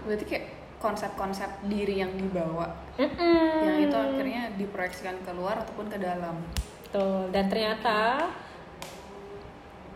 Berarti 0.05 0.25
kayak 0.25 0.45
konsep-konsep 0.77 1.49
diri 1.65 1.97
yang 2.01 2.13
dibawa 2.13 2.69
Mm-mm. 3.01 3.65
yang 3.65 3.77
itu 3.89 3.97
akhirnya 3.97 4.53
diproyeksikan 4.53 5.17
keluar 5.25 5.57
ataupun 5.65 5.89
ke 5.89 5.97
dalam. 5.97 6.37
Tuh, 6.93 7.25
dan 7.33 7.49
ternyata 7.49 8.29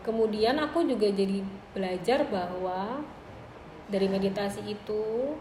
kemudian 0.02 0.58
aku 0.58 0.82
juga 0.90 1.06
jadi 1.14 1.46
belajar 1.78 2.26
bahwa 2.26 3.06
dari 3.86 4.10
meditasi 4.10 4.66
itu 4.66 5.38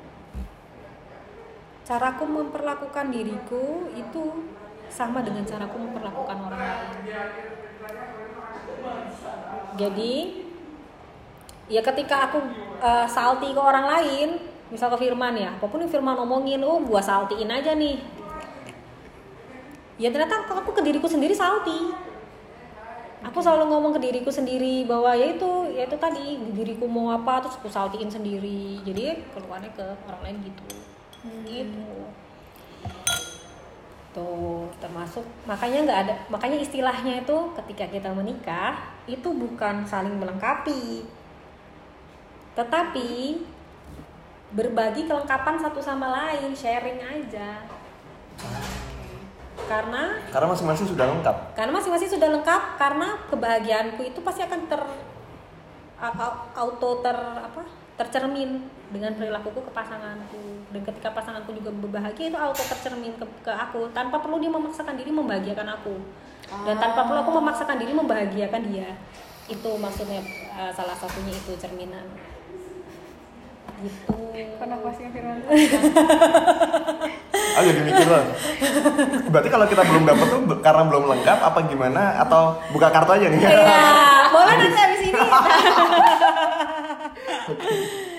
caraku 1.89 2.29
memperlakukan 2.29 3.09
diriku 3.09 3.89
itu 3.97 4.53
sama 4.93 5.25
dengan 5.25 5.45
caraku 5.49 5.77
memperlakukan 5.81 6.37
orang 6.45 6.61
lain. 6.61 7.58
Jadi 9.79 10.45
ya 11.69 11.81
ketika 11.85 12.31
aku 12.31 12.39
eh, 12.83 13.07
salty 13.07 13.55
ke 13.55 13.61
orang 13.61 13.87
lain, 13.87 14.29
misal 14.73 14.91
ke 14.91 14.99
Firman 15.07 15.37
ya, 15.39 15.55
apa 15.55 15.67
pun 15.69 15.81
yang 15.81 15.93
Firman 15.93 16.19
omongin, 16.19 16.61
oh 16.65 16.83
gua 16.83 16.99
saltiin 16.99 17.51
aja 17.51 17.77
nih. 17.77 18.01
Ya 19.99 20.15
ternyata 20.15 20.47
aku 20.47 20.71
ke 20.75 20.83
diriku 20.83 21.11
sendiri 21.11 21.35
salty. 21.35 21.95
Aku 23.19 23.43
selalu 23.43 23.67
ngomong 23.67 23.99
ke 23.99 24.01
diriku 24.01 24.31
sendiri 24.31 24.87
bahwa 24.87 25.11
ya 25.11 25.35
itu 25.35 25.51
ya 25.75 25.91
itu 25.91 25.99
tadi 25.99 26.39
diriku 26.55 26.87
mau 26.87 27.11
apa 27.11 27.43
terus 27.43 27.59
aku 27.59 27.67
saltiin 27.67 28.07
sendiri. 28.07 28.79
Jadi 28.87 29.27
keluarnya 29.35 29.75
ke 29.75 29.87
orang 30.07 30.23
lain 30.23 30.37
gitu. 30.47 30.67
Gitu 31.43 31.87
tuh 34.17 34.67
termasuk 34.81 35.23
makanya 35.45 35.85
nggak 35.85 36.01
ada 36.09 36.15
makanya 36.33 36.59
istilahnya 36.59 37.21
itu 37.23 37.37
ketika 37.61 37.85
kita 37.93 38.09
menikah 38.17 38.77
itu 39.09 39.29
bukan 39.33 39.85
saling 39.89 40.17
melengkapi. 40.21 41.05
Tetapi 42.53 43.41
berbagi 44.53 45.05
kelengkapan 45.05 45.61
satu 45.61 45.81
sama 45.81 46.09
lain 46.09 46.53
sharing 46.57 47.01
aja. 47.01 47.63
Karena 49.69 50.17
Karena 50.33 50.49
masing-masing 50.49 50.89
sudah 50.89 51.07
lengkap. 51.09 51.37
karena 51.53 51.73
masing-masing 51.77 52.09
sudah 52.09 52.29
lengkap 52.33 52.63
karena 52.81 53.09
kebahagiaanku 53.29 54.01
itu 54.07 54.21
pasti 54.25 54.41
akan 54.47 54.61
ter 54.71 54.81
auto 56.55 57.03
ter 57.03 57.17
apa 57.19 57.63
tercermin 57.99 58.63
dengan 58.95 59.13
perilakuku 59.19 59.61
ke 59.67 59.71
pasanganku 59.75 60.58
dan 60.69 60.81
ketika 60.85 61.09
pasanganku 61.17 61.57
juga 61.57 61.73
berbahagia 61.73 62.29
itu 62.29 62.39
auto 62.39 62.61
tercermin 62.61 63.17
ke, 63.17 63.25
ke 63.41 63.53
aku 63.53 63.89
tanpa 63.97 64.21
perlu 64.21 64.37
dia 64.37 64.53
memaksakan 64.53 65.01
diri 65.01 65.09
membahagiakan 65.09 65.69
aku 65.81 65.97
dan 66.69 66.77
tanpa 66.77 67.09
perlu 67.09 67.25
aku 67.25 67.33
memaksakan 67.41 67.77
diri 67.81 67.93
membahagiakan 67.97 68.63
dia 68.69 68.89
itu 69.49 69.71
maksudnya 69.81 70.21
eh, 70.61 70.73
salah 70.77 70.93
satunya 70.93 71.33
itu 71.33 71.57
cerminan 71.57 72.05
gitu 73.79 74.13
Kenapa 74.59 74.91
sih 74.95 75.07
Firman? 75.11 75.39
Oh 77.59 77.63
jadi 77.63 77.81
mikir 77.83 78.07
loh. 78.07 78.23
Berarti 79.35 79.49
kalau 79.51 79.67
kita 79.67 79.83
belum 79.83 80.07
dapat 80.07 80.27
tuh 80.31 80.47
karena 80.63 80.83
belum 80.87 81.05
lengkap 81.11 81.39
apa 81.43 81.59
gimana 81.67 82.23
atau 82.23 82.55
buka 82.71 82.87
kartu 82.91 83.19
aja 83.19 83.27
nih? 83.27 83.39
Iya, 83.43 84.31
boleh 84.31 84.55
nanti 84.63 84.79
habis 84.79 85.01
ini. 85.03 85.19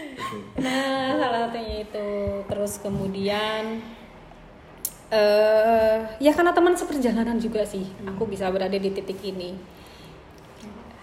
nah, 0.57 1.15
salah 1.17 1.39
satunya 1.49 1.86
itu. 1.86 2.09
Terus 2.45 2.73
kemudian 2.80 3.82
eh 5.09 5.97
ya 6.21 6.32
karena 6.38 6.53
teman 6.53 6.77
seperjalanan 6.77 7.41
juga 7.41 7.65
sih, 7.65 7.89
aku 8.05 8.30
bisa 8.30 8.45
berada 8.53 8.77
di 8.77 8.89
titik 8.93 9.17
ini. 9.25 9.57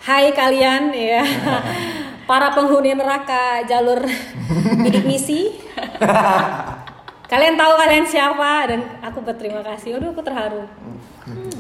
Hai 0.07 0.31
kalian 0.31 0.95
ya, 0.95 1.27
para 2.31 2.55
penghuni 2.55 2.95
neraka 2.95 3.67
jalur 3.67 4.07
bidik 4.87 5.03
misi. 5.03 5.59
Kalian 7.27 7.59
tahu 7.59 7.73
kalian 7.75 8.07
siapa 8.07 8.71
dan 8.71 8.81
aku 9.03 9.19
berterima 9.19 9.59
kasih. 9.67 9.99
Aduh, 9.99 10.15
aku 10.15 10.23
terharu. 10.23 10.63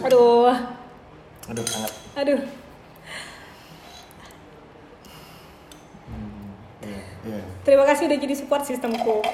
Aduh, 0.06 0.54
Aduh 1.50 1.64
sangat. 1.66 1.90
aduh. 2.14 2.38
Terima 7.66 7.82
kasih 7.82 8.06
udah 8.06 8.18
jadi 8.22 8.34
support 8.38 8.62
sistemku. 8.62 9.26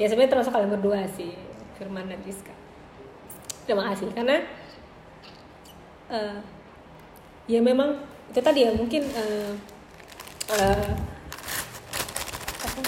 Ya 0.00 0.08
sebenarnya 0.08 0.32
termasuk 0.32 0.56
kalian 0.56 0.72
berdua 0.72 1.04
sih, 1.12 1.36
Firman 1.76 2.08
dan 2.08 2.24
Rizka. 2.24 2.56
Terima 3.68 3.92
kasih 3.92 4.08
karena 4.16 4.48
eh, 6.08 6.40
ya 7.52 7.60
memang 7.60 8.00
itu 8.32 8.40
tadi 8.40 8.64
ya 8.64 8.72
mungkin 8.72 9.04
eh, 9.12 9.52
apa, 12.64 12.80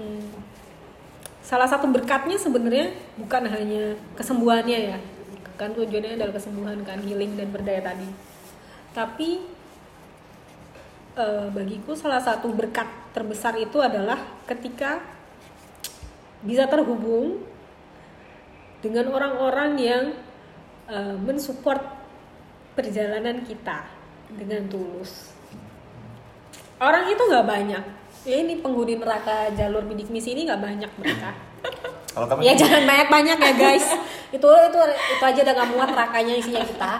hmm, 0.00 0.28
salah 1.44 1.68
satu 1.68 1.84
berkatnya 1.92 2.40
sebenarnya 2.40 2.96
bukan 3.20 3.44
hanya 3.44 4.00
kesembuhannya 4.16 4.96
ya, 4.96 4.96
kan 5.60 5.76
tujuannya 5.76 6.16
adalah 6.16 6.32
kesembuhan 6.32 6.80
kan 6.80 7.04
healing 7.04 7.36
dan 7.36 7.52
berdaya 7.52 7.84
tadi 7.84 8.08
tapi 8.96 9.59
eh, 11.16 11.48
bagiku 11.50 11.96
salah 11.98 12.22
satu 12.22 12.52
berkat 12.52 12.86
terbesar 13.10 13.58
itu 13.58 13.78
adalah 13.82 14.18
ketika 14.46 15.02
bisa 16.40 16.64
terhubung 16.70 17.44
dengan 18.80 19.12
orang-orang 19.12 19.70
yang 19.76 20.04
eh, 20.88 21.16
mensupport 21.16 21.82
perjalanan 22.74 23.42
kita 23.44 23.84
dengan 24.30 24.66
tulus. 24.70 25.34
Orang 26.80 27.12
itu 27.12 27.20
nggak 27.20 27.46
banyak. 27.46 27.84
Ya 28.24 28.36
ini 28.40 28.60
penghuni 28.60 28.96
neraka 29.00 29.52
jalur 29.52 29.84
bidik 29.84 30.08
misi 30.08 30.32
ini 30.32 30.48
nggak 30.48 30.60
banyak 30.60 30.90
mereka. 30.96 31.30
Kalau 32.10 32.26
Ya 32.42 32.52
jangan 32.58 32.82
banyak-banyak 32.82 33.38
ya 33.38 33.52
guys. 33.54 33.86
itu 34.34 34.46
itu 34.46 34.78
itu 35.14 35.24
aja 35.24 35.40
udah 35.46 35.54
gak 35.54 35.70
muat 35.70 35.90
rakanya 35.94 36.34
isinya 36.34 36.62
kita. 36.66 36.92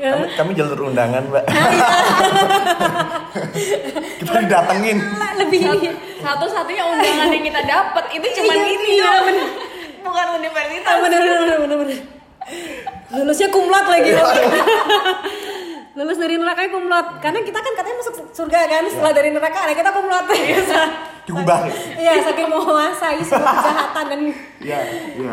Ya. 0.00 0.16
kami, 0.16 0.26
kami 0.32 0.50
jalur 0.56 0.88
undangan, 0.88 1.20
Mbak. 1.28 1.44
kita 4.16 4.38
didatengin. 4.42 4.96
lebih 5.36 5.60
Satu-satunya 6.24 6.84
undangan 6.88 7.28
yang 7.28 7.44
kita 7.44 7.60
dapat 7.68 8.04
itu 8.16 8.26
cuma 8.40 8.52
Iya, 8.56 8.64
ini 8.64 8.88
iya, 8.96 9.04
doang. 9.04 9.24
bener. 9.28 9.48
Bukan 10.00 10.26
universitas. 10.40 10.88
Ah, 10.88 10.98
bener 11.04 11.18
bener 11.20 11.36
bener 11.36 11.56
bener 11.60 11.76
bener. 11.84 11.98
Lulusnya 13.12 13.48
kumlot 13.52 13.86
lagi. 13.86 14.10
Lulus 15.96 16.16
dari 16.16 16.34
neraka 16.36 16.68
kumlot. 16.68 17.06
Karena 17.20 17.38
kita 17.40 17.58
kan 17.60 17.72
katanya 17.76 17.96
masuk 18.00 18.14
surga 18.32 18.58
kan 18.66 18.84
setelah 18.88 19.12
dari 19.12 19.30
neraka, 19.30 19.58
nah 19.64 19.76
kita 19.76 19.90
kumlot. 19.92 20.24
Diubah. 21.26 21.60
Iya, 21.98 22.22
saking 22.24 22.48
menguasai 22.48 23.20
semua 23.20 23.52
kejahatan 23.52 24.04
dan 24.08 24.20
Iya, 24.62 24.78
iya. 25.12 25.32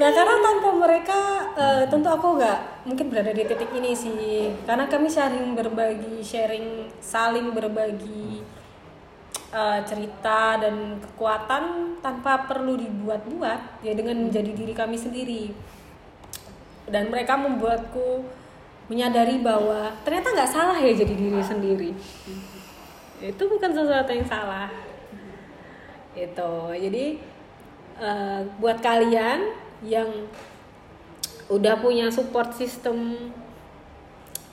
Nah 0.00 0.08
karena 0.16 0.40
tanpa 0.40 0.70
mereka 0.72 1.20
eh, 1.60 1.84
tentu 1.84 2.08
aku 2.08 2.40
nggak 2.40 2.88
mungkin 2.88 3.12
berada 3.12 3.36
di 3.36 3.44
titik 3.44 3.68
ini 3.76 3.92
sih. 3.92 4.48
Karena 4.64 4.88
kami 4.88 5.12
saling 5.12 5.52
berbagi 5.52 6.24
sharing 6.24 6.88
saling 7.04 7.52
berbagi 7.52 8.40
eh, 9.52 9.78
cerita 9.84 10.56
dan 10.56 10.96
kekuatan 11.04 11.96
tanpa 12.00 12.48
perlu 12.48 12.80
dibuat-buat 12.80 13.84
ya 13.84 13.92
dengan 13.92 14.24
menjadi 14.24 14.56
diri 14.56 14.72
kami 14.72 14.96
sendiri. 14.96 15.52
Dan 16.88 17.12
mereka 17.12 17.36
membuatku 17.36 18.24
menyadari 18.88 19.44
bahwa 19.44 19.92
ternyata 20.00 20.32
nggak 20.32 20.48
salah 20.50 20.80
ya 20.80 20.96
jadi 20.96 21.12
diri 21.12 21.44
sendiri. 21.44 21.90
Itu 23.20 23.52
bukan 23.52 23.68
sesuatu 23.76 24.16
yang 24.16 24.24
salah. 24.24 24.72
Itu 26.16 26.72
jadi 26.72 27.20
eh, 28.00 28.40
buat 28.56 28.80
kalian 28.80 29.68
yang 29.84 30.08
udah 31.50 31.74
punya 31.82 32.12
support 32.12 32.54
system 32.54 33.30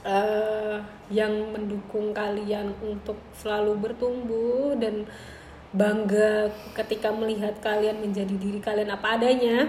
eh, 0.01 0.78
yang 1.13 1.53
mendukung 1.53 2.11
kalian 2.11 2.73
untuk 2.82 3.19
selalu 3.38 3.91
bertumbuh 3.91 4.73
dan 4.80 5.05
bangga 5.75 6.49
ketika 6.73 7.11
melihat 7.11 7.53
kalian 7.59 7.99
menjadi 8.01 8.34
diri 8.39 8.59
kalian 8.63 8.91
apa 8.91 9.19
adanya 9.19 9.67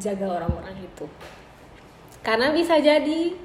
jaga 0.00 0.42
orang-orang 0.42 0.74
itu. 0.80 1.06
Karena 2.24 2.50
bisa 2.50 2.80
jadi 2.80 3.36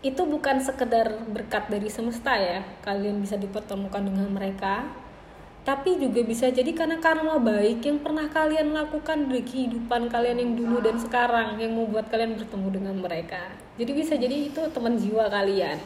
itu 0.00 0.22
bukan 0.24 0.64
sekedar 0.64 1.12
berkat 1.28 1.68
dari 1.68 1.92
semesta 1.92 2.32
ya 2.32 2.64
kalian 2.80 3.20
bisa 3.20 3.36
dipertemukan 3.36 4.00
dengan 4.00 4.32
mereka 4.32 4.88
tapi 5.60 6.00
juga 6.00 6.24
bisa 6.24 6.48
jadi 6.48 6.72
karena 6.72 6.96
karma 7.04 7.36
baik 7.36 7.84
yang 7.84 8.00
pernah 8.00 8.24
kalian 8.32 8.72
lakukan 8.72 9.28
di 9.28 9.44
kehidupan 9.44 10.08
kalian 10.08 10.40
yang 10.40 10.52
dulu 10.56 10.80
dan 10.80 10.96
sekarang 10.96 11.60
yang 11.60 11.76
membuat 11.76 12.08
kalian 12.08 12.32
bertemu 12.40 12.68
dengan 12.72 12.96
mereka. 12.96 13.52
Jadi 13.76 13.92
bisa 13.92 14.16
jadi 14.16 14.48
itu 14.48 14.60
teman 14.72 14.96
jiwa 14.96 15.28
kalian. 15.28 15.76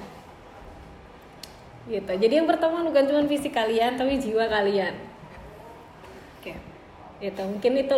Gitu. 1.90 2.12
Jadi 2.16 2.32
yang 2.38 2.46
pertama 2.46 2.86
bukan 2.86 3.02
cuma 3.02 3.26
fisik 3.26 3.50
kalian 3.50 3.98
tapi 3.98 4.14
jiwa 4.22 4.46
kalian. 4.46 4.94
Oke. 6.38 6.54
gitu. 7.18 7.42
Mungkin 7.42 7.72
itu 7.74 7.94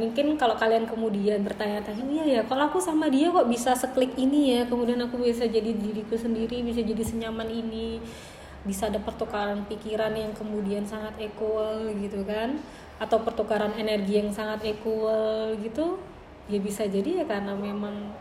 mungkin 0.00 0.26
kalau 0.40 0.56
kalian 0.56 0.88
kemudian 0.88 1.44
bertanya-tanya 1.44 2.04
iya 2.08 2.24
ya 2.24 2.42
kalau 2.48 2.72
aku 2.72 2.80
sama 2.80 3.12
dia 3.12 3.28
kok 3.28 3.44
bisa 3.52 3.76
seklik 3.76 4.16
ini 4.16 4.56
ya? 4.56 4.60
Kemudian 4.64 4.96
aku 5.04 5.20
bisa 5.20 5.44
jadi 5.44 5.76
diriku 5.76 6.16
sendiri 6.16 6.64
bisa 6.64 6.80
jadi 6.80 7.04
senyaman 7.04 7.52
ini 7.52 8.00
bisa 8.66 8.90
ada 8.90 8.98
pertukaran 8.98 9.62
pikiran 9.66 10.14
yang 10.14 10.34
kemudian 10.34 10.82
sangat 10.82 11.14
equal 11.18 11.86
gitu 11.94 12.24
kan? 12.26 12.58
Atau 12.98 13.22
pertukaran 13.22 13.74
energi 13.78 14.18
yang 14.18 14.30
sangat 14.34 14.66
equal 14.66 15.54
gitu? 15.62 15.98
Ya 16.48 16.58
bisa 16.58 16.88
jadi 16.88 17.22
ya 17.22 17.24
karena 17.28 17.54
memang 17.54 18.14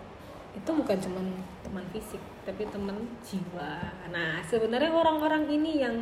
itu 0.57 0.69
bukan 0.73 0.97
cuma 0.97 1.21
teman 1.61 1.85
fisik 1.93 2.21
tapi 2.45 2.65
teman 2.69 2.97
jiwa. 3.21 3.93
Nah 4.09 4.41
sebenarnya 4.45 4.89
orang-orang 4.93 5.45
ini 5.49 5.71
yang 5.81 5.95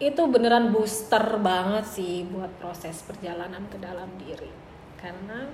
itu 0.00 0.22
beneran 0.26 0.72
booster 0.72 1.22
banget 1.44 1.84
sih 1.84 2.24
buat 2.24 2.48
proses 2.56 3.04
perjalanan 3.04 3.68
ke 3.68 3.76
dalam 3.76 4.08
diri. 4.16 4.48
Karena 4.96 5.44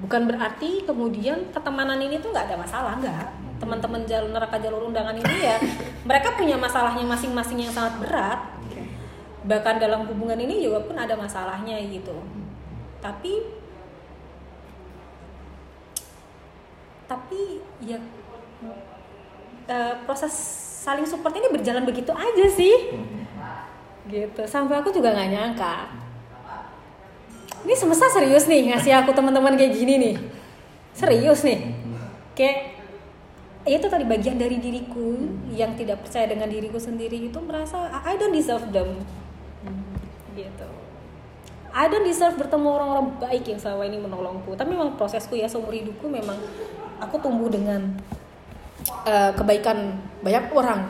bukan 0.00 0.24
berarti 0.24 0.88
kemudian 0.88 1.52
pertemanan 1.52 2.00
ini 2.00 2.16
tuh 2.16 2.32
nggak 2.32 2.48
ada 2.48 2.56
masalah 2.56 2.96
nggak 2.96 3.49
teman-teman 3.60 4.08
jalur 4.08 4.32
neraka 4.32 4.56
jalur 4.56 4.88
undangan 4.88 5.12
ini 5.12 5.36
ya 5.44 5.60
mereka 6.08 6.32
punya 6.34 6.56
masalahnya 6.56 7.04
masing-masing 7.04 7.68
yang 7.68 7.72
sangat 7.72 8.00
berat. 8.00 8.40
Bahkan 9.44 9.76
dalam 9.80 10.08
hubungan 10.08 10.36
ini 10.40 10.64
juga 10.64 10.80
pun 10.84 10.96
ada 10.96 11.12
masalahnya 11.16 11.76
gitu. 11.84 12.16
Tapi 13.04 13.60
tapi 17.04 17.60
ya 17.84 17.98
eh, 19.68 19.94
proses 20.08 20.32
saling 20.80 21.04
support 21.04 21.36
ini 21.36 21.52
berjalan 21.52 21.84
begitu 21.84 22.12
aja 22.16 22.46
sih. 22.48 22.96
Gitu. 24.08 24.42
Sampai 24.48 24.80
aku 24.80 24.88
juga 24.88 25.12
nggak 25.12 25.30
nyangka. 25.30 25.76
Ini 27.60 27.74
semesta 27.76 28.08
serius 28.08 28.48
nih 28.48 28.72
ngasih 28.72 29.04
aku 29.04 29.12
teman-teman 29.12 29.52
kayak 29.52 29.76
gini 29.76 29.94
nih. 30.00 30.14
Serius 30.96 31.44
nih. 31.44 31.76
Kayak 32.32 32.56
ya 32.56 32.69
itu 33.68 33.86
tadi 33.92 34.08
bagian 34.08 34.40
dari 34.40 34.56
diriku 34.56 35.20
yang 35.52 35.76
tidak 35.76 36.00
percaya 36.00 36.24
dengan 36.24 36.48
diriku 36.48 36.80
sendiri 36.80 37.28
itu 37.28 37.36
merasa 37.44 37.92
I 38.04 38.16
don't 38.16 38.32
deserve 38.32 38.72
them. 38.72 39.04
Gitu. 40.32 40.68
I 41.70 41.86
don't 41.86 42.02
deserve 42.02 42.40
bertemu 42.40 42.66
orang-orang 42.66 43.06
baik 43.20 43.44
yang 43.52 43.60
selama 43.60 43.84
ini 43.84 44.00
menolongku. 44.00 44.56
Tapi 44.56 44.72
memang 44.72 44.96
prosesku 44.96 45.36
ya 45.36 45.46
seumur 45.46 45.76
hidupku 45.76 46.08
memang 46.08 46.40
aku 47.04 47.20
tumbuh 47.20 47.52
dengan 47.52 47.94
eh, 49.04 49.30
kebaikan 49.36 50.00
banyak 50.24 50.44
orang. 50.56 50.88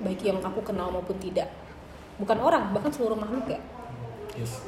Baik 0.00 0.22
yang 0.24 0.38
aku 0.40 0.62
kenal 0.62 0.94
maupun 0.94 1.18
tidak. 1.18 1.50
Bukan 2.22 2.38
orang 2.38 2.70
bahkan 2.70 2.94
seluruh 2.94 3.18
makhluk 3.18 3.50
ya. 3.50 3.60
Yes. 4.38 4.62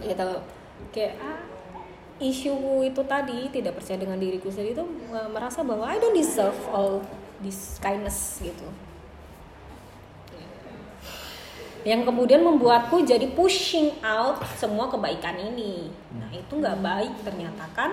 gitu. 0.00 0.28
Kayak 0.90 1.14
ah, 1.20 1.38
isu 2.22 2.86
itu 2.86 3.02
tadi 3.04 3.50
tidak 3.50 3.76
percaya 3.76 3.98
dengan 3.98 4.16
diriku 4.16 4.48
sendiri 4.48 4.78
itu 4.78 4.86
merasa 5.34 5.66
bahwa 5.66 5.90
I 5.90 5.98
don't 5.98 6.14
deserve 6.14 6.56
all 6.70 7.02
this 7.42 7.82
kindness 7.82 8.38
gitu. 8.38 8.64
Yang 11.82 12.06
kemudian 12.06 12.46
membuatku 12.46 13.02
jadi 13.02 13.26
pushing 13.34 13.98
out 14.06 14.38
semua 14.54 14.86
kebaikan 14.86 15.34
ini. 15.34 15.90
Nah 16.14 16.30
itu 16.30 16.54
nggak 16.54 16.78
baik 16.78 17.14
ternyata 17.26 17.66
kan? 17.74 17.90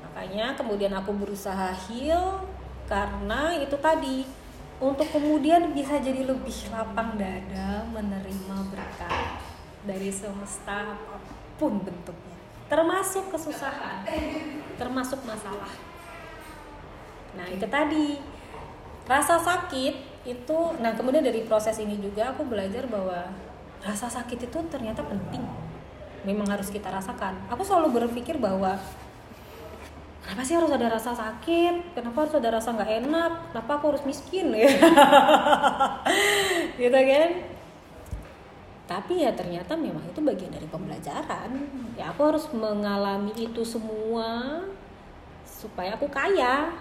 Makanya 0.00 0.56
kemudian 0.56 0.96
aku 0.96 1.12
berusaha 1.12 1.76
heal 1.88 2.40
karena 2.88 3.60
itu 3.60 3.76
tadi 3.76 4.24
untuk 4.80 5.06
kemudian 5.12 5.76
bisa 5.76 6.00
jadi 6.00 6.24
lebih 6.24 6.56
lapang 6.72 7.14
dada 7.20 7.84
menerima 7.92 8.56
berkat 8.72 9.38
dari 9.84 10.10
semesta 10.10 10.96
apa 10.96 11.16
pun 11.60 11.78
bentuknya 11.78 12.31
termasuk 12.72 13.28
kesusahan. 13.28 14.00
Termasuk 14.80 15.20
masalah. 15.28 15.68
Nah 17.36 17.44
itu 17.52 17.68
tadi. 17.68 18.16
Rasa 19.04 19.36
sakit 19.36 20.24
itu 20.24 20.58
nah 20.78 20.94
kemudian 20.94 21.20
dari 21.20 21.42
proses 21.44 21.74
ini 21.82 21.98
juga 21.98 22.30
aku 22.30 22.46
belajar 22.46 22.86
bahwa 22.86 23.34
rasa 23.84 24.08
sakit 24.08 24.48
itu 24.48 24.58
ternyata 24.72 25.04
penting. 25.04 25.44
Memang 26.24 26.48
harus 26.48 26.72
kita 26.72 26.88
rasakan. 26.88 27.44
Aku 27.52 27.60
selalu 27.60 28.08
berpikir 28.08 28.40
bahwa 28.40 28.80
kenapa 30.24 30.42
sih 30.46 30.56
harus 30.56 30.72
ada 30.72 30.88
rasa 30.88 31.12
sakit? 31.12 31.92
Kenapa 31.92 32.24
harus 32.24 32.34
ada 32.40 32.56
rasa 32.56 32.72
nggak 32.72 32.92
enak? 33.04 33.32
Kenapa 33.52 33.72
aku 33.76 33.84
harus 33.92 34.04
miskin? 34.08 34.48
Gitu 36.80 36.88
kan 36.88 37.51
tapi 38.92 39.24
ya 39.24 39.32
ternyata 39.32 39.72
memang 39.72 40.04
itu 40.04 40.20
bagian 40.20 40.52
dari 40.52 40.68
pembelajaran. 40.68 41.48
Ya 41.96 42.12
aku 42.12 42.28
harus 42.28 42.44
mengalami 42.52 43.32
itu 43.32 43.64
semua 43.64 44.60
supaya 45.48 45.96
aku 45.96 46.12
kaya. 46.12 46.76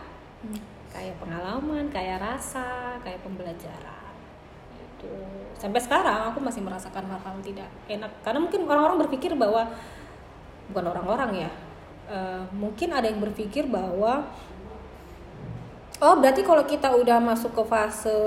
Kayak 0.91 1.15
pengalaman 1.23 1.87
kayak 1.87 2.19
rasa 2.19 2.99
kayak 2.99 3.23
pembelajaran. 3.23 4.11
Itu 4.75 5.07
sampai 5.55 5.79
sekarang 5.79 6.35
aku 6.35 6.43
masih 6.43 6.59
merasakan 6.59 7.07
hal-hal 7.07 7.39
tidak 7.39 7.71
enak. 7.87 8.11
Karena 8.27 8.43
mungkin 8.43 8.67
orang-orang 8.67 9.07
berpikir 9.07 9.31
bahwa 9.39 9.71
bukan 10.67 10.85
orang-orang 10.91 11.47
ya 11.47 11.51
eh, 12.11 12.43
mungkin 12.51 12.91
ada 12.91 13.07
yang 13.07 13.23
berpikir 13.23 13.71
bahwa 13.71 14.27
oh 16.03 16.15
berarti 16.19 16.43
kalau 16.43 16.67
kita 16.67 16.91
udah 16.91 17.23
masuk 17.23 17.55
ke 17.55 17.63
fase 17.71 18.19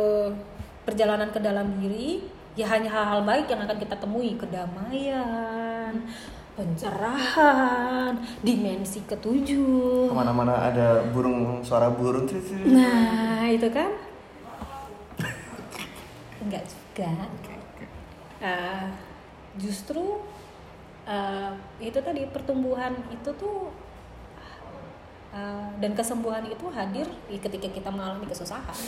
perjalanan 0.88 1.28
ke 1.28 1.40
dalam 1.40 1.80
diri 1.80 2.24
ya 2.54 2.66
hanya 2.70 2.86
hal-hal 2.90 3.26
baik 3.26 3.50
yang 3.50 3.66
akan 3.66 3.78
kita 3.78 3.98
temui 3.98 4.38
kedamaian 4.38 5.94
pencerahan 6.54 8.14
dimensi 8.46 9.02
ketujuh 9.02 10.06
Ke 10.06 10.14
mana-mana 10.14 10.70
ada 10.70 11.02
burung 11.10 11.58
suara 11.66 11.90
burung. 11.90 12.30
Nah, 12.70 13.50
itu 13.50 13.66
kan 13.74 13.90
enggak 16.46 16.62
juga. 16.70 17.10
Ah, 18.38 18.86
justru 19.58 20.22
ah, 21.10 21.58
itu 21.82 21.98
tadi 21.98 22.22
pertumbuhan 22.30 22.94
itu 23.10 23.30
tuh 23.34 23.74
ah, 25.34 25.74
dan 25.82 25.90
kesembuhan 25.98 26.46
itu 26.46 26.70
hadir 26.70 27.10
di 27.26 27.42
ketika 27.42 27.66
kita 27.66 27.90
mengalami 27.90 28.30
kesusahan. 28.30 28.78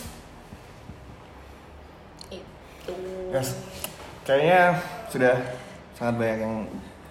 Itu. 2.86 2.94
Yes. 3.34 3.58
Kayaknya 4.22 4.78
sudah 5.10 5.34
sangat 5.98 6.14
banyak 6.22 6.38
yang 6.46 6.54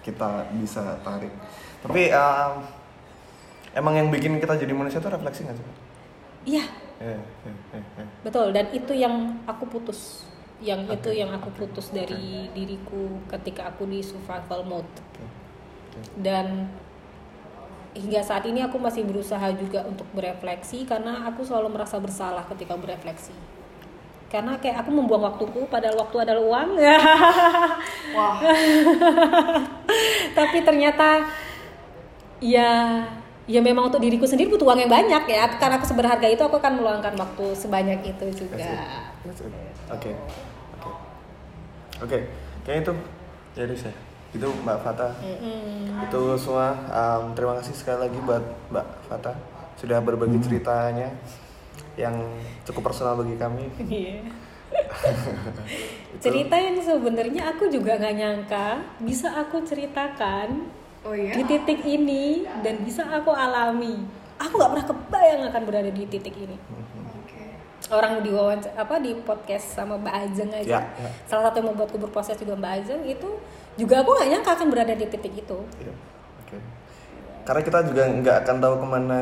kita 0.00 0.48
bisa 0.56 0.96
tarik. 1.04 1.32
Tapi 1.84 2.08
um, 2.16 2.64
emang 3.76 3.94
yang 4.00 4.08
bikin 4.08 4.40
kita 4.40 4.56
jadi 4.56 4.72
manusia 4.72 5.04
itu 5.04 5.12
refleksi 5.12 5.44
nggak 5.44 5.56
sih? 5.60 5.66
Iya, 6.46 6.64
eh, 7.02 7.20
eh, 7.76 7.84
eh. 8.00 8.08
betul. 8.24 8.54
Dan 8.56 8.72
itu 8.72 8.96
yang 8.96 9.44
aku 9.44 9.68
putus. 9.68 10.24
Yang 10.56 10.96
itu 10.96 11.10
Oke. 11.12 11.20
yang 11.20 11.30
aku 11.36 11.52
putus 11.52 11.92
dari 11.92 12.48
diriku 12.56 13.20
ketika 13.28 13.68
aku 13.68 13.84
di 13.84 14.00
survival 14.00 14.64
mode. 14.64 14.88
Oke. 14.88 15.24
Oke. 15.96 16.00
dan 16.20 16.68
hingga 17.96 18.20
saat 18.20 18.44
ini 18.44 18.60
aku 18.60 18.76
masih 18.76 19.08
berusaha 19.08 19.48
juga 19.56 19.80
untuk 19.88 20.04
berefleksi 20.12 20.84
karena 20.84 21.24
aku 21.24 21.40
selalu 21.40 21.72
merasa 21.72 21.96
bersalah 21.96 22.44
ketika 22.52 22.76
berefleksi 22.76 23.32
karena 24.36 24.52
kayak 24.60 24.84
aku 24.84 24.90
membuang 24.92 25.24
waktuku 25.32 25.64
padahal 25.72 25.96
waktu 25.96 26.16
adalah 26.28 26.42
uang 26.44 26.70
Wah, 28.16 28.36
tapi 30.38 30.58
ternyata 30.60 31.24
ya 32.44 33.00
ya 33.48 33.60
memang 33.64 33.88
untuk 33.88 34.02
diriku 34.02 34.28
sendiri 34.28 34.52
butuh 34.52 34.68
uang 34.68 34.84
yang 34.84 34.92
banyak 34.92 35.24
ya 35.24 35.48
karena 35.56 35.80
aku 35.80 35.88
seberharga 35.88 36.28
itu 36.28 36.42
aku 36.44 36.60
akan 36.60 36.82
meluangkan 36.82 37.14
waktu 37.16 37.56
sebanyak 37.56 38.02
itu 38.04 38.44
juga. 38.44 38.68
Oke. 39.24 39.48
Oke. 39.94 40.12
Oke. 42.02 42.18
Kayaknya 42.66 42.82
itu 42.82 42.92
ya 43.56 43.62
udah 43.70 43.78
sih. 43.78 43.94
Itu 44.34 44.48
Mbak 44.66 44.78
Fata. 44.82 45.08
Mm-mm. 45.22 46.10
Itu 46.10 46.20
semua. 46.36 46.74
um, 46.90 47.32
terima 47.38 47.54
kasih 47.62 47.74
sekali 47.78 48.10
lagi 48.10 48.18
buat 48.20 48.42
Mbak 48.74 48.86
Fata 49.06 49.32
sudah 49.76 50.00
berbagi 50.00 50.40
ceritanya 50.40 51.12
yang 51.96 52.14
cukup 52.68 52.92
personal 52.92 53.16
bagi 53.16 53.36
kami. 53.40 53.64
Iya. 53.80 54.20
cerita 56.24 56.56
yang 56.58 56.76
sebenarnya 56.80 57.54
aku 57.54 57.70
juga 57.70 57.96
nggak 57.96 58.16
nyangka 58.16 58.82
bisa 58.98 59.30
aku 59.36 59.62
ceritakan 59.62 60.68
oh 61.06 61.14
iya. 61.14 61.32
di 61.38 61.42
titik 61.46 61.80
ini 61.86 62.44
dan 62.60 62.82
bisa 62.84 63.04
aku 63.06 63.32
alami. 63.32 64.04
Aku 64.36 64.60
nggak 64.60 64.70
pernah 64.76 64.86
kebayang 64.86 65.42
akan 65.48 65.62
berada 65.64 65.90
di 65.92 66.04
titik 66.04 66.34
ini. 66.36 66.56
Oke. 67.24 67.40
Orang 67.88 68.20
di 68.20 68.30
wawancara 68.32 68.76
apa 68.76 69.00
di 69.00 69.16
podcast 69.24 69.72
sama 69.72 69.96
Mbak 69.96 70.14
Ajeng 70.28 70.50
aja. 70.52 70.68
Ya, 70.68 70.80
ya. 70.84 71.10
Salah 71.24 71.48
satu 71.48 71.64
yang 71.64 71.72
membuatku 71.72 71.96
berproses 71.96 72.36
juga 72.36 72.52
Mbak 72.58 72.72
Ajeng 72.84 73.02
itu 73.08 73.28
juga 73.80 74.04
aku 74.04 74.10
nggak 74.12 74.28
nyangka 74.36 74.50
akan 74.60 74.68
berada 74.68 74.92
di 74.92 75.06
titik 75.08 75.32
itu. 75.32 75.58
Iya. 75.80 75.94
Oke. 76.44 76.56
Karena 77.48 77.60
kita 77.64 77.78
juga 77.88 78.02
nggak 78.12 78.36
akan 78.44 78.56
tahu 78.60 78.74
ke 78.76 78.86
mana 78.86 79.18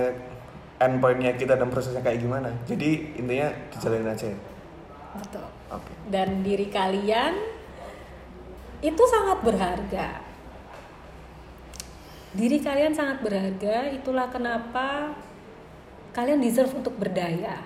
endpointnya 0.78 1.34
kita 1.34 1.54
dan 1.54 1.70
prosesnya 1.70 2.02
kayak 2.02 2.20
gimana. 2.20 2.50
Jadi 2.66 3.14
intinya 3.18 3.48
dijalanin 3.70 4.10
aja. 4.10 4.26
ya. 4.30 4.38
Betul. 5.14 5.46
Oke. 5.70 5.92
Dan 6.10 6.42
diri 6.42 6.66
kalian 6.68 7.34
itu 8.82 9.02
sangat 9.06 9.38
berharga. 9.40 10.08
Diri 12.34 12.58
kalian 12.58 12.90
sangat 12.90 13.22
berharga, 13.22 13.94
itulah 13.94 14.26
kenapa 14.26 15.14
kalian 16.10 16.42
deserve 16.42 16.74
untuk 16.74 16.98
berdaya. 16.98 17.62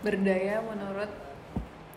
Berdaya 0.00 0.64
menurut 0.64 1.12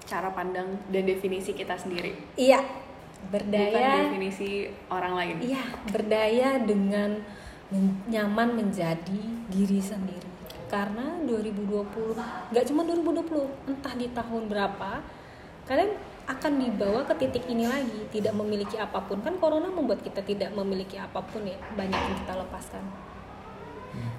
cara 0.03 0.27
pandang 0.35 0.75
dan 0.91 1.03
definisi 1.07 1.55
kita 1.55 1.79
sendiri. 1.79 2.11
Iya, 2.35 2.59
Bukan 2.59 3.31
berdaya. 3.31 4.11
definisi 4.11 4.67
orang 4.91 5.13
lain. 5.15 5.35
Iya, 5.39 5.63
berdaya 5.87 6.49
dengan 6.59 7.21
men- 7.69 8.01
nyaman 8.09 8.57
menjadi 8.57 9.21
diri 9.49 9.79
sendiri. 9.81 10.29
Karena 10.69 11.17
2020, 11.25 12.13
nggak 12.53 12.65
cuma 12.69 12.85
2020, 12.85 13.49
entah 13.65 13.93
di 13.97 14.05
tahun 14.13 14.45
berapa, 14.45 15.01
kalian 15.65 15.97
akan 16.29 16.53
dibawa 16.61 17.01
ke 17.09 17.13
titik 17.25 17.49
ini 17.49 17.65
lagi, 17.65 18.05
tidak 18.13 18.37
memiliki 18.37 18.77
apa 18.77 19.01
pun. 19.01 19.17
Kan 19.25 19.41
corona 19.41 19.65
membuat 19.73 20.05
kita 20.05 20.21
tidak 20.21 20.53
memiliki 20.53 21.01
apa 21.01 21.17
pun 21.25 21.41
ya, 21.41 21.57
banyak 21.73 21.97
yang 21.97 22.17
kita 22.21 22.33
lepaskan. 22.37 22.85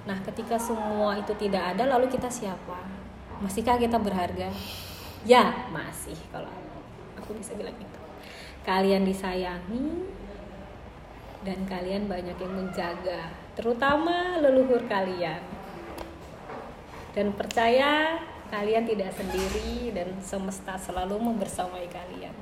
Nah, 0.03 0.17
ketika 0.27 0.59
semua 0.59 1.15
itu 1.15 1.31
tidak 1.39 1.71
ada, 1.75 1.87
lalu 1.87 2.11
kita 2.11 2.27
siapa? 2.27 2.83
Masihkah 3.39 3.79
kita 3.79 3.95
berharga? 3.95 4.51
Ya, 5.23 5.71
masih 5.71 6.17
kalau 6.35 6.51
aku, 7.15 7.31
bisa 7.39 7.55
bilang 7.55 7.77
itu. 7.79 7.99
Kalian 8.67 9.07
disayangi 9.07 10.09
dan 11.41 11.59
kalian 11.65 12.05
banyak 12.05 12.37
yang 12.37 12.53
menjaga, 12.53 13.33
terutama 13.53 14.39
leluhur 14.39 14.83
kalian. 14.87 15.43
Dan 17.11 17.35
percaya 17.35 18.23
kalian 18.51 18.87
tidak 18.87 19.11
sendiri 19.15 19.91
dan 19.91 20.15
semesta 20.23 20.79
selalu 20.79 21.19
membersamai 21.19 21.87
kalian. 21.91 22.35